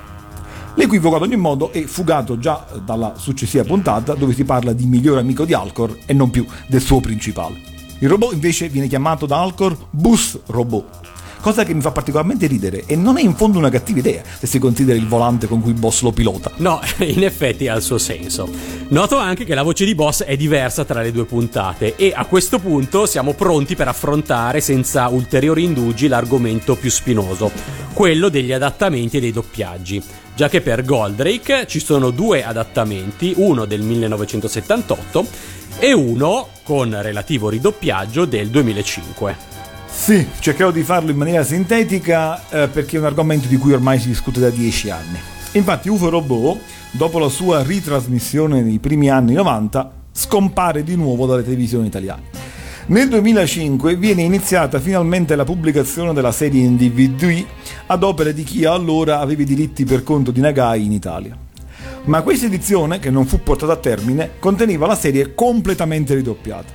L'equivoco 0.75 1.15
ad 1.15 1.21
ogni 1.21 1.37
modo 1.37 1.71
è 1.71 1.83
fugato 1.83 2.37
già 2.37 2.65
dalla 2.83 3.13
successiva 3.15 3.63
puntata 3.63 4.15
dove 4.15 4.33
si 4.33 4.43
parla 4.43 4.73
di 4.73 4.85
migliore 4.85 5.21
amico 5.21 5.45
di 5.45 5.53
Alcor 5.53 5.97
e 6.05 6.13
non 6.13 6.29
più 6.29 6.45
del 6.67 6.81
suo 6.81 6.99
principale. 6.99 7.70
Il 8.01 8.09
robot 8.09 8.33
invece 8.33 8.67
viene 8.67 8.87
chiamato 8.87 9.27
da 9.27 9.39
Alcor 9.39 9.77
Bus 9.91 10.39
Robot, 10.47 11.01
cosa 11.39 11.63
che 11.63 11.75
mi 11.75 11.81
fa 11.81 11.91
particolarmente 11.91 12.47
ridere 12.47 12.85
e 12.87 12.95
non 12.95 13.19
è 13.19 13.21
in 13.21 13.35
fondo 13.35 13.59
una 13.59 13.69
cattiva 13.69 13.99
idea 13.99 14.23
se 14.39 14.47
si 14.47 14.57
considera 14.57 14.97
il 14.97 15.07
volante 15.07 15.45
con 15.45 15.61
cui 15.61 15.73
boss 15.73 16.01
lo 16.01 16.11
pilota. 16.11 16.51
No, 16.55 16.81
in 16.97 17.23
effetti 17.23 17.67
ha 17.67 17.75
il 17.75 17.83
suo 17.83 17.99
senso. 17.99 18.49
Noto 18.87 19.17
anche 19.17 19.45
che 19.45 19.53
la 19.53 19.61
voce 19.61 19.85
di 19.85 19.93
boss 19.93 20.23
è 20.23 20.35
diversa 20.35 20.83
tra 20.83 21.03
le 21.03 21.11
due 21.11 21.25
puntate 21.25 21.95
e 21.95 22.11
a 22.15 22.25
questo 22.25 22.57
punto 22.57 23.05
siamo 23.05 23.33
pronti 23.33 23.75
per 23.75 23.87
affrontare 23.87 24.61
senza 24.61 25.07
ulteriori 25.09 25.63
indugi 25.63 26.07
l'argomento 26.07 26.75
più 26.75 26.89
spinoso, 26.89 27.51
quello 27.93 28.29
degli 28.29 28.51
adattamenti 28.51 29.17
e 29.17 29.19
dei 29.19 29.31
doppiaggi. 29.31 30.01
Già 30.33 30.49
che 30.49 30.61
per 30.61 30.83
Goldrake 30.83 31.67
ci 31.67 31.79
sono 31.79 32.09
due 32.09 32.43
adattamenti, 32.43 33.33
uno 33.37 33.65
del 33.65 33.81
1978 33.81 35.59
e 35.79 35.93
uno 35.93 36.47
con 36.63 36.95
relativo 37.01 37.49
ridoppiaggio 37.49 38.25
del 38.25 38.49
2005. 38.49 39.49
Sì, 39.87 40.25
cercherò 40.39 40.71
di 40.71 40.83
farlo 40.83 41.11
in 41.11 41.17
maniera 41.17 41.43
sintetica 41.43 42.49
eh, 42.49 42.67
perché 42.67 42.95
è 42.95 42.99
un 42.99 43.05
argomento 43.05 43.47
di 43.47 43.57
cui 43.57 43.73
ormai 43.73 43.99
si 43.99 44.07
discute 44.07 44.39
da 44.39 44.49
dieci 44.49 44.89
anni. 44.89 45.19
Infatti 45.53 45.89
UFO 45.89 46.09
Robot, 46.09 46.59
dopo 46.91 47.19
la 47.19 47.29
sua 47.29 47.61
ritrasmissione 47.61 48.61
nei 48.61 48.79
primi 48.79 49.09
anni 49.09 49.33
90, 49.33 49.91
scompare 50.11 50.83
di 50.83 50.95
nuovo 50.95 51.25
dalle 51.25 51.43
televisioni 51.43 51.87
italiane. 51.87 52.23
Nel 52.87 53.09
2005 53.09 53.95
viene 53.95 54.23
iniziata 54.23 54.79
finalmente 54.79 55.35
la 55.35 55.43
pubblicazione 55.43 56.13
della 56.13 56.31
serie 56.31 56.63
in 56.63 56.77
DVD 56.77 57.45
ad 57.87 58.03
opera 58.03 58.31
di 58.31 58.43
chi 58.43 58.65
allora 58.65 59.19
aveva 59.19 59.43
i 59.43 59.45
diritti 59.45 59.85
per 59.85 60.03
conto 60.03 60.31
di 60.31 60.41
Nagai 60.41 60.85
in 60.85 60.91
Italia. 60.91 61.37
Ma 62.05 62.23
questa 62.23 62.47
edizione, 62.47 62.97
che 62.97 63.11
non 63.11 63.27
fu 63.27 63.43
portata 63.43 63.73
a 63.73 63.77
termine, 63.77 64.31
conteneva 64.39 64.87
la 64.87 64.95
serie 64.95 65.35
completamente 65.35 66.15
ridoppiata. 66.15 66.73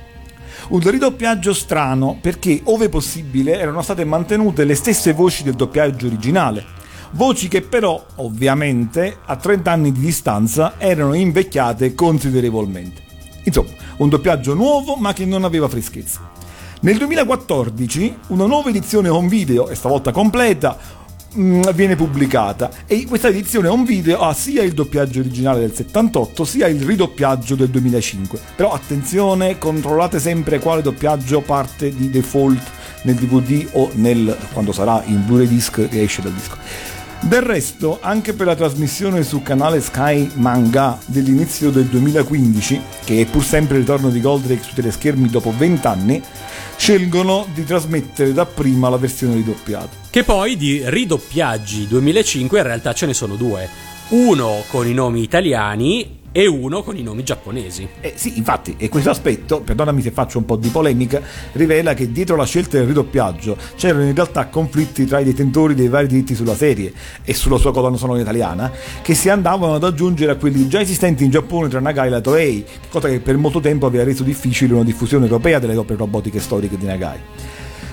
Un 0.69 0.79
ridoppiaggio 0.79 1.53
strano 1.53 2.17
perché, 2.21 2.61
ove 2.63 2.87
possibile, 2.87 3.59
erano 3.59 3.81
state 3.81 4.05
mantenute 4.05 4.63
le 4.63 4.73
stesse 4.73 5.11
voci 5.11 5.43
del 5.43 5.55
doppiaggio 5.55 6.07
originale, 6.07 6.63
voci 7.11 7.49
che 7.49 7.61
però, 7.61 8.03
ovviamente, 8.15 9.17
a 9.25 9.35
30 9.35 9.69
anni 9.69 9.91
di 9.91 9.99
distanza 9.99 10.75
erano 10.77 11.13
invecchiate 11.13 11.93
considerevolmente. 11.93 13.01
Insomma, 13.43 13.71
un 13.97 14.07
doppiaggio 14.07 14.53
nuovo 14.53 14.95
ma 14.95 15.11
che 15.11 15.25
non 15.25 15.43
aveva 15.43 15.67
freschezza. 15.67 16.35
Nel 16.79 16.97
2014 16.97 18.17
una 18.27 18.45
nuova 18.45 18.69
edizione 18.69 19.09
home 19.09 19.27
video, 19.27 19.67
e 19.67 19.75
stavolta 19.75 20.11
completa, 20.11 20.77
mh, 21.37 21.71
viene 21.73 21.95
pubblicata. 21.95 22.69
E 22.85 23.05
questa 23.05 23.27
edizione 23.27 23.67
home 23.67 23.85
video 23.85 24.19
ha 24.19 24.33
sia 24.33 24.63
il 24.63 24.73
doppiaggio 24.73 25.19
originale 25.19 25.59
del 25.59 25.73
78 25.73 26.43
sia 26.43 26.67
il 26.67 26.81
ridoppiaggio 26.81 27.55
del 27.55 27.69
2005 27.69 28.39
però 28.55 28.73
attenzione 28.73 29.57
controllate 29.57 30.19
sempre 30.19 30.59
quale 30.59 30.81
doppiaggio 30.81 31.41
parte 31.41 31.93
di 31.95 32.09
default 32.09 32.61
nel 33.03 33.15
DVD 33.15 33.67
o 33.73 33.89
nel, 33.93 34.35
quando 34.51 34.71
sarà 34.71 35.03
in 35.05 35.25
Blu-ray 35.25 35.47
disc 35.47 35.87
che 35.87 36.01
esce 36.01 36.21
dal 36.21 36.33
disco. 36.33 36.57
Del 37.19 37.41
resto, 37.41 37.97
anche 38.01 38.33
per 38.33 38.45
la 38.45 38.55
trasmissione 38.55 39.23
sul 39.23 39.41
canale 39.41 39.81
Sky 39.81 40.29
Manga 40.35 40.99
dell'inizio 41.07 41.71
del 41.71 41.85
2015, 41.85 42.81
che 43.03 43.21
è 43.21 43.25
pur 43.25 43.43
sempre 43.43 43.75
il 43.77 43.81
ritorno 43.81 44.09
di 44.09 44.21
Goldrake 44.21 44.63
su 44.63 44.75
teleschermi 44.75 45.27
dopo 45.27 45.53
20 45.55 45.87
anni, 45.87 46.21
scelgono 46.77 47.47
di 47.53 47.63
trasmettere 47.63 48.33
dapprima 48.33 48.89
la 48.89 48.97
versione 48.97 49.33
ridoppiata. 49.33 50.06
Che 50.17 50.23
poi 50.23 50.57
di 50.57 50.81
ridoppiaggi 50.83 51.85
2005 51.85 52.57
in 52.57 52.63
realtà 52.63 52.91
ce 52.91 53.05
ne 53.05 53.13
sono 53.13 53.35
due. 53.35 53.69
Uno 54.09 54.63
con 54.67 54.87
i 54.87 54.93
nomi 54.95 55.21
italiani 55.21 56.21
e 56.31 56.47
uno 56.47 56.81
con 56.81 56.97
i 56.97 57.03
nomi 57.03 57.21
giapponesi. 57.21 57.87
Eh 58.01 58.13
sì, 58.15 58.35
infatti, 58.39 58.73
e 58.79 58.89
questo 58.89 59.11
aspetto, 59.11 59.61
perdonami 59.61 60.01
se 60.01 60.09
faccio 60.09 60.39
un 60.39 60.45
po' 60.45 60.55
di 60.55 60.69
polemica, 60.69 61.21
rivela 61.51 61.93
che 61.93 62.11
dietro 62.11 62.35
la 62.35 62.45
scelta 62.45 62.79
del 62.79 62.87
ridoppiaggio 62.87 63.57
c'erano 63.75 64.05
in 64.05 64.15
realtà 64.15 64.47
conflitti 64.47 65.05
tra 65.05 65.19
i 65.19 65.23
detentori 65.23 65.75
dei 65.75 65.87
vari 65.87 66.07
diritti 66.07 66.33
sulla 66.33 66.55
serie 66.55 66.91
e 67.23 67.35
sulla 67.35 67.59
sua 67.59 67.71
colonna 67.71 67.97
sonora 67.97 68.19
italiana, 68.19 68.71
che 69.03 69.13
si 69.13 69.29
andavano 69.29 69.75
ad 69.75 69.83
aggiungere 69.83 70.31
a 70.31 70.35
quelli 70.35 70.67
già 70.67 70.81
esistenti 70.81 71.25
in 71.25 71.29
Giappone 71.29 71.69
tra 71.69 71.79
Nagai 71.79 72.11
e 72.11 72.21
Toei, 72.21 72.65
cosa 72.89 73.07
che 73.07 73.19
per 73.19 73.37
molto 73.37 73.59
tempo 73.59 73.85
aveva 73.85 74.03
reso 74.03 74.23
difficile 74.23 74.73
una 74.73 74.83
diffusione 74.83 75.25
europea 75.25 75.59
delle 75.59 75.75
opere 75.75 75.99
robotiche 75.99 76.39
storiche 76.39 76.75
di 76.75 76.85
Nagai. 76.87 77.19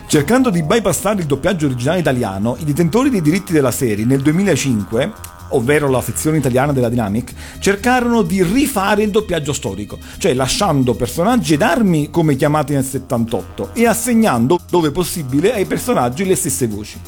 Cercando 0.06 0.50
di 0.50 0.62
bypassare 0.62 1.20
il 1.20 1.26
doppiaggio 1.26 1.66
originale 1.66 1.98
italiano, 1.98 2.56
i 2.60 2.64
detentori 2.64 3.10
dei 3.10 3.20
diritti 3.22 3.52
della 3.52 3.72
serie 3.72 4.04
nel 4.04 4.22
2005 4.22 5.32
ovvero 5.54 5.88
la 5.88 6.00
sezione 6.00 6.38
italiana 6.38 6.72
della 6.72 6.88
Dynamic, 6.88 7.32
cercarono 7.58 8.22
di 8.22 8.42
rifare 8.42 9.02
il 9.02 9.10
doppiaggio 9.10 9.52
storico, 9.52 9.98
cioè 10.18 10.34
lasciando 10.34 10.94
personaggi 10.94 11.54
ed 11.54 11.62
armi 11.62 12.10
come 12.10 12.36
chiamati 12.36 12.72
nel 12.72 12.84
78 12.84 13.70
e 13.72 13.86
assegnando, 13.86 14.58
dove 14.68 14.90
possibile, 14.90 15.52
ai 15.52 15.64
personaggi 15.64 16.24
le 16.24 16.34
stesse 16.34 16.66
voci, 16.66 16.98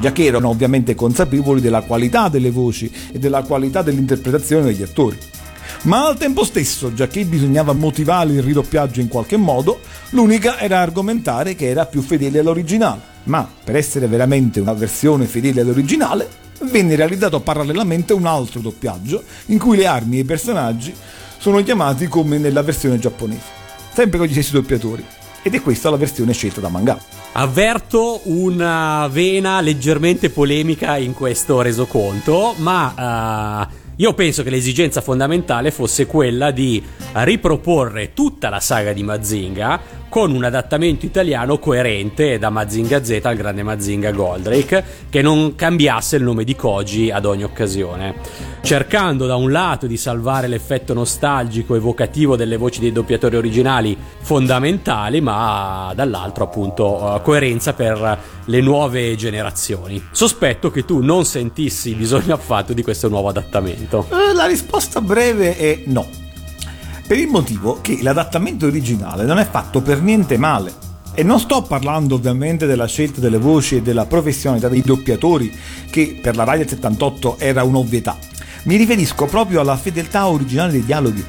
già 0.00 0.12
che 0.12 0.24
erano 0.24 0.48
ovviamente 0.48 0.94
consapevoli 0.94 1.60
della 1.60 1.82
qualità 1.82 2.28
delle 2.28 2.50
voci 2.50 2.90
e 3.12 3.18
della 3.18 3.42
qualità 3.42 3.82
dell'interpretazione 3.82 4.64
degli 4.64 4.82
attori. 4.82 5.18
Ma 5.86 6.04
al 6.04 6.18
tempo 6.18 6.42
stesso, 6.42 6.92
già 6.92 7.06
che 7.06 7.24
bisognava 7.24 7.72
motivare 7.72 8.32
il 8.32 8.42
ridoppiaggio 8.42 8.98
in 8.98 9.06
qualche 9.06 9.36
modo, 9.36 9.78
l'unica 10.10 10.58
era 10.58 10.80
argomentare 10.80 11.54
che 11.54 11.68
era 11.68 11.86
più 11.86 12.02
fedele 12.02 12.40
all'originale. 12.40 13.00
Ma 13.24 13.48
per 13.62 13.76
essere 13.76 14.08
veramente 14.08 14.58
una 14.58 14.72
versione 14.72 15.26
fedele 15.26 15.60
all'originale, 15.60 16.28
venne 16.62 16.96
realizzato 16.96 17.38
parallelamente 17.38 18.12
un 18.12 18.26
altro 18.26 18.58
doppiaggio 18.58 19.22
in 19.46 19.58
cui 19.58 19.76
le 19.76 19.86
armi 19.86 20.16
e 20.16 20.20
i 20.22 20.24
personaggi 20.24 20.92
sono 21.38 21.62
chiamati 21.62 22.08
come 22.08 22.38
nella 22.38 22.62
versione 22.62 22.98
giapponese, 22.98 23.44
sempre 23.94 24.18
con 24.18 24.26
gli 24.26 24.32
stessi 24.32 24.52
doppiatori. 24.52 25.04
Ed 25.40 25.54
è 25.54 25.62
questa 25.62 25.88
la 25.88 25.96
versione 25.96 26.32
scelta 26.32 26.60
da 26.60 26.68
manga. 26.68 26.98
Avverto 27.34 28.22
una 28.24 29.06
vena 29.06 29.60
leggermente 29.60 30.30
polemica 30.30 30.96
in 30.96 31.12
questo 31.12 31.60
resoconto, 31.60 32.54
ma 32.56 33.68
eh, 33.70 33.84
io 33.98 34.12
penso 34.12 34.42
che 34.42 34.50
l'esigenza 34.50 35.00
fondamentale 35.00 35.70
fosse 35.70 36.04
quella 36.04 36.50
di 36.50 36.82
riproporre 37.12 38.12
tutta 38.12 38.50
la 38.50 38.60
saga 38.60 38.92
di 38.92 39.02
Mazinga 39.02 39.80
con 40.08 40.34
un 40.34 40.44
adattamento 40.44 41.04
italiano 41.04 41.58
coerente 41.58 42.38
da 42.38 42.48
Mazinga 42.48 43.04
Z 43.04 43.20
al 43.22 43.36
grande 43.36 43.62
Mazinga 43.62 44.12
Goldrake, 44.12 44.84
che 45.10 45.20
non 45.20 45.54
cambiasse 45.54 46.16
il 46.16 46.22
nome 46.22 46.44
di 46.44 46.54
Koji 46.54 47.10
ad 47.10 47.24
ogni 47.24 47.44
occasione, 47.44 48.14
cercando 48.62 49.26
da 49.26 49.36
un 49.36 49.50
lato 49.50 49.86
di 49.86 49.96
salvare 49.96 50.46
l'effetto 50.46 50.94
nostalgico 50.94 51.74
evocativo 51.74 52.36
delle 52.36 52.56
voci 52.56 52.80
dei 52.80 52.92
doppiatori 52.92 53.36
originali 53.36 53.96
fondamentali, 54.20 55.20
ma 55.20 55.92
dall'altro 55.94 56.44
appunto 56.44 57.16
eh, 57.16 57.22
coerenza 57.22 57.74
per 57.74 58.18
le 58.44 58.60
nuove 58.60 59.16
generazioni. 59.16 60.02
Sospetto 60.12 60.70
che 60.70 60.84
tu 60.84 61.02
non 61.02 61.24
sentissi 61.24 61.94
bisogno 61.94 62.34
affatto 62.34 62.72
di 62.72 62.82
questo 62.82 63.08
nuovo 63.08 63.28
adattamento. 63.28 63.85
Eh, 64.10 64.34
La 64.34 64.46
risposta 64.46 65.00
breve 65.00 65.56
è 65.56 65.82
no. 65.86 66.06
Per 67.06 67.18
il 67.18 67.28
motivo 67.28 67.78
che 67.80 67.98
l'adattamento 68.02 68.66
originale 68.66 69.24
non 69.24 69.38
è 69.38 69.48
fatto 69.48 69.80
per 69.80 70.02
niente 70.02 70.36
male. 70.36 70.84
E 71.14 71.22
non 71.22 71.40
sto 71.40 71.62
parlando 71.62 72.16
ovviamente 72.16 72.66
della 72.66 72.86
scelta 72.86 73.20
delle 73.20 73.38
voci 73.38 73.76
e 73.76 73.82
della 73.82 74.04
professionalità 74.04 74.68
dei 74.68 74.82
doppiatori, 74.82 75.50
che 75.88 76.18
per 76.20 76.36
la 76.36 76.44
Rai 76.44 76.58
del 76.58 76.68
78 76.68 77.38
era 77.38 77.62
un'ovvietà. 77.62 78.18
Mi 78.64 78.76
riferisco 78.76 79.26
proprio 79.26 79.60
alla 79.60 79.76
fedeltà 79.76 80.26
originale 80.26 80.72
dei 80.72 80.84
dialoghi. 80.84 81.24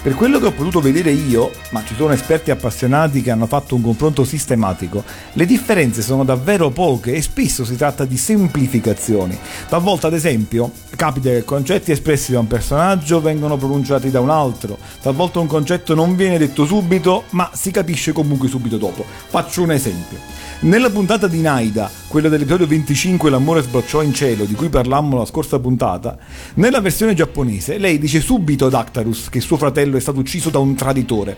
Per 0.00 0.14
quello 0.14 0.38
che 0.38 0.46
ho 0.46 0.52
potuto 0.52 0.80
vedere 0.80 1.10
io, 1.10 1.50
ma 1.70 1.82
ci 1.84 1.96
sono 1.96 2.12
esperti 2.12 2.52
appassionati 2.52 3.20
che 3.20 3.32
hanno 3.32 3.46
fatto 3.46 3.74
un 3.74 3.82
confronto 3.82 4.24
sistematico, 4.24 5.02
le 5.32 5.44
differenze 5.44 6.02
sono 6.02 6.22
davvero 6.24 6.70
poche 6.70 7.14
e 7.14 7.20
spesso 7.20 7.64
si 7.64 7.76
tratta 7.76 8.04
di 8.04 8.16
semplificazioni. 8.16 9.36
Talvolta, 9.68 10.06
ad 10.06 10.14
esempio, 10.14 10.70
capita 10.94 11.30
che 11.30 11.44
concetti 11.44 11.90
espressi 11.90 12.30
da 12.30 12.38
un 12.38 12.46
personaggio 12.46 13.20
vengono 13.20 13.56
pronunciati 13.56 14.08
da 14.10 14.20
un 14.20 14.30
altro, 14.30 14.78
talvolta 15.02 15.40
un 15.40 15.48
concetto 15.48 15.94
non 15.94 16.14
viene 16.14 16.38
detto 16.38 16.64
subito, 16.64 17.24
ma 17.30 17.50
si 17.52 17.72
capisce 17.72 18.12
comunque 18.12 18.46
subito 18.46 18.78
dopo. 18.78 19.04
Faccio 19.04 19.62
un 19.62 19.72
esempio. 19.72 20.18
Nella 20.60 20.90
puntata 20.90 21.28
di 21.28 21.40
Naida, 21.40 21.88
quella 22.08 22.28
dell'episodio 22.28 22.66
25 22.66 23.30
L'amore 23.30 23.62
sbocciò 23.62 24.02
in 24.02 24.12
cielo, 24.12 24.44
di 24.44 24.54
cui 24.54 24.68
parlammo 24.68 25.16
la 25.16 25.24
scorsa 25.24 25.60
puntata, 25.60 26.18
nella 26.54 26.80
versione 26.80 27.14
giapponese 27.14 27.78
lei 27.78 27.96
dice 27.96 28.20
subito 28.20 28.66
ad 28.66 28.74
Actarus 28.74 29.28
che 29.28 29.40
suo 29.40 29.56
fratello 29.56 29.96
è 29.96 30.00
stato 30.00 30.18
ucciso 30.18 30.50
da 30.50 30.58
un 30.58 30.74
traditore. 30.74 31.36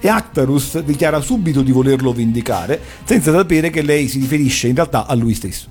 E 0.00 0.08
Actarus 0.08 0.78
dichiara 0.80 1.20
subito 1.20 1.60
di 1.60 1.70
volerlo 1.70 2.14
vendicare, 2.14 2.80
senza 3.04 3.30
sapere 3.30 3.68
che 3.68 3.82
lei 3.82 4.08
si 4.08 4.20
riferisce 4.20 4.68
in 4.68 4.74
realtà 4.74 5.04
a 5.04 5.14
lui 5.14 5.34
stesso. 5.34 5.68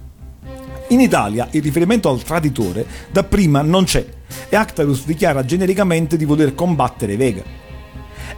In 0.89 0.99
Italia 0.99 1.47
il 1.53 1.63
riferimento 1.63 2.07
al 2.07 2.21
traditore 2.21 2.85
dapprima 3.11 3.63
non 3.63 3.85
c'è 3.85 4.05
e 4.47 4.55
Actarus 4.55 5.05
dichiara 5.05 5.43
genericamente 5.43 6.17
di 6.17 6.25
voler 6.25 6.53
combattere 6.53 7.17
Vega. 7.17 7.41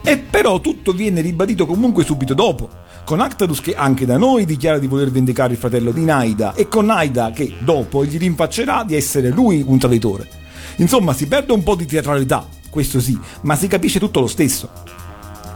E 0.01 0.17
però 0.17 0.61
tutto 0.61 0.93
viene 0.93 1.19
ribadito 1.19 1.65
comunque 1.65 2.05
subito 2.05 2.33
dopo, 2.33 2.69
con 3.07 3.21
Actarus 3.21 3.61
che 3.61 3.73
anche 3.73 4.05
da 4.05 4.17
noi 4.17 4.43
dichiara 4.43 4.79
di 4.79 4.85
voler 4.85 5.09
vendicare 5.09 5.53
il 5.53 5.59
fratello 5.59 5.91
di 5.91 6.03
Naida 6.03 6.53
e 6.55 6.67
con 6.67 6.87
Naida 6.87 7.31
che 7.31 7.53
dopo 7.59 8.03
gli 8.03 8.17
rinfaccerà 8.17 8.83
di 8.83 8.97
essere 8.97 9.29
lui 9.29 9.63
un 9.65 9.79
traditore. 9.79 10.27
Insomma, 10.75 11.13
si 11.13 11.25
perde 11.25 11.53
un 11.53 11.63
po' 11.63 11.75
di 11.75 11.85
teatralità, 11.85 12.45
questo 12.69 12.99
sì, 12.99 13.17
ma 13.43 13.55
si 13.55 13.69
capisce 13.69 13.99
tutto 13.99 14.19
lo 14.19 14.27
stesso. 14.27 14.69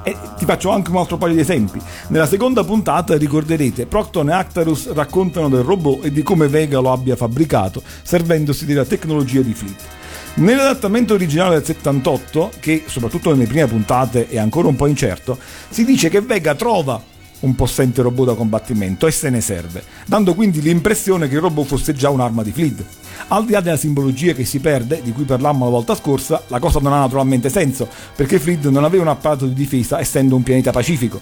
E 0.04 0.16
ti 0.38 0.46
faccio 0.46 0.70
anche 0.70 0.92
un 0.92 0.96
altro 0.96 1.18
paio 1.18 1.34
di 1.34 1.42
esempi. 1.42 1.78
Nella 2.08 2.26
seconda 2.26 2.64
puntata 2.64 3.18
ricorderete 3.18 3.86
Procton 3.86 4.30
e 4.30 4.34
Actarus 4.34 4.90
raccontano 4.94 5.50
del 5.50 5.64
robot 5.64 6.06
e 6.06 6.12
di 6.14 6.24
come 6.24 6.48
Vega 6.48 6.80
lo 6.80 6.94
abbia 6.94 7.18
fabbricato, 7.18 7.84
servendosi 8.02 8.66
della 8.66 8.86
tecnologia 8.86 9.42
di 9.42 9.54
Fleet. 9.54 9.82
Nell'adattamento 10.36 11.16
originale 11.16 11.56
del 11.56 11.66
78, 11.66 12.52
che 12.62 12.86
soprattutto 12.88 13.32
nelle 13.32 13.46
prime 13.46 13.68
puntate 13.68 14.30
è 14.30 14.38
ancora 14.38 14.70
un 14.70 14.78
po' 14.78 14.88
incerto, 14.88 15.38
si 15.70 15.84
dice 15.84 16.08
che 16.08 16.22
Vega 16.22 16.56
trova 16.56 17.12
un 17.42 17.56
possente 17.56 18.02
robot 18.02 18.28
da 18.28 18.36
combattimento 18.36 19.08
e 19.08 19.12
se 19.12 19.30
ne 19.30 19.42
serve, 19.42 19.84
dando 20.06 20.34
quindi 20.34 20.62
l'impressione 20.62 21.28
che 21.28 21.36
il 21.36 21.42
robot 21.42 21.66
fosse 21.66 21.94
già 21.94 22.10
un'arma 22.10 22.44
di 22.44 22.52
Fleet. 22.52 22.84
Al 23.28 23.46
di 23.46 23.52
là 23.52 23.62
della 23.62 23.78
simbologia 23.78 24.34
che 24.34 24.46
si 24.46 24.60
perde, 24.60 25.02
di 25.04 25.12
cui 25.12 25.24
parlammo 25.24 25.66
la 25.66 25.72
volta 25.72 25.96
scorsa, 25.96 26.44
la 26.48 26.60
cosa 26.60 26.80
non 26.80 26.94
ha 26.94 27.00
naturalmente 27.00 27.50
senso, 27.50 27.88
perché 28.16 28.40
Fleet 28.40 28.68
non 28.68 28.84
aveva 28.84 29.04
un 29.04 29.10
apparato 29.10 29.46
di 29.46 29.54
difesa 29.54 30.00
essendo 30.00 30.36
un 30.36 30.44
pianeta 30.44 30.72
pacifico. 30.72 31.20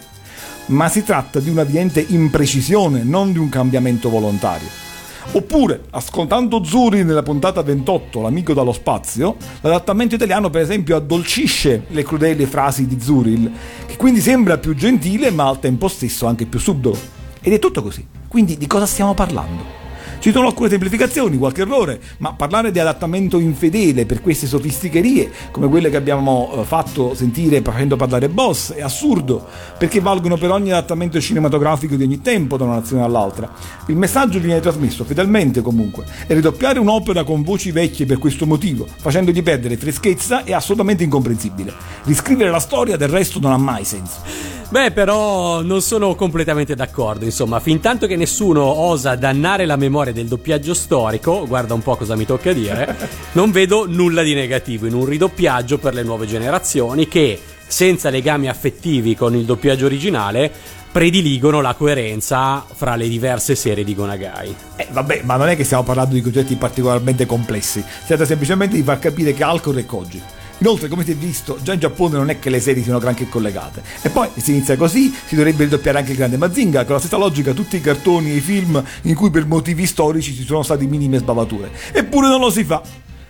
Ma 0.67 0.87
si 0.87 1.03
tratta 1.03 1.39
di 1.39 1.49
una 1.49 1.61
evidente 1.61 2.05
imprecisione, 2.07 3.03
non 3.03 3.31
di 3.31 3.39
un 3.39 3.49
cambiamento 3.49 4.09
volontario. 4.09 4.88
Oppure, 5.31 5.83
ascoltando 5.91 6.63
Zuri 6.63 7.03
nella 7.03 7.23
puntata 7.23 7.61
28, 7.61 8.21
l'amico 8.21 8.53
dallo 8.53 8.71
spazio, 8.71 9.35
l'adattamento 9.61 10.15
italiano 10.15 10.49
per 10.49 10.61
esempio 10.61 10.95
addolcisce 10.95 11.85
le 11.87 12.03
crudeli 12.03 12.45
frasi 12.45 12.87
di 12.87 12.99
Zuril, 12.99 13.51
che 13.85 13.95
quindi 13.95 14.21
sembra 14.21 14.57
più 14.57 14.73
gentile 14.75 15.29
ma 15.31 15.47
al 15.47 15.59
tempo 15.59 15.87
stesso 15.87 16.25
anche 16.25 16.45
più 16.45 16.59
subdolo. 16.59 16.97
Ed 17.41 17.53
è 17.53 17.59
tutto 17.59 17.81
così. 17.81 18.05
Quindi 18.27 18.57
di 18.57 18.67
cosa 18.67 18.85
stiamo 18.85 19.13
parlando? 19.13 19.78
Ci 20.19 20.33
sono 20.33 20.47
alcune 20.47 20.67
semplificazioni, 20.67 21.37
qualche 21.37 21.61
errore, 21.61 21.97
ma 22.17 22.33
parlare 22.33 22.71
di 22.71 22.79
adattamento 22.79 23.39
infedele 23.39 24.05
per 24.05 24.21
queste 24.21 24.47
sofisticherie, 24.47 25.31
come 25.49 25.69
quelle 25.69 25.89
che 25.89 25.95
abbiamo 25.95 26.51
eh, 26.55 26.63
fatto 26.65 27.15
sentire 27.15 27.61
facendo 27.61 27.95
parlare 27.95 28.27
Boss, 28.27 28.73
è 28.73 28.81
assurdo, 28.81 29.47
perché 29.77 30.01
valgono 30.01 30.35
per 30.35 30.51
ogni 30.51 30.71
adattamento 30.71 31.21
cinematografico 31.21 31.95
di 31.95 32.03
ogni 32.03 32.19
tempo 32.19 32.57
da 32.57 32.65
una 32.65 32.75
nazione 32.75 33.03
all'altra. 33.03 33.49
Il 33.87 33.95
messaggio 33.95 34.39
viene 34.39 34.59
trasmesso 34.59 35.05
fedelmente 35.05 35.61
comunque, 35.61 36.03
e 36.27 36.33
ridoppiare 36.33 36.79
un'opera 36.79 37.23
con 37.23 37.41
voci 37.41 37.71
vecchie 37.71 38.05
per 38.05 38.17
questo 38.17 38.45
motivo, 38.45 38.85
facendogli 38.93 39.41
perdere 39.41 39.77
freschezza, 39.77 40.43
è 40.43 40.51
assolutamente 40.51 41.05
incomprensibile. 41.05 41.71
Riscrivere 42.03 42.49
la 42.49 42.59
storia 42.59 42.97
del 42.97 43.07
resto 43.07 43.39
non 43.39 43.53
ha 43.53 43.57
mai 43.57 43.85
senso. 43.85 44.58
Beh, 44.71 44.91
però 44.91 45.63
non 45.63 45.81
sono 45.81 46.13
completamente 46.13 46.75
d'accordo. 46.75 47.25
Insomma, 47.25 47.59
fin 47.59 47.79
tanto 47.79 48.05
che 48.05 48.15
nessuno 48.15 48.63
osa 48.63 49.15
dannare 49.15 49.65
la 49.65 49.77
memoria 49.77 50.13
del 50.13 50.27
doppiaggio 50.27 50.75
storico, 50.75 51.47
guarda 51.47 51.73
un 51.73 51.81
po' 51.81 51.95
cosa 51.95 52.15
mi 52.15 52.25
tocca 52.25 52.53
dire, 52.53 52.95
non 53.33 53.49
vedo 53.49 53.87
nulla 53.87 54.21
di 54.21 54.35
negativo 54.35 54.85
in 54.85 54.93
un 54.93 55.05
ridoppiaggio 55.05 55.79
per 55.79 55.95
le 55.95 56.03
nuove 56.03 56.27
generazioni 56.27 57.07
che, 57.07 57.41
senza 57.65 58.11
legami 58.11 58.47
affettivi 58.47 59.15
con 59.15 59.35
il 59.35 59.43
doppiaggio 59.43 59.87
originale, 59.87 60.51
prediligono 60.91 61.61
la 61.61 61.73
coerenza 61.73 62.63
fra 62.71 62.95
le 62.95 63.07
diverse 63.07 63.55
serie 63.55 63.83
di 63.83 63.95
Gonagai. 63.95 64.55
Eh, 64.75 64.87
vabbè, 64.91 65.21
ma 65.23 65.35
non 65.35 65.49
è 65.49 65.55
che 65.55 65.63
stiamo 65.63 65.83
parlando 65.83 66.13
di 66.13 66.21
concetti 66.21 66.55
particolarmente 66.55 67.25
complessi, 67.25 67.81
si 67.81 68.05
tratta 68.05 68.25
semplicemente 68.25 68.75
di 68.75 68.83
far 68.83 68.99
capire 68.99 69.33
che 69.33 69.43
Alcor 69.43 69.77
è 69.77 69.85
Koji. 69.85 70.21
Inoltre, 70.59 70.89
come 70.89 71.05
si 71.05 71.11
è 71.11 71.15
visto, 71.15 71.57
già 71.61 71.73
in 71.73 71.79
Giappone 71.79 72.17
non 72.17 72.29
è 72.29 72.39
che 72.39 72.49
le 72.49 72.59
serie 72.59 72.83
siano 72.83 72.99
granché 72.99 73.29
collegate. 73.29 73.81
E 74.01 74.09
poi 74.09 74.27
si 74.35 74.51
inizia 74.51 74.75
così, 74.75 75.13
si 75.25 75.35
dovrebbe 75.35 75.63
ridoppiare 75.63 75.99
anche 75.99 76.11
il 76.11 76.17
grande 76.17 76.37
Mazinga, 76.37 76.83
con 76.83 76.95
la 76.95 76.99
stessa 76.99 77.17
logica 77.17 77.53
tutti 77.53 77.77
i 77.77 77.81
cartoni 77.81 78.31
e 78.31 78.35
i 78.35 78.41
film 78.41 78.83
in 79.03 79.15
cui 79.15 79.29
per 79.29 79.45
motivi 79.45 79.85
storici 79.85 80.33
ci 80.33 80.43
sono 80.43 80.63
stati 80.63 80.85
minime 80.85 81.19
sbavature. 81.19 81.71
Eppure 81.93 82.27
non 82.27 82.41
lo 82.41 82.49
si 82.49 82.63
fa. 82.63 82.81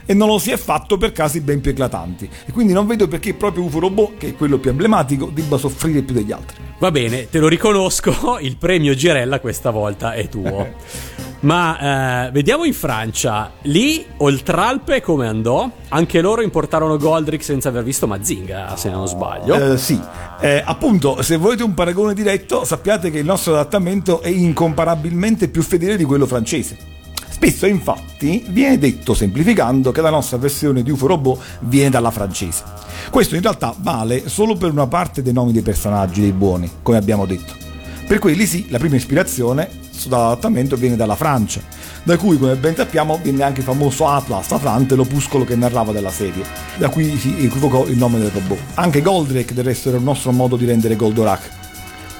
E 0.05 0.13
non 0.15 0.27
lo 0.27 0.39
si 0.39 0.49
è 0.49 0.57
fatto 0.57 0.97
per 0.97 1.11
casi 1.11 1.39
ben 1.41 1.61
più 1.61 1.69
eclatanti. 1.69 2.27
E 2.47 2.51
quindi 2.51 2.73
non 2.73 2.87
vedo 2.87 3.07
perché 3.07 3.35
proprio 3.35 3.63
UFO 3.65 3.77
Robot, 3.77 4.17
che 4.17 4.29
è 4.29 4.35
quello 4.35 4.57
più 4.57 4.71
emblematico, 4.71 5.29
debba 5.31 5.57
soffrire 5.57 6.01
più 6.01 6.15
degli 6.15 6.31
altri. 6.31 6.55
Va 6.79 6.89
bene, 6.89 7.29
te 7.29 7.37
lo 7.37 7.47
riconosco, 7.47 8.39
il 8.41 8.57
premio 8.57 8.95
Girella 8.95 9.39
questa 9.39 9.69
volta 9.69 10.13
è 10.13 10.27
tuo. 10.27 11.17
Ma 11.41 12.27
eh, 12.27 12.31
vediamo 12.31 12.65
in 12.65 12.73
Francia, 12.73 13.51
lì 13.61 14.05
Oltralpe 14.17 15.01
come 15.01 15.25
andò? 15.25 15.69
Anche 15.89 16.19
loro 16.19 16.41
importarono 16.41 16.97
Goldrick 16.97 17.43
senza 17.43 17.69
aver 17.69 17.83
visto 17.83 18.07
Mazinga, 18.07 18.75
se 18.75 18.89
non 18.89 19.07
sbaglio. 19.07 19.73
Eh, 19.73 19.77
sì, 19.77 19.99
Eh, 20.41 20.61
appunto, 20.65 21.21
se 21.21 21.37
volete 21.37 21.63
un 21.63 21.73
paragone 21.73 22.13
diretto, 22.13 22.63
sappiate 22.65 23.09
che 23.09 23.19
il 23.19 23.25
nostro 23.25 23.53
adattamento 23.53 24.21
è 24.21 24.29
incomparabilmente 24.29 25.47
più 25.49 25.61
fedele 25.61 25.95
di 25.97 26.03
quello 26.03 26.25
francese. 26.25 26.77
Spesso 27.29 27.65
infatti 27.67 28.43
viene 28.49 28.77
detto 28.77 29.13
semplificando 29.13 29.93
che 29.93 30.01
la 30.01 30.09
nostra 30.09 30.37
versione 30.37 30.83
di 30.83 30.91
UFO 30.91 31.07
Robot 31.07 31.41
viene 31.61 31.89
dalla 31.89 32.11
francese. 32.11 32.63
Questo 33.09 33.35
in 33.35 33.41
realtà 33.41 33.73
vale 33.77 34.27
solo 34.27 34.55
per 34.55 34.71
una 34.71 34.87
parte 34.87 35.21
dei 35.21 35.31
nomi 35.31 35.53
dei 35.53 35.61
personaggi, 35.61 36.19
dei 36.19 36.33
buoni, 36.33 36.69
come 36.81 36.97
abbiamo 36.97 37.25
detto. 37.25 37.68
Per 38.09 38.17
quelli 38.17 38.47
sì, 38.47 38.65
la 38.69 38.79
prima 38.79 38.95
ispirazione 38.95 39.69
dall'adattamento 40.07 40.75
viene 40.75 40.95
dalla 40.95 41.15
Francia, 41.15 41.61
da 42.01 42.17
cui 42.17 42.39
come 42.39 42.55
ben 42.55 42.75
sappiamo 42.75 43.19
viene 43.21 43.43
anche 43.43 43.59
il 43.59 43.65
famoso 43.67 44.07
Atlas 44.07 44.51
Atlante, 44.51 44.95
l'opuscolo 44.95 45.43
che 45.43 45.55
narrava 45.55 45.91
della 45.91 46.09
serie, 46.09 46.43
da 46.77 46.89
cui 46.89 47.15
si 47.19 47.35
equivocò 47.37 47.85
il 47.85 47.97
nome 47.97 48.17
del 48.17 48.31
robot. 48.31 48.57
Anche 48.73 49.03
Goldrake 49.03 49.53
del 49.53 49.63
resto 49.63 49.89
era 49.89 49.99
il 49.99 50.03
nostro 50.03 50.31
modo 50.31 50.57
di 50.57 50.65
rendere 50.65 50.95
Goldorak. 50.95 51.49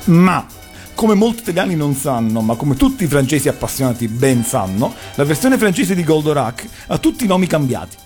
Ma 0.05 0.45
come 0.93 1.15
molti 1.15 1.41
italiani 1.41 1.75
non 1.75 1.95
sanno, 1.95 2.41
ma 2.41 2.53
come 2.53 2.75
tutti 2.75 3.05
i 3.05 3.07
francesi 3.07 3.49
appassionati 3.49 4.07
ben 4.07 4.43
sanno, 4.43 4.93
la 5.15 5.23
versione 5.23 5.57
francese 5.57 5.95
di 5.95 6.03
Goldorak 6.03 6.67
ha 6.85 6.99
tutti 6.99 7.23
i 7.23 7.27
nomi 7.27 7.47
cambiati. 7.47 7.97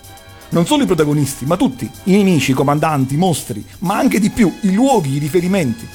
Non 0.52 0.66
solo 0.66 0.84
i 0.84 0.86
protagonisti, 0.86 1.46
ma 1.46 1.58
tutti, 1.58 1.92
i 2.06 2.16
nemici, 2.16 2.52
i 2.52 2.54
comandanti, 2.54 3.16
i 3.16 3.18
mostri, 3.18 3.62
ma 3.80 3.98
anche 3.98 4.22
di 4.22 4.30
più, 4.30 4.50
i 4.62 4.72
luoghi, 4.72 5.18
i 5.18 5.20
riferimenti. 5.20 5.86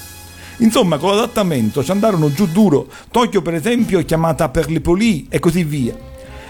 Insomma, 0.58 0.98
con 0.98 1.10
l'adattamento 1.10 1.84
ci 1.84 1.90
andarono 1.90 2.32
giù 2.32 2.46
duro. 2.46 2.88
Tokyo, 3.10 3.42
per 3.42 3.54
esempio, 3.54 3.98
è 3.98 4.04
chiamata 4.04 4.48
Perlepoli 4.48 5.26
e 5.28 5.38
così 5.38 5.64
via. 5.64 6.07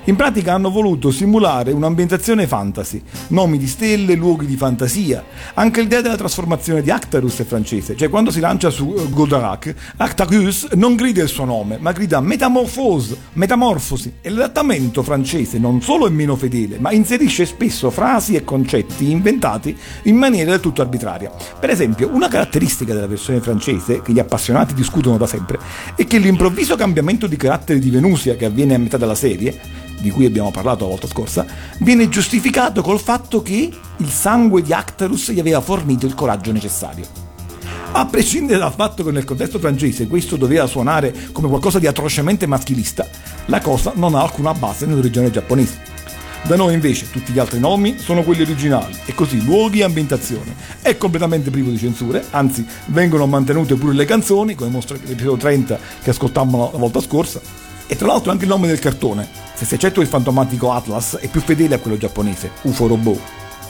In 0.09 0.17
pratica 0.17 0.55
hanno 0.55 0.71
voluto 0.71 1.11
simulare 1.11 1.71
un'ambientazione 1.71 2.47
fantasy, 2.47 3.03
nomi 3.27 3.59
di 3.59 3.67
stelle, 3.67 4.15
luoghi 4.15 4.47
di 4.47 4.57
fantasia. 4.57 5.23
Anche 5.53 5.83
l'idea 5.83 6.01
della 6.01 6.17
trasformazione 6.17 6.81
di 6.81 6.91
Actarus 6.91 7.41
è 7.41 7.45
francese, 7.45 7.95
cioè 7.95 8.09
quando 8.09 8.31
si 8.31 8.41
lancia 8.41 8.71
su 8.71 8.95
eh, 8.97 9.11
Goldarak, 9.11 9.75
Actarus 9.99 10.69
non 10.77 10.95
grida 10.95 11.23
il 11.23 11.29
suo 11.29 11.45
nome, 11.45 11.77
ma 11.79 11.93
grida 11.93 12.23
metamorfose, 12.23 13.19
metamorfosi. 13.35 14.15
E 14.23 14.31
l'adattamento 14.31 15.03
francese 15.03 15.59
non 15.59 15.83
solo 15.83 16.07
è 16.07 16.11
meno 16.11 16.37
fedele, 16.37 16.79
ma 16.79 16.91
inserisce 16.91 17.45
spesso 17.45 17.91
frasi 17.91 18.35
e 18.35 18.45
concetti 18.45 19.11
inventati 19.11 19.77
in 20.05 20.17
maniera 20.17 20.53
del 20.53 20.61
tutto 20.61 20.81
arbitraria. 20.81 21.31
Per 21.61 21.69
esempio, 21.69 22.09
una 22.11 22.29
caratteristica 22.29 22.95
della 22.95 23.07
versione 23.07 23.41
francese, 23.41 24.01
che 24.01 24.13
gli 24.13 24.21
appassionati 24.21 24.73
discutono 24.73 25.19
da 25.19 25.27
sempre, 25.27 25.59
è 25.95 26.07
che 26.07 26.17
l'improvviso 26.17 26.77
cambiamento 26.77 27.27
di 27.27 27.37
carattere 27.37 27.79
di 27.79 27.91
Venusia 27.91 28.37
che 28.37 28.47
avviene 28.47 28.73
a 28.75 28.79
metà 28.79 28.97
della 28.97 29.15
serie 29.15 29.87
di 29.99 30.11
cui 30.11 30.27
abbiamo 30.27 30.51
parlato 30.51 30.85
la 30.85 30.91
volta 30.91 31.07
scorsa, 31.07 31.47
viene 31.79 32.09
giustificato 32.09 32.83
col 32.83 33.01
fatto 33.01 33.43
che 33.43 33.71
il 33.97 34.11
sangue 34.11 34.63
di 34.63 34.73
Actarus 34.73 35.31
gli 35.31 35.41
aveva 35.41 35.61
fornito 35.61 36.07
il 36.07 36.15
coraggio 36.15 36.53
necessario. 36.53 37.27
A 37.93 38.05
prescindere 38.07 38.59
dal 38.59 38.73
fatto 38.73 39.03
che 39.03 39.11
nel 39.11 39.25
contesto 39.25 39.59
francese 39.59 40.07
questo 40.07 40.37
doveva 40.37 40.67
suonare 40.67 41.15
come 41.33 41.49
qualcosa 41.49 41.79
di 41.79 41.87
atrocemente 41.87 42.47
maschilista, 42.47 43.07
la 43.47 43.61
cosa 43.61 43.93
non 43.95 44.15
ha 44.15 44.21
alcuna 44.21 44.53
base 44.53 44.87
nell'origine 44.87 45.31
giapponese. 45.31 45.97
Da 46.43 46.57
noi 46.57 46.75
invece 46.75 47.11
tutti 47.11 47.33
gli 47.33 47.39
altri 47.39 47.59
nomi 47.59 47.99
sono 47.99 48.23
quelli 48.23 48.43
originali 48.43 48.95
e 49.07 49.15
così 49.15 49.43
luoghi 49.45 49.81
e 49.81 49.85
ambientazione. 49.85 50.55
È 50.81 50.97
completamente 50.97 51.51
privo 51.51 51.71
di 51.71 51.79
censure, 51.79 52.25
anzi 52.31 52.65
vengono 52.87 53.27
mantenute 53.27 53.75
pure 53.75 53.95
le 53.95 54.05
canzoni, 54.05 54.55
come 54.55 54.71
mostra 54.71 54.97
l'episodio 54.97 55.37
30 55.37 55.79
che 56.03 56.11
ascoltammo 56.11 56.71
la 56.73 56.79
volta 56.79 57.01
scorsa, 57.01 57.41
e 57.89 57.97
tra 57.97 58.07
l'altro 58.07 58.31
anche 58.31 58.45
il 58.45 58.51
nome 58.51 58.67
del 58.67 58.79
cartone, 58.79 59.27
se 59.55 59.65
si 59.65 59.75
eccetto 59.75 60.03
il 60.03 60.07
fantomatico 60.07 60.73
Atlas, 60.73 61.17
è 61.17 61.27
più 61.29 61.41
fedele 61.41 61.75
a 61.75 61.79
quello 61.79 61.97
giapponese, 61.97 62.51
UFO 62.63 62.87
Robot, 62.87 63.19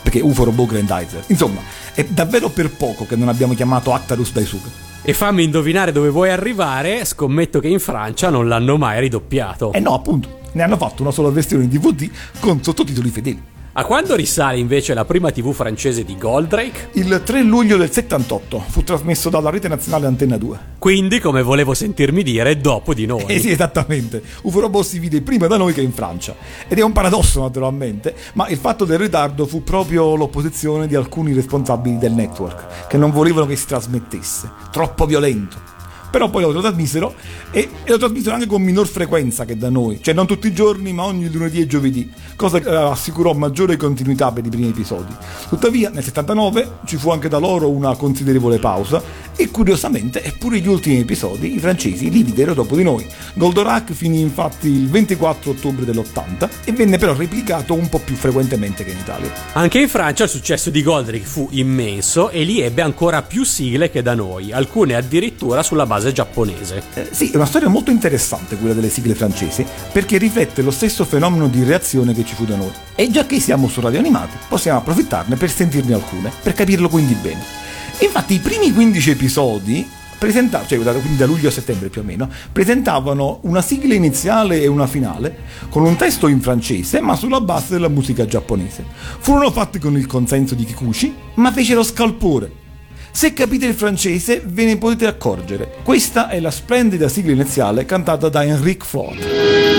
perché 0.02 0.20
UFO 0.20 0.44
Robot 0.44 0.66
Grandizer. 0.66 1.22
Insomma, 1.28 1.60
è 1.94 2.04
davvero 2.04 2.48
per 2.48 2.70
poco 2.70 3.06
che 3.06 3.14
non 3.14 3.28
abbiamo 3.28 3.54
chiamato 3.54 3.94
Actarus 3.94 4.32
Daisuke. 4.32 4.68
E 5.02 5.14
fammi 5.14 5.44
indovinare 5.44 5.92
dove 5.92 6.08
vuoi 6.08 6.30
arrivare, 6.30 7.04
scommetto 7.04 7.60
che 7.60 7.68
in 7.68 7.78
Francia 7.78 8.28
non 8.28 8.48
l'hanno 8.48 8.76
mai 8.76 9.00
ridoppiato. 9.00 9.72
Eh 9.72 9.80
no, 9.80 9.94
appunto, 9.94 10.40
ne 10.52 10.62
hanno 10.64 10.76
fatto 10.76 11.02
una 11.02 11.12
sola 11.12 11.30
versione 11.30 11.64
in 11.64 11.70
DVD 11.70 12.10
con 12.40 12.62
sottotitoli 12.62 13.08
fedeli. 13.10 13.42
A 13.78 13.84
quando 13.84 14.16
risale 14.16 14.58
invece 14.58 14.92
la 14.92 15.04
prima 15.04 15.30
TV 15.30 15.52
francese 15.52 16.02
di 16.02 16.18
Goldrake? 16.18 16.88
Il 16.94 17.22
3 17.24 17.42
luglio 17.42 17.76
del 17.76 17.92
78 17.92 18.58
fu 18.66 18.82
trasmesso 18.82 19.30
dalla 19.30 19.50
rete 19.50 19.68
nazionale 19.68 20.06
Antenna 20.06 20.36
2. 20.36 20.58
Quindi, 20.78 21.20
come 21.20 21.44
volevo 21.44 21.74
sentirmi 21.74 22.24
dire, 22.24 22.56
dopo 22.56 22.92
di 22.92 23.06
noi. 23.06 23.26
Eh 23.30 23.38
sì, 23.38 23.52
esattamente. 23.52 24.20
UFO 24.42 24.58
Robot 24.58 24.84
si 24.84 24.98
vide 24.98 25.22
prima 25.22 25.46
da 25.46 25.56
noi 25.56 25.72
che 25.72 25.80
in 25.80 25.92
Francia. 25.92 26.34
Ed 26.66 26.76
è 26.76 26.82
un 26.82 26.90
paradosso, 26.90 27.40
naturalmente, 27.40 28.16
ma 28.32 28.48
il 28.48 28.58
fatto 28.58 28.84
del 28.84 28.98
ritardo 28.98 29.46
fu 29.46 29.62
proprio 29.62 30.16
l'opposizione 30.16 30.88
di 30.88 30.96
alcuni 30.96 31.32
responsabili 31.32 31.98
del 31.98 32.14
network, 32.14 32.88
che 32.88 32.96
non 32.96 33.12
volevano 33.12 33.46
che 33.46 33.54
si 33.54 33.66
trasmettesse. 33.66 34.50
Troppo 34.72 35.06
violento. 35.06 35.77
Però 36.10 36.30
poi 36.30 36.42
lo 36.42 36.60
trasmisero 36.60 37.14
e, 37.50 37.68
e 37.84 37.90
lo 37.90 37.98
trasmisero 37.98 38.34
anche 38.34 38.46
con 38.46 38.62
minor 38.62 38.86
frequenza 38.86 39.44
che 39.44 39.56
da 39.56 39.68
noi, 39.68 40.02
cioè 40.02 40.14
non 40.14 40.26
tutti 40.26 40.46
i 40.46 40.52
giorni, 40.52 40.92
ma 40.92 41.04
ogni 41.04 41.30
lunedì 41.30 41.60
e 41.60 41.66
giovedì, 41.66 42.10
cosa 42.36 42.60
che 42.60 42.68
eh, 42.68 42.74
assicurò 42.74 43.34
maggiore 43.34 43.76
continuità 43.76 44.32
per 44.32 44.44
i 44.44 44.48
primi 44.48 44.68
episodi. 44.68 45.14
Tuttavia, 45.48 45.90
nel 45.90 46.02
79 46.02 46.78
ci 46.86 46.96
fu 46.96 47.10
anche 47.10 47.28
da 47.28 47.38
loro 47.38 47.68
una 47.68 47.94
considerevole 47.96 48.58
pausa 48.58 49.02
e 49.40 49.52
curiosamente, 49.52 50.24
eppure 50.24 50.58
gli 50.58 50.66
ultimi 50.66 50.98
episodi, 50.98 51.54
i 51.54 51.60
francesi 51.60 52.10
li 52.10 52.24
videro 52.24 52.54
dopo 52.54 52.74
di 52.74 52.82
noi. 52.82 53.06
Goldorak 53.34 53.92
finì 53.92 54.20
infatti 54.20 54.66
il 54.66 54.88
24 54.88 55.52
ottobre 55.52 55.84
dell'80 55.84 56.48
e 56.64 56.72
venne 56.72 56.98
però 56.98 57.14
replicato 57.14 57.74
un 57.74 57.88
po' 57.88 58.00
più 58.00 58.16
frequentemente 58.16 58.82
che 58.82 58.90
in 58.90 58.98
Italia. 58.98 59.32
Anche 59.52 59.78
in 59.78 59.88
Francia 59.88 60.24
il 60.24 60.30
successo 60.30 60.70
di 60.70 60.82
Goldrake 60.82 61.24
fu 61.24 61.46
immenso 61.52 62.30
e 62.30 62.42
lì 62.42 62.60
ebbe 62.60 62.82
ancora 62.82 63.22
più 63.22 63.44
sigle 63.44 63.90
che 63.90 64.02
da 64.02 64.16
noi, 64.16 64.50
alcune 64.50 64.96
addirittura 64.96 65.62
sulla 65.62 65.86
base 65.86 66.10
giapponese. 66.10 66.82
Eh, 66.94 67.06
sì, 67.12 67.30
è 67.30 67.36
una 67.36 67.46
storia 67.46 67.68
molto 67.68 67.92
interessante 67.92 68.56
quella 68.56 68.74
delle 68.74 68.90
sigle 68.90 69.14
francesi, 69.14 69.64
perché 69.92 70.18
riflette 70.18 70.62
lo 70.62 70.72
stesso 70.72 71.04
fenomeno 71.04 71.46
di 71.46 71.62
reazione 71.62 72.12
che 72.12 72.24
ci 72.24 72.34
fu 72.34 72.44
da 72.44 72.56
noi. 72.56 72.72
E 72.96 73.08
già 73.08 73.24
che 73.24 73.38
siamo 73.38 73.68
su 73.68 73.80
Radio 73.80 74.00
Animati, 74.00 74.36
possiamo 74.48 74.78
approfittarne 74.78 75.36
per 75.36 75.48
sentirne 75.48 75.94
alcune, 75.94 76.32
per 76.42 76.54
capirlo 76.54 76.88
quindi 76.88 77.14
bene. 77.14 77.67
Infatti 78.00 78.34
i 78.34 78.38
primi 78.38 78.72
15 78.72 79.10
episodi 79.10 79.88
presenta- 80.18 80.64
cioè 80.66 80.78
da, 80.78 80.92
quindi 80.92 81.16
da 81.16 81.26
luglio 81.26 81.48
a 81.48 81.52
settembre 81.52 81.88
più 81.88 82.00
o 82.00 82.04
meno, 82.04 82.28
presentavano 82.52 83.40
una 83.42 83.62
sigla 83.62 83.94
iniziale 83.94 84.60
e 84.60 84.66
una 84.66 84.86
finale 84.86 85.36
con 85.68 85.84
un 85.84 85.96
testo 85.96 86.26
in 86.28 86.40
francese 86.40 87.00
ma 87.00 87.14
sulla 87.16 87.40
base 87.40 87.74
della 87.74 87.88
musica 87.88 88.26
giapponese. 88.26 88.84
Furono 89.18 89.50
fatti 89.50 89.78
con 89.78 89.96
il 89.96 90.06
consenso 90.06 90.54
di 90.54 90.64
Kikuchi, 90.64 91.14
ma 91.34 91.52
fecero 91.52 91.82
scalpore. 91.82 92.66
Se 93.10 93.32
capite 93.32 93.66
il 93.66 93.74
francese 93.74 94.42
ve 94.44 94.64
ne 94.64 94.76
potete 94.76 95.06
accorgere. 95.06 95.78
Questa 95.82 96.28
è 96.28 96.38
la 96.40 96.50
splendida 96.50 97.08
sigla 97.08 97.32
iniziale 97.32 97.84
cantata 97.84 98.28
da 98.28 98.44
Enrique 98.44 98.86
Ford. 98.86 99.18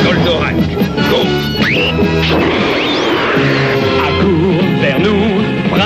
Goldorak, 0.04 0.56
go 1.10 1.22
Accours 4.02 4.80
vers 4.82 5.00
nous, 5.00 5.39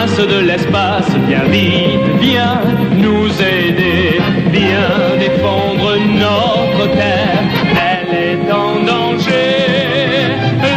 de 0.06 0.40
l'espace, 0.46 1.08
viens 1.28 1.46
vite, 1.46 2.02
viens 2.20 2.60
nous 2.98 3.30
aider, 3.42 4.20
viens 4.52 5.16
défendre 5.18 5.96
notre 6.24 6.94
terre, 6.94 7.44
elle 7.90 8.14
est 8.14 8.52
en 8.52 8.84
danger. 8.84 9.56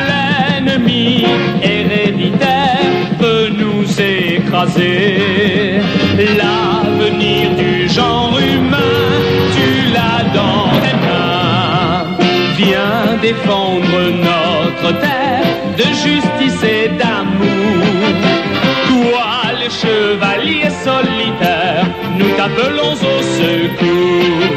L'ennemi 0.08 1.26
héréditaire 1.60 2.86
peut 3.18 3.48
nous 3.50 3.84
écraser. 4.00 5.80
L'avenir 6.38 7.50
du 7.56 7.88
genre 7.88 8.38
humain, 8.38 9.02
tu 9.56 9.92
l'as 9.92 10.22
dans 10.38 10.68
tes 10.82 10.96
mains. 11.04 12.16
Viens 12.56 13.16
défendre 13.20 13.98
notre 14.28 15.00
terre 15.00 15.46
de 15.76 15.84
justice 16.04 16.62
et 16.62 16.88
d'amour. 16.90 17.65
Chevaliers 19.80 20.70
solitaires, 20.84 21.86
nous 22.18 22.30
t'appelons 22.36 22.92
au 22.94 23.20
secours. 23.40 24.54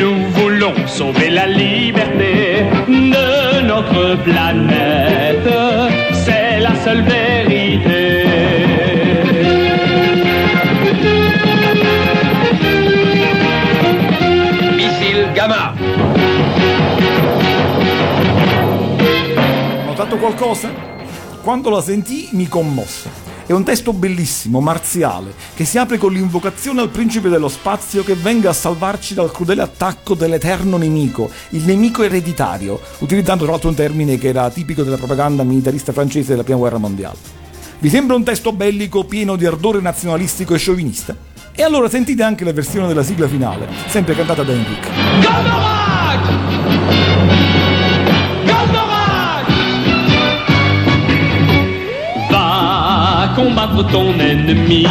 Nous 0.00 0.16
voulons 0.32 0.74
sauver 0.86 1.28
la 1.28 1.46
liberté 1.46 2.64
de 2.88 3.60
notre 3.66 4.16
planète. 4.22 5.48
C'est 6.12 6.60
la 6.60 6.74
seule 6.82 7.02
vérité. 7.02 8.24
Missile 14.76 15.28
Gamma. 15.34 15.74
Notato 19.86 20.16
qualcosa? 20.16 20.70
Quando 21.44 21.70
la 21.70 21.80
sentii 21.82 22.28
mi 22.32 22.46
commosse. 22.46 23.21
È 23.52 23.54
un 23.54 23.64
testo 23.64 23.92
bellissimo, 23.92 24.60
marziale, 24.60 25.34
che 25.54 25.66
si 25.66 25.76
apre 25.76 25.98
con 25.98 26.10
l'invocazione 26.10 26.80
al 26.80 26.88
principe 26.88 27.28
dello 27.28 27.50
spazio 27.50 28.02
che 28.02 28.14
venga 28.14 28.48
a 28.48 28.54
salvarci 28.54 29.12
dal 29.12 29.30
crudele 29.30 29.60
attacco 29.60 30.14
dell'eterno 30.14 30.78
nemico, 30.78 31.28
il 31.50 31.62
nemico 31.64 32.02
ereditario, 32.02 32.80
utilizzando 33.00 33.42
tra 33.42 33.52
l'altro 33.52 33.68
un 33.68 33.74
termine 33.74 34.16
che 34.16 34.28
era 34.28 34.48
tipico 34.48 34.82
della 34.82 34.96
propaganda 34.96 35.42
militarista 35.42 35.92
francese 35.92 36.30
della 36.30 36.44
prima 36.44 36.60
guerra 36.60 36.78
mondiale. 36.78 37.18
Vi 37.78 37.90
sembra 37.90 38.16
un 38.16 38.24
testo 38.24 38.52
bellico 38.52 39.04
pieno 39.04 39.36
di 39.36 39.44
ardore 39.44 39.82
nazionalistico 39.82 40.54
e 40.54 40.58
sciovinista? 40.58 41.14
E 41.54 41.62
allora 41.62 41.90
sentite 41.90 42.22
anche 42.22 42.44
la 42.44 42.54
versione 42.54 42.86
della 42.86 43.02
sigla 43.02 43.28
finale, 43.28 43.68
sempre 43.86 44.14
cantata 44.14 44.44
da 44.44 44.52
Enrique. 44.52 44.88
Goldorak 45.20 47.11
combattre 53.34 53.86
ton 53.88 54.18
ennemi, 54.18 54.86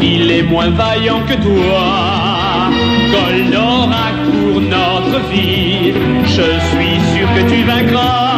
il 0.00 0.30
est 0.30 0.42
moins 0.42 0.70
vaillant 0.70 1.20
que 1.26 1.34
toi. 1.34 2.70
Goldorak 3.12 4.16
pour 4.30 4.60
notre 4.60 5.18
vie, 5.30 5.92
je 6.24 6.48
suis 6.68 6.98
sûr 7.12 7.28
que 7.34 7.42
tu 7.50 7.62
vaincras. 7.64 8.28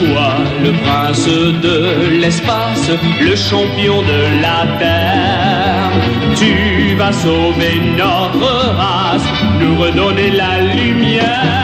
Toi, 0.00 0.28
le 0.64 0.72
prince 0.82 1.26
de 1.26 2.18
l'espace, 2.20 2.90
le 3.20 3.36
champion 3.36 4.02
de 4.02 4.42
la 4.42 4.66
terre, 4.78 5.90
tu 6.36 6.94
vas 6.96 7.12
sauver 7.12 7.80
notre 7.96 8.74
race, 8.76 9.26
nous 9.60 9.76
redonner 9.76 10.30
la 10.30 10.60
lumière. 10.74 11.60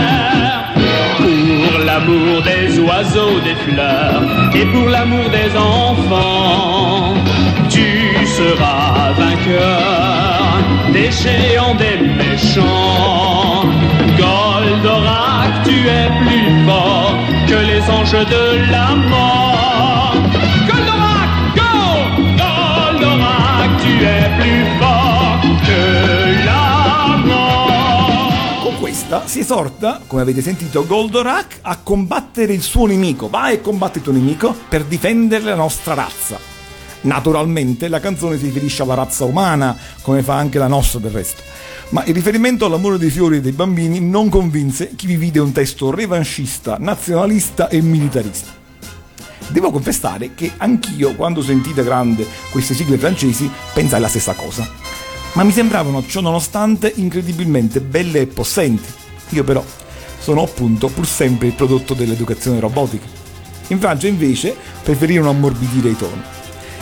L'amour 1.98 2.42
des 2.42 2.78
oiseaux, 2.78 3.40
des 3.40 3.54
fleurs, 3.64 4.22
et 4.54 4.66
pour 4.66 4.86
l'amour 4.86 5.30
des 5.30 5.50
enfants, 5.56 7.14
tu 7.70 8.14
seras 8.26 9.12
vainqueur 9.16 10.58
des 10.92 11.10
géants, 11.10 11.74
des 11.74 11.96
méchants. 12.20 13.64
Goldorak, 14.18 15.64
tu 15.64 15.88
es 15.88 16.08
plus 16.20 16.66
fort 16.66 17.14
que 17.48 17.58
les 17.70 17.82
anges 17.90 18.26
de 18.34 18.70
la 18.70 18.88
mort. 19.12 20.16
Goldorak, 20.68 21.30
go! 21.56 21.76
Goldorak, 22.42 23.70
tu 23.82 24.04
es 24.04 24.28
plus 24.38 24.66
fort 24.78 25.40
que. 25.66 26.25
Questa 28.78 29.26
si 29.26 29.40
esorta, 29.40 30.02
come 30.06 30.20
avete 30.20 30.42
sentito, 30.42 30.86
Goldorak 30.86 31.60
a 31.62 31.78
combattere 31.78 32.52
il 32.52 32.60
suo 32.60 32.86
nemico. 32.86 33.28
Vai 33.28 33.54
e 33.54 33.60
combatti 33.62 33.98
il 33.98 34.04
tuo 34.04 34.12
nemico 34.12 34.54
per 34.68 34.84
difendere 34.84 35.44
la 35.44 35.54
nostra 35.54 35.94
razza. 35.94 36.38
Naturalmente 37.02 37.88
la 37.88 38.00
canzone 38.00 38.36
si 38.36 38.44
riferisce 38.44 38.82
alla 38.82 38.94
razza 38.94 39.24
umana, 39.24 39.74
come 40.02 40.22
fa 40.22 40.34
anche 40.34 40.58
la 40.58 40.66
nostra 40.66 41.00
del 41.00 41.10
resto. 41.10 41.42
Ma 41.90 42.04
il 42.04 42.14
riferimento 42.14 42.66
all'amore 42.66 42.98
dei 42.98 43.10
fiori 43.10 43.38
e 43.38 43.40
dei 43.40 43.52
bambini 43.52 43.98
non 43.98 44.28
convinse 44.28 44.92
chi 44.94 45.06
vi 45.06 45.16
vide 45.16 45.40
un 45.40 45.52
testo 45.52 45.90
revanchista, 45.90 46.76
nazionalista 46.78 47.68
e 47.68 47.80
militarista. 47.80 48.52
Devo 49.48 49.70
confessare 49.70 50.34
che 50.34 50.52
anch'io, 50.58 51.14
quando 51.14 51.40
sentì 51.40 51.72
da 51.72 51.82
grande 51.82 52.26
queste 52.50 52.74
sigle 52.74 52.98
francesi, 52.98 53.50
pensai 53.72 54.00
la 54.00 54.08
stessa 54.08 54.34
cosa. 54.34 54.85
Ma 55.36 55.44
mi 55.44 55.52
sembravano, 55.52 56.02
ciò 56.06 56.22
nonostante, 56.22 56.90
incredibilmente 56.96 57.82
belle 57.82 58.20
e 58.20 58.26
possenti. 58.26 58.90
Io 59.30 59.44
però 59.44 59.62
sono 60.18 60.42
appunto 60.42 60.88
pur 60.88 61.06
sempre 61.06 61.48
il 61.48 61.52
prodotto 61.52 61.92
dell'educazione 61.92 62.58
robotica. 62.58 63.04
In 63.66 63.78
Francia 63.78 64.06
invece 64.06 64.56
preferirono 64.82 65.28
ammorbidire 65.28 65.90
i 65.90 65.96
toni. 65.96 66.22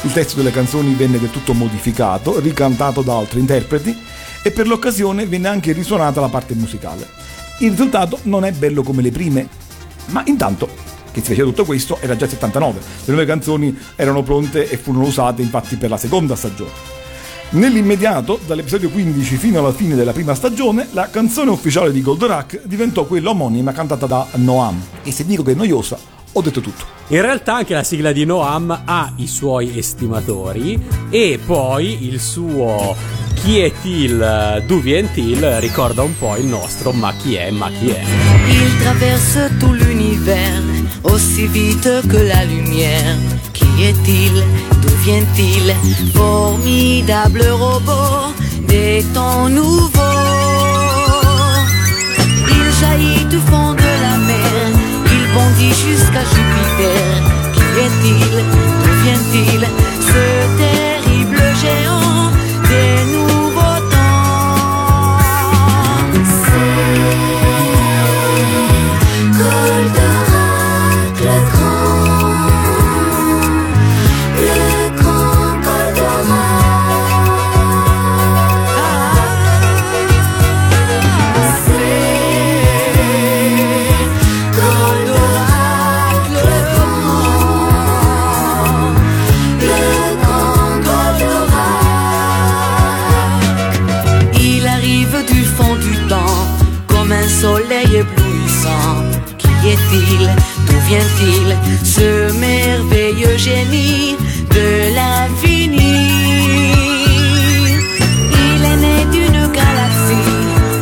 Il 0.03 0.13
testo 0.13 0.37
delle 0.37 0.53
canzoni 0.53 0.95
venne 0.95 1.19
del 1.19 1.33
tutto 1.33 1.53
modificato, 1.53 2.39
ricantato 2.39 3.03
da 3.03 3.17
altri 3.17 3.41
interpreti 3.41 3.99
e 4.45 4.53
per 4.53 4.69
l'occasione 4.69 5.27
venne 5.27 5.49
anche 5.49 5.73
risuonata 5.73 6.21
la 6.21 6.29
parte 6.29 6.55
musicale. 6.55 7.09
Il 7.59 7.71
risultato 7.71 8.21
non 8.23 8.45
è 8.45 8.53
bello 8.53 8.85
come 8.85 9.03
le 9.03 9.11
prime, 9.11 9.49
ma 10.11 10.23
intanto 10.27 10.69
che 11.11 11.21
si 11.23 11.27
faceva 11.27 11.49
tutto 11.49 11.65
questo 11.65 11.99
era 12.01 12.15
già 12.15 12.27
il 12.27 12.31
79. 12.31 12.79
Le 12.79 13.13
nuove 13.13 13.27
canzoni 13.27 13.77
erano 13.97 14.23
pronte 14.23 14.71
e 14.71 14.77
furono 14.77 15.07
usate 15.07 15.43
infatti 15.43 15.75
per 15.75 15.91
la 15.91 15.97
seconda 15.97 16.37
stagione. 16.37 17.04
Nell'immediato, 17.55 18.41
dall'episodio 18.47 18.91
15 18.91 19.37
fino 19.37 19.61
alla 19.61 19.73
fine 19.73 19.95
della 19.95 20.13
prima 20.13 20.35
stagione, 20.35 20.89
la 20.91 21.09
canzone 21.09 21.53
ufficiale 21.53 21.93
di 21.93 22.03
Goldorak 22.03 22.63
diventò 22.65 23.05
quella 23.05 23.31
omonima 23.31 23.71
cantata 23.71 24.07
da 24.07 24.27
Noam. 24.35 24.83
E 25.05 25.13
se 25.13 25.25
dico 25.25 25.45
che 25.45 25.53
è 25.53 25.55
noiosa, 25.55 25.97
ho 26.33 26.41
detto 26.41 26.61
tutto. 26.61 26.85
In 27.09 27.21
realtà 27.21 27.55
anche 27.55 27.73
la 27.73 27.85
sigla 27.85 28.11
di 28.11 28.25
Noam 28.25 28.83
ha 28.85 29.13
i 29.19 29.29
suoi 29.29 29.79
estimatori 29.79 30.85
e 31.11 31.39
poi 31.47 32.09
il 32.09 32.19
suo 32.19 32.97
chi 33.35 33.61
è 33.61 33.71
Til, 33.83 34.65
d'où 34.67 34.81
vient 34.81 35.13
Til 35.13 35.61
ricorda 35.61 36.03
un 36.03 36.19
po' 36.19 36.35
il 36.37 36.47
nostro 36.47 36.91
ma 36.91 37.13
chi 37.13 37.37
è, 37.37 37.53
ma 37.53 37.71
chi 37.71 37.91
è. 37.91 38.03
Il 38.49 38.79
traverse 38.81 39.53
tout 39.61 39.75
l'univers 39.75 40.63
aussi 41.03 41.47
vite 41.47 42.03
que 42.09 42.21
la 42.23 42.43
lumière. 42.43 43.17
Qui 43.53 43.85
est-il 43.85 44.43
D'où 45.05 45.11
vient-il 45.11 45.75
Formidable 46.15 47.43
robot 47.51 48.33
des 48.67 49.05
temps 49.13 49.51
nouveaux? 49.51 50.01
Il 52.49 52.73
jaillit 52.81 53.25
du 53.27 53.39
fond 53.39 53.75
de 53.75 53.91
la 54.03 54.17
mer. 54.17 54.53
Il 55.13 55.25
bondit 55.35 55.75
jusqu'à 55.75 56.25
Jupiter. 56.33 57.05
Qui 57.53 57.67
est-il? 57.87 58.33
D'où 58.83 58.93
vient-il 59.05 59.69
Ce 60.01 60.74
D'où 99.95 100.79
vient-il 100.89 101.57
Ce 101.85 102.33
merveilleux 102.39 103.37
génie 103.37 104.17
de 104.51 104.93
l'avenir 104.97 105.81
Il 108.33 108.65
est 108.65 108.81
né 108.85 108.97
d'une 109.13 109.43
galaxie 109.53 110.31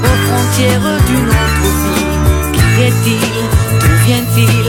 aux 0.09 0.19
frontières 0.25 0.91
d'une 1.07 1.33
autre 1.43 1.69
vie. 1.83 2.07
Qui 2.55 2.83
est-il 2.89 3.33
D'où 3.81 3.95
vient-il? 4.07 4.62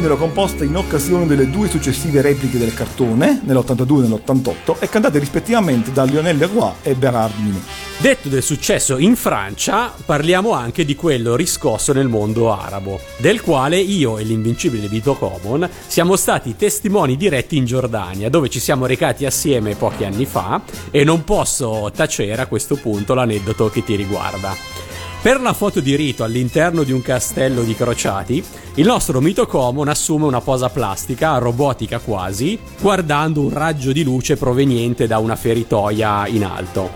Vennero 0.00 0.16
composte 0.16 0.64
in 0.64 0.76
occasione 0.76 1.26
delle 1.26 1.50
due 1.50 1.68
successive 1.68 2.22
repliche 2.22 2.56
del 2.56 2.72
cartone, 2.72 3.42
nell'82 3.44 3.98
e 3.98 4.08
nell'88, 4.08 4.76
e 4.78 4.88
cantate 4.88 5.18
rispettivamente 5.18 5.92
da 5.92 6.04
Lionel 6.04 6.38
Leroy 6.38 6.72
e 6.80 6.94
Bernard 6.94 7.38
Minet. 7.38 7.60
Detto 7.98 8.30
del 8.30 8.42
successo 8.42 8.96
in 8.96 9.14
Francia, 9.14 9.92
parliamo 10.06 10.52
anche 10.52 10.86
di 10.86 10.94
quello 10.94 11.36
riscosso 11.36 11.92
nel 11.92 12.08
mondo 12.08 12.50
arabo, 12.50 12.98
del 13.18 13.42
quale 13.42 13.78
io 13.78 14.16
e 14.16 14.24
l'invincibile 14.24 14.88
Vito 14.88 15.16
Common 15.16 15.68
siamo 15.86 16.16
stati 16.16 16.56
testimoni 16.56 17.18
diretti 17.18 17.58
in 17.58 17.66
Giordania, 17.66 18.30
dove 18.30 18.48
ci 18.48 18.58
siamo 18.58 18.86
recati 18.86 19.26
assieme 19.26 19.74
pochi 19.74 20.04
anni 20.04 20.24
fa 20.24 20.62
e 20.90 21.04
non 21.04 21.24
posso 21.24 21.92
tacere 21.94 22.40
a 22.40 22.46
questo 22.46 22.76
punto 22.76 23.12
l'aneddoto 23.12 23.68
che 23.68 23.84
ti 23.84 23.96
riguarda. 23.96 24.89
Per 25.22 25.38
la 25.38 25.52
foto 25.52 25.80
di 25.80 25.96
rito 25.96 26.24
all'interno 26.24 26.82
di 26.82 26.92
un 26.92 27.02
castello 27.02 27.60
di 27.60 27.74
crociati, 27.74 28.42
il 28.76 28.86
nostro 28.86 29.20
mito 29.20 29.46
common 29.46 29.88
assume 29.88 30.24
una 30.24 30.40
posa 30.40 30.70
plastica, 30.70 31.36
robotica 31.36 31.98
quasi, 31.98 32.58
guardando 32.80 33.42
un 33.42 33.50
raggio 33.50 33.92
di 33.92 34.02
luce 34.02 34.38
proveniente 34.38 35.06
da 35.06 35.18
una 35.18 35.36
feritoia 35.36 36.26
in 36.26 36.42
alto. 36.42 36.88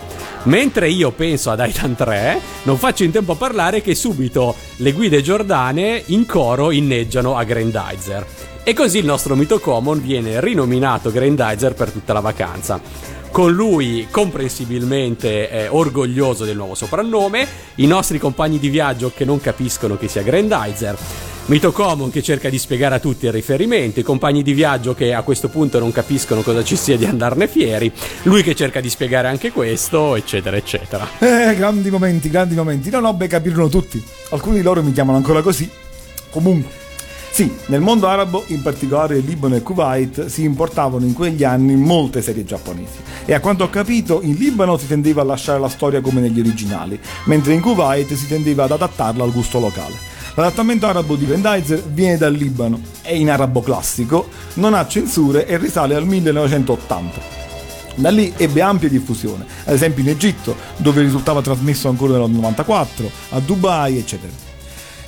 Mentre 0.45 0.89
io 0.89 1.11
penso 1.11 1.51
ad 1.51 1.63
Titan 1.63 1.95
3, 1.95 2.39
non 2.63 2.79
faccio 2.79 3.03
in 3.03 3.11
tempo 3.11 3.33
a 3.33 3.35
parlare 3.35 3.81
che 3.81 3.93
subito 3.93 4.55
le 4.77 4.91
guide 4.91 5.21
giordane 5.21 6.01
in 6.07 6.25
coro 6.25 6.71
inneggiano 6.71 7.37
a 7.37 7.43
Grandizer. 7.43 8.25
E 8.63 8.73
così 8.73 8.97
il 8.97 9.05
nostro 9.05 9.35
mito 9.35 9.59
common 9.59 10.01
viene 10.01 10.41
rinominato 10.41 11.11
Grandizer 11.11 11.75
per 11.75 11.91
tutta 11.91 12.13
la 12.13 12.21
vacanza 12.21 12.81
con 13.35 13.51
lui 13.51 14.07
comprensibilmente 14.09 15.49
eh, 15.49 15.67
orgoglioso 15.67 16.45
del 16.45 16.55
nuovo 16.55 16.73
soprannome, 16.73 17.45
i 17.75 17.85
nostri 17.85 18.17
compagni 18.17 18.59
di 18.59 18.69
viaggio 18.69 19.11
che 19.13 19.25
non 19.25 19.41
capiscono 19.41 19.97
che 19.97 20.07
sia 20.07 20.21
Grandizer, 20.21 20.97
Mito 21.47 21.73
Common 21.73 22.09
che 22.11 22.23
cerca 22.23 22.47
di 22.47 22.57
spiegare 22.57 22.95
a 22.95 22.99
tutti 22.99 23.25
il 23.25 23.33
riferimento, 23.33 23.99
i 23.99 24.03
compagni 24.03 24.41
di 24.41 24.53
viaggio 24.53 24.95
che 24.95 25.13
a 25.13 25.21
questo 25.23 25.49
punto 25.49 25.79
non 25.79 25.91
capiscono 25.91 26.43
cosa 26.43 26.63
ci 26.63 26.77
sia 26.77 26.95
di 26.95 27.03
andarne 27.03 27.49
fieri, 27.49 27.91
lui 28.23 28.41
che 28.41 28.55
cerca 28.55 28.79
di 28.79 28.89
spiegare 28.89 29.27
anche 29.27 29.51
questo, 29.51 30.15
eccetera, 30.15 30.55
eccetera. 30.55 31.05
Eh, 31.19 31.55
grandi 31.57 31.89
momenti, 31.89 32.29
grandi 32.29 32.55
momenti. 32.55 32.89
No, 32.89 33.01
no, 33.01 33.13
beh, 33.15 33.27
capirono 33.27 33.67
tutti. 33.67 34.01
Alcuni 34.29 34.55
di 34.55 34.63
loro 34.63 34.81
mi 34.81 34.93
chiamano 34.93 35.17
ancora 35.17 35.41
così. 35.41 35.69
Comunque. 36.29 36.84
Sì, 37.35 37.53
nel 37.65 37.81
mondo 37.81 38.07
arabo, 38.07 38.45
in 38.47 38.61
particolare 38.61 39.19
Libano 39.19 39.57
e 39.57 39.61
Kuwait, 39.61 40.27
si 40.27 40.43
importavano 40.43 41.03
in 41.03 41.11
quegli 41.11 41.43
anni 41.43 41.75
molte 41.75 42.21
serie 42.21 42.45
giapponesi 42.45 42.93
e 43.25 43.33
a 43.33 43.41
quanto 43.41 43.65
ho 43.65 43.69
capito 43.69 44.21
in 44.21 44.35
Libano 44.35 44.77
si 44.77 44.87
tendeva 44.87 45.21
a 45.21 45.25
lasciare 45.25 45.59
la 45.59 45.67
storia 45.67 45.99
come 45.99 46.21
negli 46.21 46.39
originali, 46.39 46.97
mentre 47.25 47.51
in 47.51 47.59
Kuwait 47.59 48.13
si 48.13 48.27
tendeva 48.27 48.63
ad 48.63 48.71
adattarla 48.71 49.21
al 49.21 49.33
gusto 49.33 49.59
locale. 49.59 49.95
L'adattamento 50.35 50.87
arabo 50.87 51.17
di 51.17 51.25
Grandizer 51.25 51.83
viene 51.83 52.15
dal 52.15 52.31
Libano, 52.31 52.79
è 53.01 53.11
in 53.11 53.29
arabo 53.29 53.59
classico, 53.59 54.29
non 54.53 54.73
ha 54.73 54.87
censure 54.87 55.45
e 55.45 55.57
risale 55.57 55.95
al 55.95 56.05
1980. 56.05 57.21
Da 57.95 58.11
lì 58.11 58.33
ebbe 58.37 58.61
ampia 58.61 58.87
diffusione, 58.87 59.45
ad 59.65 59.73
esempio 59.73 60.03
in 60.03 60.09
Egitto, 60.09 60.55
dove 60.77 61.01
risultava 61.01 61.41
trasmesso 61.41 61.89
ancora 61.89 62.17
nel 62.17 62.29
94, 62.29 63.11
a 63.31 63.39
Dubai, 63.41 63.97
eccetera. 63.97 64.31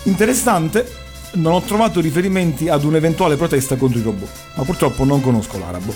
Interessante, 0.04 1.06
non 1.37 1.53
ho 1.53 1.61
trovato 1.61 2.01
riferimenti 2.01 2.69
ad 2.69 2.85
un'eventuale 2.85 3.37
protesta 3.37 3.77
contro 3.77 3.99
i 3.99 4.03
robot, 4.03 4.29
ma 4.55 4.65
purtroppo 4.65 5.05
non 5.05 5.21
conosco 5.21 5.59
l'arabo. 5.59 5.95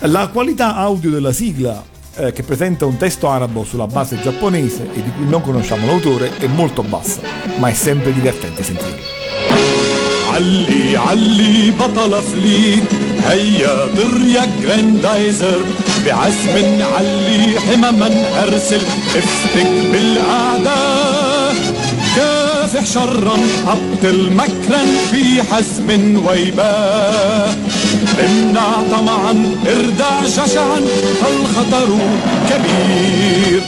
La 0.00 0.28
qualità 0.28 0.74
audio 0.74 1.10
della 1.10 1.32
sigla, 1.32 1.82
eh, 2.16 2.32
che 2.32 2.42
presenta 2.42 2.86
un 2.86 2.96
testo 2.96 3.28
arabo 3.28 3.64
sulla 3.64 3.86
base 3.86 4.20
giapponese 4.20 4.88
e 4.92 5.02
di 5.02 5.10
cui 5.12 5.28
non 5.28 5.40
conosciamo 5.40 5.86
l'autore, 5.86 6.36
è 6.38 6.46
molto 6.46 6.82
bassa, 6.82 7.20
ma 7.58 7.68
è 7.68 7.74
sempre 7.74 8.12
divertente 8.12 8.62
sentirla. 8.62 9.20
علي 10.32 10.96
علي 10.96 11.70
بطل 11.70 12.22
فليت 12.22 12.88
هيا 13.24 13.86
طر 13.96 14.20
يا 14.26 14.46
جراندايزر 14.60 15.60
بعزم 16.06 16.82
علي 16.94 17.60
حمما 17.60 18.10
ارسل 18.42 18.80
افتك 19.16 19.70
بالاعداء 19.92 21.05
كافح 22.77 22.93
شرا 22.93 23.37
ابطل 23.67 24.31
مكرا 24.33 24.85
في 25.11 25.43
حزم 25.43 25.89
ويباء 26.27 27.57
امنع 28.19 28.71
طمعا 28.91 29.55
اردع 29.67 30.23
جشعا 30.25 30.79
الخطر 31.27 31.89
كبير. 32.49 33.61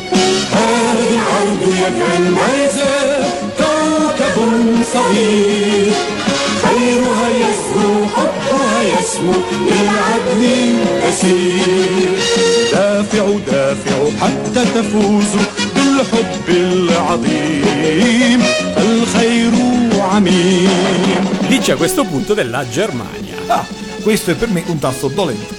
هذا 0.52 1.04
العرض 1.10 1.62
يا 1.82 1.90
جراندايزر 1.90 3.26
كوكب 3.58 4.38
صغير. 4.94 5.92
خيرها 6.64 7.28
يسمو 7.30 8.06
حبها 8.16 8.82
يسمو 8.84 9.34
للعدل 9.66 10.76
أسير 11.10 12.10
دافعوا 12.72 13.40
دافعوا 13.48 14.12
حتى 14.22 14.66
تفوزوا 14.76 15.50
بالحب 15.76 16.48
العظيم. 16.50 18.42
Dice 21.48 21.72
a 21.72 21.76
questo 21.76 22.04
punto 22.06 22.34
della 22.34 22.68
Germania. 22.68 23.36
Ah, 23.48 23.66
questo 24.02 24.32
è 24.32 24.36
per 24.36 24.50
me 24.50 24.64
un 24.68 24.80
tasto 24.80 25.08
dolente. 25.08 25.56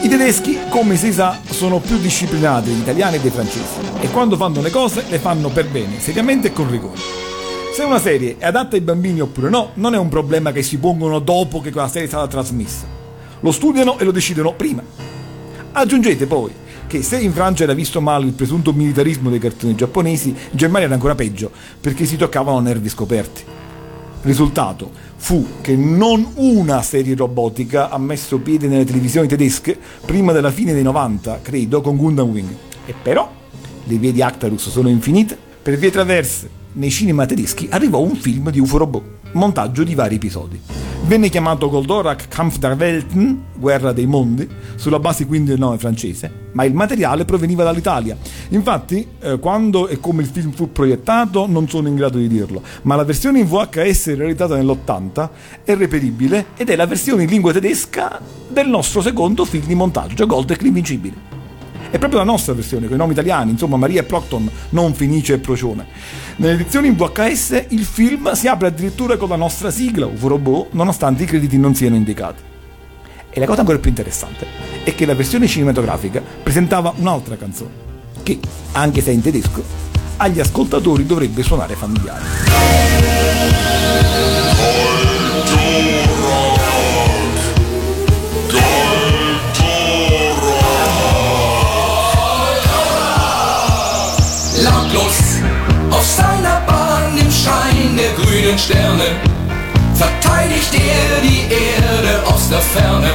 I 0.00 0.08
tedeschi, 0.08 0.58
come 0.68 0.96
si 0.96 1.12
sa, 1.12 1.38
sono 1.48 1.78
più 1.78 1.98
disciplinati 1.98 2.70
degli 2.70 2.80
italiani 2.80 3.16
e 3.16 3.20
dei 3.20 3.30
francesi 3.30 3.80
e 4.00 4.10
quando 4.10 4.36
fanno 4.36 4.60
le 4.60 4.70
cose 4.70 5.04
le 5.08 5.18
fanno 5.18 5.48
per 5.48 5.68
bene, 5.68 6.00
seriamente 6.00 6.48
e 6.48 6.52
con 6.52 6.68
rigore. 6.70 6.98
Se 7.74 7.84
una 7.84 8.00
serie 8.00 8.36
è 8.38 8.46
adatta 8.46 8.74
ai 8.74 8.82
bambini 8.82 9.20
oppure 9.20 9.48
no, 9.48 9.70
non 9.74 9.94
è 9.94 9.98
un 9.98 10.08
problema 10.08 10.50
che 10.50 10.62
si 10.62 10.78
pongono 10.78 11.20
dopo 11.20 11.60
che 11.60 11.70
quella 11.70 11.88
serie 11.88 12.04
è 12.04 12.10
stata 12.10 12.26
trasmessa. 12.26 12.86
Lo 13.40 13.52
studiano 13.52 13.98
e 13.98 14.04
lo 14.04 14.10
decidono 14.10 14.54
prima. 14.54 14.82
Aggiungete 15.72 16.26
poi 16.26 16.52
che 16.92 17.02
se 17.02 17.18
in 17.18 17.32
Francia 17.32 17.62
era 17.62 17.72
visto 17.72 18.02
male 18.02 18.26
il 18.26 18.34
presunto 18.34 18.74
militarismo 18.74 19.30
dei 19.30 19.38
cartoni 19.38 19.74
giapponesi, 19.74 20.28
in 20.28 20.36
Germania 20.50 20.84
era 20.84 20.94
ancora 20.94 21.14
peggio, 21.14 21.50
perché 21.80 22.04
si 22.04 22.18
toccavano 22.18 22.60
nervi 22.60 22.90
scoperti. 22.90 23.42
Risultato 24.20 24.90
fu 25.16 25.42
che 25.62 25.74
non 25.74 26.32
una 26.34 26.82
serie 26.82 27.16
robotica 27.16 27.88
ha 27.88 27.96
messo 27.96 28.40
piede 28.40 28.68
nelle 28.68 28.84
televisioni 28.84 29.26
tedesche 29.26 29.78
prima 30.04 30.32
della 30.32 30.50
fine 30.50 30.74
dei 30.74 30.82
90, 30.82 31.40
credo, 31.40 31.80
con 31.80 31.96
Gundam 31.96 32.28
Wing. 32.28 32.54
E 32.84 32.94
però 33.00 33.32
le 33.84 33.96
vie 33.96 34.12
di 34.12 34.20
Actarus 34.20 34.68
sono 34.68 34.90
infinite, 34.90 35.38
per 35.62 35.78
vie 35.78 35.90
traverse 35.90 36.60
nei 36.74 36.90
cinema 36.90 37.26
tedeschi 37.26 37.68
arrivò 37.70 38.00
un 38.00 38.14
film 38.14 38.50
di 38.50 38.58
UFO 38.58 38.78
Robot, 38.78 39.02
montaggio 39.32 39.84
di 39.84 39.94
vari 39.94 40.14
episodi. 40.14 40.60
Venne 41.04 41.28
chiamato 41.28 41.68
Goldorak 41.68 42.28
Kampf 42.28 42.58
der 42.58 42.76
Welten, 42.78 43.42
Guerra 43.56 43.92
dei 43.92 44.06
Mondi, 44.06 44.48
sulla 44.76 45.00
base 45.00 45.26
quindi 45.26 45.50
del 45.50 45.58
nome 45.58 45.76
francese, 45.76 46.48
ma 46.52 46.64
il 46.64 46.72
materiale 46.72 47.24
proveniva 47.24 47.64
dall'Italia. 47.64 48.16
Infatti, 48.50 49.06
eh, 49.20 49.38
quando 49.38 49.88
e 49.88 49.98
come 49.98 50.22
il 50.22 50.28
film 50.28 50.52
fu 50.52 50.70
proiettato 50.70 51.46
non 51.46 51.68
sono 51.68 51.88
in 51.88 51.96
grado 51.96 52.18
di 52.18 52.28
dirlo, 52.28 52.62
ma 52.82 52.94
la 52.94 53.04
versione 53.04 53.40
in 53.40 53.46
VHS 53.46 54.14
realizzata 54.14 54.56
nell'80 54.56 55.28
è 55.64 55.74
reperibile 55.74 56.46
ed 56.56 56.70
è 56.70 56.76
la 56.76 56.86
versione 56.86 57.24
in 57.24 57.28
lingua 57.28 57.52
tedesca 57.52 58.20
del 58.48 58.68
nostro 58.68 59.02
secondo 59.02 59.44
film 59.44 59.66
di 59.66 59.74
montaggio, 59.74 60.26
Goldek 60.26 60.62
l'Invincibile. 60.62 61.31
È 61.92 61.98
proprio 61.98 62.20
la 62.20 62.24
nostra 62.24 62.54
versione, 62.54 62.86
con 62.86 62.94
i 62.94 62.98
nomi 62.98 63.12
italiani, 63.12 63.50
insomma 63.50 63.76
Maria 63.76 64.02
Procton, 64.02 64.50
non 64.70 64.94
Fenice 64.94 65.34
e 65.34 65.38
Procione. 65.40 65.84
Nell'edizione 66.36 66.86
in 66.86 66.96
VHS 66.96 67.66
il 67.68 67.84
film 67.84 68.32
si 68.32 68.48
apre 68.48 68.68
addirittura 68.68 69.18
con 69.18 69.28
la 69.28 69.36
nostra 69.36 69.70
sigla, 69.70 70.06
UFO 70.06 70.28
Robot, 70.28 70.68
nonostante 70.72 71.24
i 71.24 71.26
crediti 71.26 71.58
non 71.58 71.74
siano 71.74 71.94
indicati. 71.94 72.40
E 73.28 73.38
la 73.38 73.44
cosa 73.44 73.60
ancora 73.60 73.78
più 73.78 73.90
interessante 73.90 74.46
è 74.84 74.94
che 74.94 75.04
la 75.04 75.14
versione 75.14 75.46
cinematografica 75.46 76.22
presentava 76.42 76.94
un'altra 76.96 77.36
canzone, 77.36 77.70
che, 78.22 78.40
anche 78.72 79.02
se 79.02 79.10
in 79.10 79.20
tedesco, 79.20 79.62
agli 80.16 80.40
ascoltatori 80.40 81.04
dovrebbe 81.04 81.42
suonare 81.42 81.74
familiare. 81.74 82.22
Grünen 98.42 98.58
Sterne 98.58 99.04
verteidigt 99.94 100.74
er 100.74 101.20
die 101.22 101.42
Erde 101.48 102.26
aus 102.26 102.48
der 102.48 102.58
Ferne 102.58 103.10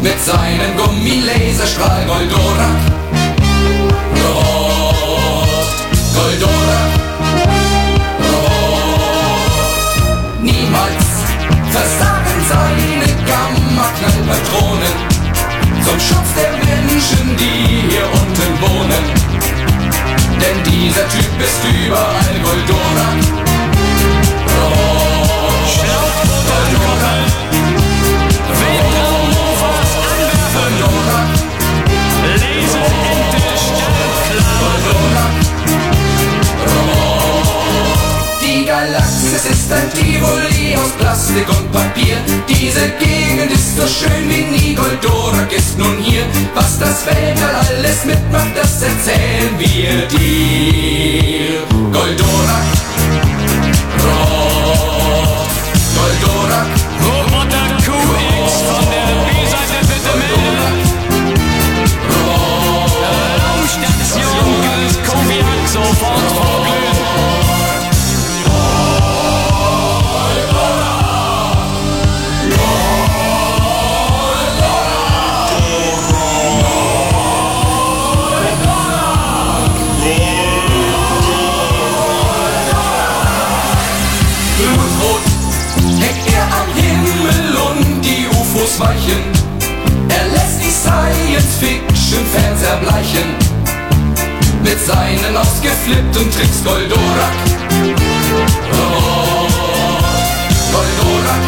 mit 0.00 0.18
seinem 0.18 0.74
Gummilaserstrahl 0.78 2.02
Goldorak. 2.06 2.80
Rot, 4.24 5.68
Goldorak, 6.14 6.92
rot. 8.32 9.60
Niemals 10.40 11.06
versagen 11.70 12.38
seine 12.48 13.08
Gamma-Knallpatronen 13.28 14.94
zum 15.84 16.00
Schutz 16.00 16.32
der 16.34 16.52
Menschen, 16.64 17.36
die 17.36 17.90
hier 17.90 18.06
unten 18.10 18.52
wohnen. 18.62 19.04
Denn 20.40 20.64
dieser 20.64 21.06
Typ 21.10 21.40
ist 21.40 21.62
überall 21.84 22.40
Goldorak. 22.42 23.31
Tivoli 40.22 40.76
aus 40.76 40.92
Plastik 40.98 41.48
und 41.48 41.72
Papier. 41.72 42.16
Diese 42.48 42.88
Gegend 43.00 43.50
ist 43.52 43.76
so 43.76 43.86
schön 43.86 44.28
wie 44.28 44.44
nie. 44.44 44.74
Goldorak 44.74 45.52
ist 45.52 45.76
nun 45.78 45.98
hier. 45.98 46.22
Was 46.54 46.78
das 46.78 47.04
Weltall 47.06 47.54
alles 47.54 48.04
mitmacht, 48.04 48.52
das 48.54 48.82
erzählen 48.82 49.58
wir 49.58 50.06
dir. 50.06 51.62
Goldorak. 51.92 52.66
Rot. 54.04 55.50
Goldorak. 55.96 56.71
Science-Fiction-Fans 91.32 92.62
erbleichen. 92.62 93.24
Mit 94.62 94.78
seinen 94.80 95.34
ausgeflippten 95.36 96.30
Tricks 96.30 96.62
Goldorak. 96.62 97.36
Rot, 98.70 99.50
Goldorak. 100.72 101.44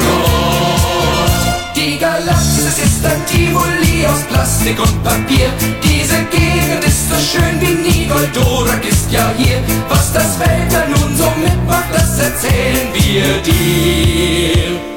Rot. 0.00 1.76
Die 1.76 1.98
Galaxis 1.98 2.78
ist 2.78 3.04
ein 3.04 3.26
Tivoli 3.26 4.06
aus 4.06 4.22
Plastik 4.30 4.78
und 4.78 5.02
Papier. 5.02 5.48
Diese 5.82 6.22
Gegend 6.30 6.84
ist 6.86 7.10
so 7.10 7.16
schön 7.16 7.60
wie 7.60 7.74
nie. 7.88 8.06
Goldorak 8.06 8.86
ist 8.88 9.10
ja 9.10 9.32
hier. 9.36 9.58
Was 9.88 10.12
das 10.12 10.38
Weltall 10.38 10.88
nun 10.90 11.16
so 11.16 11.30
mitmacht, 11.42 11.92
das 11.92 12.18
erzählen 12.20 12.88
wir 12.94 13.42
dir. 13.42 14.93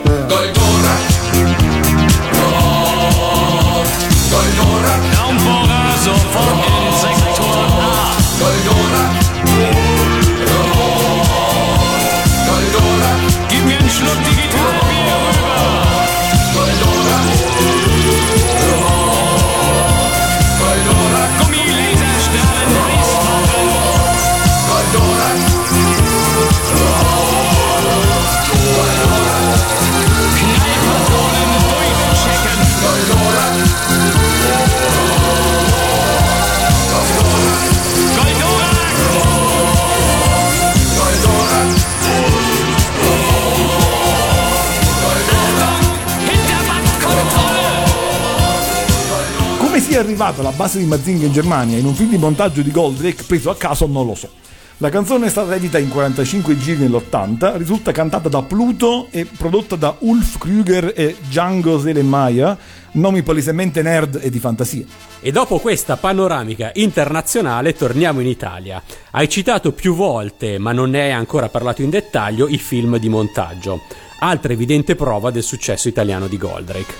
Sia 49.97 50.05
arrivato 50.05 50.41
alla 50.41 50.51
base 50.51 50.77
di 50.77 50.85
Mazinga 50.85 51.25
in 51.25 51.31
Germania 51.31 51.75
in 51.75 51.85
un 51.85 51.95
film 51.95 52.11
di 52.11 52.17
montaggio 52.17 52.61
di 52.61 52.69
Goldrake 52.69 53.23
preso 53.23 53.49
a 53.49 53.55
caso 53.55 53.87
non 53.87 54.05
lo 54.05 54.13
so. 54.13 54.29
La 54.77 54.89
canzone 54.89 55.25
è 55.25 55.29
stata 55.29 55.55
edita 55.55 55.79
in 55.79 55.89
45 55.89 56.55
giri 56.55 56.81
nell'80, 56.81 57.57
risulta 57.57 57.91
cantata 57.91 58.29
da 58.29 58.43
Pluto 58.43 59.07
e 59.09 59.25
prodotta 59.25 59.75
da 59.75 59.95
Ulf 59.97 60.37
Krüger 60.37 60.93
e 60.95 61.15
Django 61.27 61.79
Selemaia, 61.79 62.55
nomi 62.91 63.23
palesemente 63.23 63.81
nerd 63.81 64.19
e 64.21 64.29
di 64.29 64.37
fantasia. 64.37 64.85
E 65.19 65.31
dopo 65.31 65.57
questa 65.57 65.97
panoramica 65.97 66.69
internazionale 66.75 67.73
torniamo 67.73 68.19
in 68.19 68.27
Italia. 68.27 68.79
Hai 69.09 69.27
citato 69.27 69.71
più 69.71 69.95
volte, 69.95 70.59
ma 70.59 70.73
non 70.73 70.91
ne 70.91 71.01
hai 71.01 71.11
ancora 71.11 71.49
parlato 71.49 71.81
in 71.81 71.89
dettaglio, 71.89 72.47
i 72.47 72.59
film 72.59 72.99
di 72.99 73.09
montaggio. 73.09 73.81
Altra 74.19 74.53
evidente 74.53 74.93
prova 74.93 75.31
del 75.31 75.43
successo 75.43 75.87
italiano 75.87 76.27
di 76.27 76.37
Goldrake. 76.37 76.93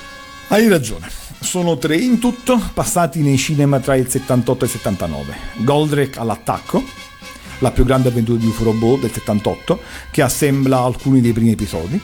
Hai 0.48 0.68
ragione, 0.68 1.08
sono 1.40 1.78
tre 1.78 1.96
in 1.98 2.20
tutto, 2.20 2.62
passati 2.74 3.22
nei 3.22 3.38
cinema 3.38 3.80
tra 3.80 3.96
il 3.96 4.08
78 4.08 4.64
e 4.64 4.68
il 4.68 4.74
79. 4.74 5.36
Goldrake 5.58 6.20
all'attacco, 6.20 6.84
la 7.60 7.72
più 7.72 7.86
grande 7.86 8.10
avventura 8.10 8.40
di 8.40 8.48
UFO 8.48 8.66
Robot 8.66 9.02
del 9.02 9.12
78, 9.12 9.80
che 10.12 10.22
assembla 10.22 10.80
alcuni 10.80 11.22
dei 11.22 11.34
primi 11.34 11.52
episodi. 11.52 12.00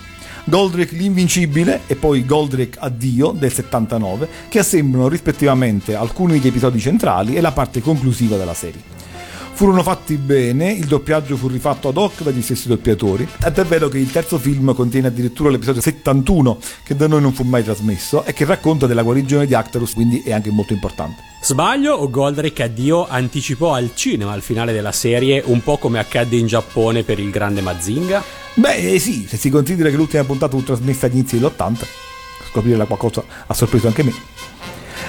Goldrake 0.45 0.95
l'invincibile 0.95 1.81
e 1.87 1.95
poi 1.95 2.25
Goldrake 2.25 2.77
addio 2.79 3.31
del 3.31 3.51
79, 3.51 4.27
che 4.49 4.59
assemblano 4.59 5.07
rispettivamente 5.07 5.95
alcuni 5.95 6.33
degli 6.33 6.47
episodi 6.47 6.79
centrali 6.79 7.35
e 7.35 7.41
la 7.41 7.51
parte 7.51 7.81
conclusiva 7.81 8.37
della 8.37 8.53
serie. 8.53 9.02
Furono 9.55 9.83
fatti 9.83 10.17
bene, 10.17 10.71
il 10.71 10.87
doppiaggio 10.87 11.37
fu 11.37 11.47
rifatto 11.47 11.87
ad 11.87 11.97
hoc 11.97 12.23
dagli 12.23 12.41
stessi 12.41 12.67
doppiatori, 12.67 13.27
tant'è 13.37 13.63
vero 13.63 13.87
che 13.87 13.99
il 13.99 14.11
terzo 14.11 14.39
film 14.39 14.73
contiene 14.73 15.07
addirittura 15.07 15.51
l'episodio 15.51 15.79
71, 15.79 16.57
che 16.83 16.95
da 16.95 17.07
noi 17.07 17.21
non 17.21 17.33
fu 17.33 17.43
mai 17.43 17.63
trasmesso, 17.63 18.25
e 18.25 18.33
che 18.33 18.45
racconta 18.45 18.87
della 18.87 19.03
guarigione 19.03 19.45
di 19.45 19.53
Actarus, 19.53 19.93
quindi 19.93 20.21
è 20.25 20.33
anche 20.33 20.49
molto 20.49 20.73
importante. 20.73 21.21
Sbaglio 21.41 21.93
o 21.93 22.09
Goldrake 22.09 22.63
addio 22.63 23.07
anticipò 23.07 23.73
al 23.73 23.91
cinema 23.93 24.33
il 24.33 24.41
finale 24.41 24.73
della 24.73 24.91
serie, 24.91 25.43
un 25.45 25.61
po' 25.61 25.77
come 25.77 25.99
accadde 25.99 26.35
in 26.35 26.47
Giappone 26.47 27.03
per 27.03 27.19
il 27.19 27.29
grande 27.29 27.61
Mazinga? 27.61 28.23
Beh, 28.55 28.93
eh 28.93 28.99
sì, 28.99 29.25
se 29.29 29.37
si 29.37 29.49
considera 29.49 29.89
che 29.89 29.95
l'ultima 29.95 30.23
puntata 30.23 30.57
fu 30.57 30.63
trasmessa 30.63 31.05
agli 31.05 31.17
inizi 31.17 31.37
dell'80, 31.37 31.85
scoprire 32.49 32.85
qualcosa 32.85 33.23
ha 33.45 33.53
sorpreso 33.53 33.87
anche 33.87 34.03
me. 34.03 34.13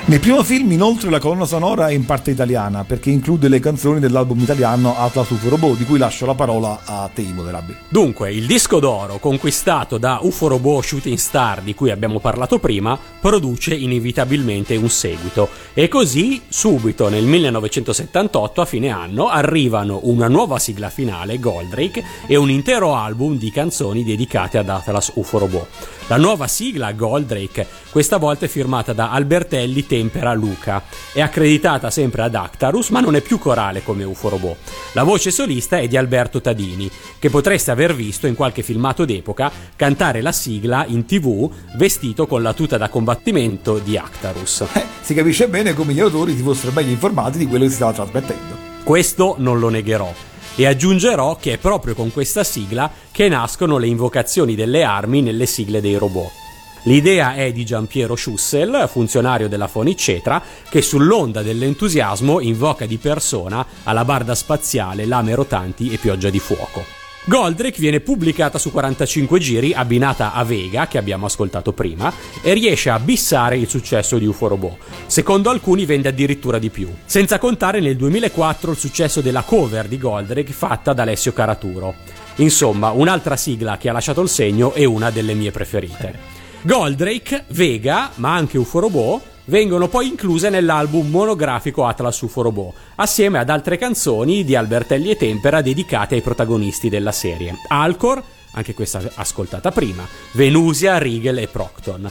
Nel 0.07 0.21
primo 0.21 0.45
film, 0.45 0.71
inoltre, 0.71 1.09
la 1.09 1.19
colonna 1.19 1.47
sonora 1.47 1.89
è 1.89 1.95
in 1.95 2.05
parte 2.05 2.31
italiana 2.31 2.85
perché 2.85 3.09
include 3.09 3.49
le 3.49 3.59
canzoni 3.59 4.01
dell'album 4.01 4.39
italiano 4.39 4.95
Atlas 4.99 5.31
UFO 5.31 5.49
Robot, 5.49 5.79
di 5.79 5.87
cui 5.87 5.97
lascio 5.97 6.27
la 6.27 6.35
parola 6.35 6.81
a 6.85 7.09
te, 7.13 7.23
Moderabile. 7.33 7.79
Dunque, 7.89 8.31
il 8.31 8.45
disco 8.45 8.81
d'oro 8.81 9.17
conquistato 9.17 9.97
da 9.97 10.19
UFO 10.21 10.49
Robot 10.49 10.85
Shooting 10.85 11.17
Star, 11.17 11.63
di 11.63 11.75
cui 11.75 11.91
abbiamo 11.91 12.21
parlato 12.21 12.59
prima, 12.59 12.99
produce 13.19 13.75
inevitabilmente 13.75 14.77
un 14.77 14.91
seguito. 14.91 15.49
E 15.73 15.89
così, 15.89 16.43
subito 16.49 17.09
nel 17.09 17.25
1978, 17.25 18.61
a 18.61 18.65
fine 18.67 18.91
anno, 18.91 19.29
arrivano 19.29 20.01
una 20.03 20.29
nuova 20.29 20.59
sigla 20.59 20.91
finale, 20.91 21.39
Goldrake, 21.39 22.05
e 22.27 22.37
un 22.37 22.51
intero 22.51 22.95
album 22.95 23.39
di 23.39 23.51
canzoni 23.51 24.05
dedicate 24.05 24.59
ad 24.59 24.69
Atlas 24.69 25.13
UFO 25.15 25.39
Robot. 25.39 25.69
La 26.09 26.19
nuova 26.19 26.47
sigla, 26.47 26.93
Goldrake, 26.93 27.67
questa 27.91 28.19
volta 28.19 28.45
è 28.45 28.49
firmata 28.49 28.93
da 28.93 29.11
Albertelli, 29.11 29.87
tempera 29.95 30.35
Luca. 30.35 30.83
È 31.13 31.21
accreditata 31.21 31.89
sempre 31.89 32.23
ad 32.23 32.35
Actarus, 32.35 32.89
ma 32.89 32.99
non 32.99 33.15
è 33.15 33.21
più 33.21 33.39
corale 33.39 33.85
come 33.85 34.03
UFO 34.03 34.29
Robot. 34.29 34.57
La 34.93 35.05
voce 35.05 35.31
solista 35.31 35.79
è 35.79 35.87
di 35.87 35.97
Alberto 35.97 36.41
Tadini, 36.41 36.91
che 37.21 37.31
potreste 37.31 37.71
aver 37.71 37.95
visto 37.95 38.27
in 38.27 38.35
qualche 38.35 38.65
filmato 38.65 39.05
d'epoca 39.05 39.53
cantare 39.77 40.21
la 40.21 40.33
sigla 40.33 40.85
in 40.89 41.05
tv 41.05 41.49
vestito 41.77 42.27
con 42.27 42.43
la 42.43 42.53
tuta 42.53 42.77
da 42.77 42.89
combattimento 42.89 43.79
di 43.79 43.97
Actarus. 43.97 44.65
Si 45.01 45.15
capisce 45.15 45.47
bene 45.47 45.75
come 45.75 45.93
gli 45.93 46.01
autori 46.01 46.35
si 46.35 46.43
fossero 46.43 46.73
meglio 46.73 46.91
informati 46.91 47.39
di 47.39 47.47
quello 47.47 47.65
che 47.65 47.71
si 47.71 47.77
stava 47.77 47.93
trasmettendo. 47.93 48.57
Questo 48.83 49.37
non 49.39 49.61
lo 49.61 49.69
negherò. 49.69 50.13
E 50.57 50.67
aggiungerò 50.67 51.37
che 51.37 51.53
è 51.53 51.59
proprio 51.59 51.95
con 51.95 52.13
questa 52.13 52.43
sigla 52.43 52.91
che 53.13 53.29
nascono 53.29 53.79
le 53.79 53.87
invocazioni 53.87 54.57
delle 54.57 54.83
armi 54.83 55.23
nelle 55.23 55.47
sigle 55.47 55.81
dei 55.81 55.97
robot. 55.97 56.44
L'idea 56.85 57.35
è 57.35 57.51
di 57.53 57.65
Giampiero 57.65 58.15
Schussel, 58.15 58.89
funzionario 58.91 59.49
della 59.49 59.69
Foniccetra, 59.69 60.43
che 60.69 60.83
sull'onda 60.83 61.43
dell'entusiasmo 61.43 62.41
invoca 62.41 62.85
di 62.85 62.99
persona 62.99 63.65
alla 63.85 64.05
barda 64.05 64.35
spaziale 64.35 65.07
lame 65.07 65.35
rotanti 65.35 65.91
e 65.91 65.97
pioggia 65.97 66.29
di 66.29 66.39
fuoco. 66.39 66.85
Goldrake 67.27 67.81
viene 67.81 68.01
pubblicata 68.01 68.59
su 68.59 68.71
45 68.71 69.39
giri, 69.39 69.73
abbinata 69.73 70.35
a 70.35 70.45
Vega, 70.45 70.87
che 70.87 70.99
abbiamo 70.99 71.25
ascoltato 71.25 71.73
prima, 71.73 72.13
e 72.43 72.53
riesce 72.53 72.91
a 72.91 72.99
bissare 72.99 73.57
il 73.57 73.67
successo 73.67 74.19
di 74.19 74.27
UFO 74.27 74.49
Robot. 74.49 74.77
Secondo 75.07 75.49
alcuni 75.49 75.87
vende 75.87 76.09
addirittura 76.09 76.59
di 76.59 76.69
più. 76.69 76.93
Senza 77.07 77.39
contare 77.39 77.81
nel 77.81 77.97
2004 77.97 78.73
il 78.73 78.77
successo 78.77 79.23
della 79.23 79.41
cover 79.41 79.89
di 79.89 79.97
Goldrake 79.97 80.53
fatta 80.53 80.93
da 80.93 81.01
Alessio 81.01 81.33
Caraturo. 81.33 81.95
Insomma, 82.37 82.91
un'altra 82.91 83.37
sigla 83.37 83.79
che 83.79 83.89
ha 83.89 83.93
lasciato 83.93 84.21
il 84.21 84.29
segno 84.29 84.75
e 84.75 84.85
una 84.85 85.11
delle 85.11 85.33
mie 85.33 85.51
preferite. 85.51 86.44
Goldrake, 86.67 87.45
Vega, 87.49 88.11
ma 88.15 88.33
anche 88.35 88.57
UFO 88.57 88.79
Robot 88.79 89.23
vengono 89.45 89.87
poi 89.89 90.09
incluse 90.09 90.49
nell'album 90.49 91.11
monografico 91.11 91.85
Atlas 91.85 92.19
UFO 92.23 92.41
Robot, 92.41 92.75
assieme 92.95 93.39
ad 93.39 93.51
altre 93.51 93.77
canzoni 93.77 94.45
di 94.45 94.57
Albertelli 94.57 95.11
e 95.11 95.17
Tempera 95.17 95.61
dedicate 95.61 96.15
ai 96.15 96.23
protagonisti 96.23 96.89
della 96.89 97.13
serie. 97.13 97.55
Alcor, 97.69 98.23
anche 98.53 98.73
questa 98.73 99.03
ascoltata 99.17 99.73
prima, 99.73 100.09
Venusia, 100.33 100.97
Rigel 100.97 101.37
e 101.37 101.49
Procton. 101.49 102.11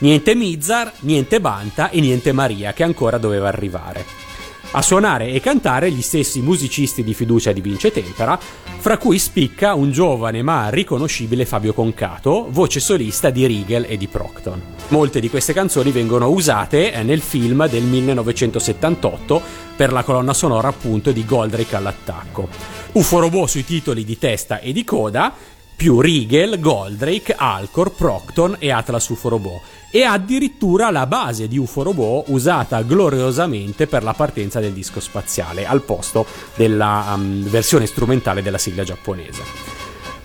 Niente 0.00 0.34
Mizar, 0.34 0.92
niente 1.00 1.40
Banta 1.40 1.88
e 1.88 2.00
niente 2.00 2.32
Maria, 2.32 2.74
che 2.74 2.82
ancora 2.82 3.16
doveva 3.16 3.48
arrivare. 3.48 4.04
A 4.76 4.82
suonare 4.82 5.30
e 5.30 5.38
cantare 5.38 5.88
gli 5.92 6.02
stessi 6.02 6.40
musicisti 6.40 7.04
di 7.04 7.14
fiducia 7.14 7.52
di 7.52 7.60
Vince 7.60 7.92
Tempera, 7.92 8.36
fra 8.36 8.98
cui 8.98 9.20
spicca 9.20 9.74
un 9.74 9.92
giovane 9.92 10.42
ma 10.42 10.68
riconoscibile 10.68 11.44
Fabio 11.44 11.72
Concato, 11.72 12.48
voce 12.50 12.80
solista 12.80 13.30
di 13.30 13.46
Rigel 13.46 13.86
e 13.88 13.96
di 13.96 14.08
Procton. 14.08 14.60
Molte 14.88 15.20
di 15.20 15.30
queste 15.30 15.52
canzoni 15.52 15.92
vengono 15.92 16.28
usate 16.28 16.92
eh, 16.92 17.04
nel 17.04 17.20
film 17.20 17.68
del 17.68 17.84
1978 17.84 19.40
per 19.76 19.92
la 19.92 20.02
colonna 20.02 20.34
sonora 20.34 20.66
appunto 20.66 21.12
di 21.12 21.24
Goldrake 21.24 21.76
all'attacco. 21.76 22.48
UFO 22.94 23.20
Robot 23.20 23.48
sui 23.48 23.64
titoli 23.64 24.04
di 24.04 24.18
testa 24.18 24.58
e 24.58 24.72
di 24.72 24.82
coda, 24.82 25.32
più 25.76 26.00
Rigel, 26.00 26.58
Goldrake, 26.58 27.32
Alcor, 27.32 27.92
Procton 27.92 28.56
e 28.58 28.72
Atlas 28.72 29.08
UFO 29.08 29.28
Robot 29.28 29.60
e 29.96 30.02
addirittura 30.02 30.90
la 30.90 31.06
base 31.06 31.46
di 31.46 31.56
UFO 31.56 31.84
Robot 31.84 32.24
usata 32.30 32.82
gloriosamente 32.82 33.86
per 33.86 34.02
la 34.02 34.12
partenza 34.12 34.58
del 34.58 34.72
disco 34.72 34.98
spaziale 34.98 35.66
al 35.66 35.82
posto 35.82 36.26
della 36.56 37.12
um, 37.14 37.44
versione 37.44 37.86
strumentale 37.86 38.42
della 38.42 38.58
sigla 38.58 38.82
giapponese. 38.82 39.42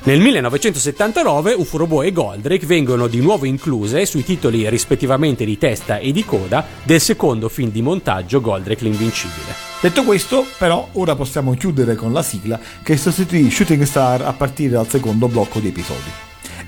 Nel 0.06 0.22
1979 0.22 1.54
UFO 1.54 1.78
Robot 1.78 2.04
e 2.04 2.12
Goldrake 2.12 2.66
vengono 2.66 3.06
di 3.06 3.22
nuovo 3.22 3.46
incluse 3.46 4.08
sui 4.08 4.24
titoli 4.24 4.68
rispettivamente 4.68 5.46
di 5.46 5.60
testa 5.60 6.00
e 6.00 6.12
di 6.12 6.26
coda 6.26 6.66
del 6.82 7.00
secondo 7.00 7.48
film 7.48 7.70
di 7.70 7.84
montaggio 7.84 8.42
Goldrake 8.42 8.84
l'Invincibile. 8.86 9.54
Detto 9.80 10.04
questo, 10.04 10.48
però, 10.58 10.90
ora 10.94 11.14
possiamo 11.14 11.54
chiudere 11.54 11.94
con 11.94 12.12
la 12.12 12.24
sigla 12.24 12.60
che 12.82 12.98
sostituì 12.98 13.52
Shooting 13.52 13.84
Star 13.84 14.24
a 14.24 14.34
partire 14.34 14.72
dal 14.72 14.90
secondo 14.90 15.28
blocco 15.28 15.60
di 15.60 15.68
episodi. 15.68 16.10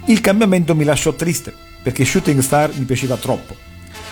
Il 0.05 0.21
cambiamento 0.21 0.75
mi 0.75 0.83
lasciò 0.83 1.13
triste, 1.13 1.69
perché 1.81 2.05
Shooting 2.05 2.41
Star 2.41 2.71
mi 2.75 2.85
piaceva 2.85 3.15
troppo. 3.17 3.55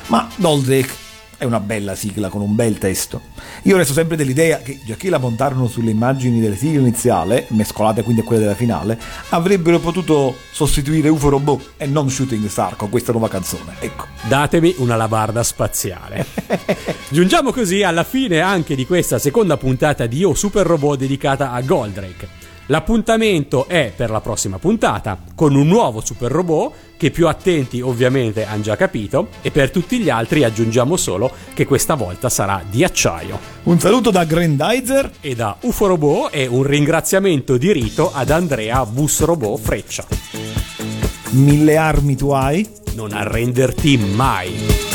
Ma 0.08 0.28
Goldrake 0.38 1.08
è 1.40 1.46
una 1.46 1.62
bella 1.62 1.96
sigla 1.96 2.28
con 2.28 2.42
un 2.42 2.54
bel 2.54 2.78
testo. 2.78 3.22
Io 3.64 3.78
resto 3.78 3.94
sempre 3.94 4.18
dell'idea 4.18 4.58
che, 4.58 4.78
già 4.84 4.96
che 4.96 5.10
la 5.10 5.20
montarono 5.20 5.68
sulle 5.68 5.90
immagini 5.90 6.42
della 6.42 6.56
sigla 6.56 6.82
iniziale, 6.82 7.46
mescolate 7.52 8.04
quindi 8.04 8.22
a 8.22 8.24
quelle 8.26 8.42
della 8.42 8.56
finale, 8.56 9.00
avrebbero 9.30 9.80
potuto 9.80 10.36
sostituire 10.52 11.08
UFO 11.08 11.30
Robot 11.30 11.72
e 11.78 11.86
non 11.86 12.10
Shooting 12.10 12.46
Star 12.48 12.76
con 12.76 12.90
questa 12.90 13.14
nuova 13.14 13.30
canzone. 13.30 13.76
Ecco. 13.80 14.08
Datemi 14.28 14.76
una 14.80 14.98
labarda 14.98 15.42
spaziale. 15.42 16.26
Giungiamo 17.08 17.54
così 17.54 17.84
alla 17.84 18.04
fine 18.04 18.42
anche 18.42 18.76
di 18.76 18.86
questa 18.86 19.18
seconda 19.18 19.56
puntata 19.56 20.08
di 20.08 20.18
Io 20.18 20.34
Super 20.34 20.66
Robot 20.66 21.00
dedicata 21.00 21.54
a 21.54 21.62
Goldrake. 21.62 22.39
L'appuntamento 22.72 23.68
è 23.68 23.92
per 23.96 24.12
la 24.12 24.22
prossima 24.22 24.60
puntata 24.60 25.18
con 25.34 25.56
un 25.56 25.68
nuovo 25.68 26.06
super 26.06 26.32
robot 26.32 26.74
che 26.98 27.10
più 27.10 27.28
attenti 27.28 27.82
ovviamente 27.82 28.46
hanno 28.46 28.62
già 28.62 28.76
capito 28.76 29.30
e 29.42 29.50
per 29.50 29.72
tutti 29.72 29.98
gli 29.98 30.10
altri 30.10 30.44
aggiungiamo 30.44 30.96
solo 30.96 31.32
che 31.56 31.66
questa 31.66 31.96
volta 31.96 32.30
sarà 32.30 32.62
di 32.70 32.84
acciaio. 32.84 33.40
Un 33.64 33.80
saluto 33.80 34.12
da 34.12 34.24
Grandizer 34.24 35.10
e 35.20 35.34
da 35.34 35.58
UFO 35.62 35.88
Robot 35.88 36.30
e 36.32 36.46
un 36.46 36.62
ringraziamento 36.62 37.58
di 37.58 37.72
rito 37.72 38.12
ad 38.14 38.30
Andrea 38.30 38.86
Bus 38.86 39.22
Robot 39.22 39.60
Freccia. 39.60 40.06
Mille 41.32 41.76
armi 41.76 42.16
tu 42.16 42.30
hai? 42.30 42.68
Non 42.94 43.14
arrenderti 43.14 43.98
mai. 43.98 44.89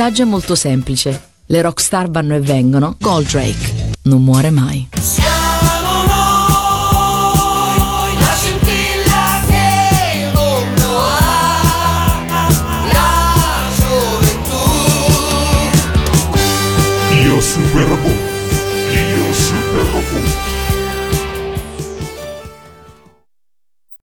Messaggio 0.00 0.22
è 0.22 0.24
molto 0.24 0.54
semplice. 0.54 1.28
Le 1.44 1.60
rockstar 1.60 2.10
vanno 2.10 2.34
e 2.34 2.40
vengono, 2.40 2.96
Goldrake 2.98 3.90
non 4.04 4.24
muore 4.24 4.48
mai. 4.48 4.88
Siamo 4.98 6.04
noi, 6.06 8.18
la 8.18 8.34
scintilla 8.34 9.42
che 9.46 10.20
il 10.20 10.30
mondo 10.32 10.96
ha, 10.96 12.24
la 12.90 13.68
gioventù. 13.76 14.56
Io 17.22 17.38
super 17.42 17.82
robot. 17.82 18.29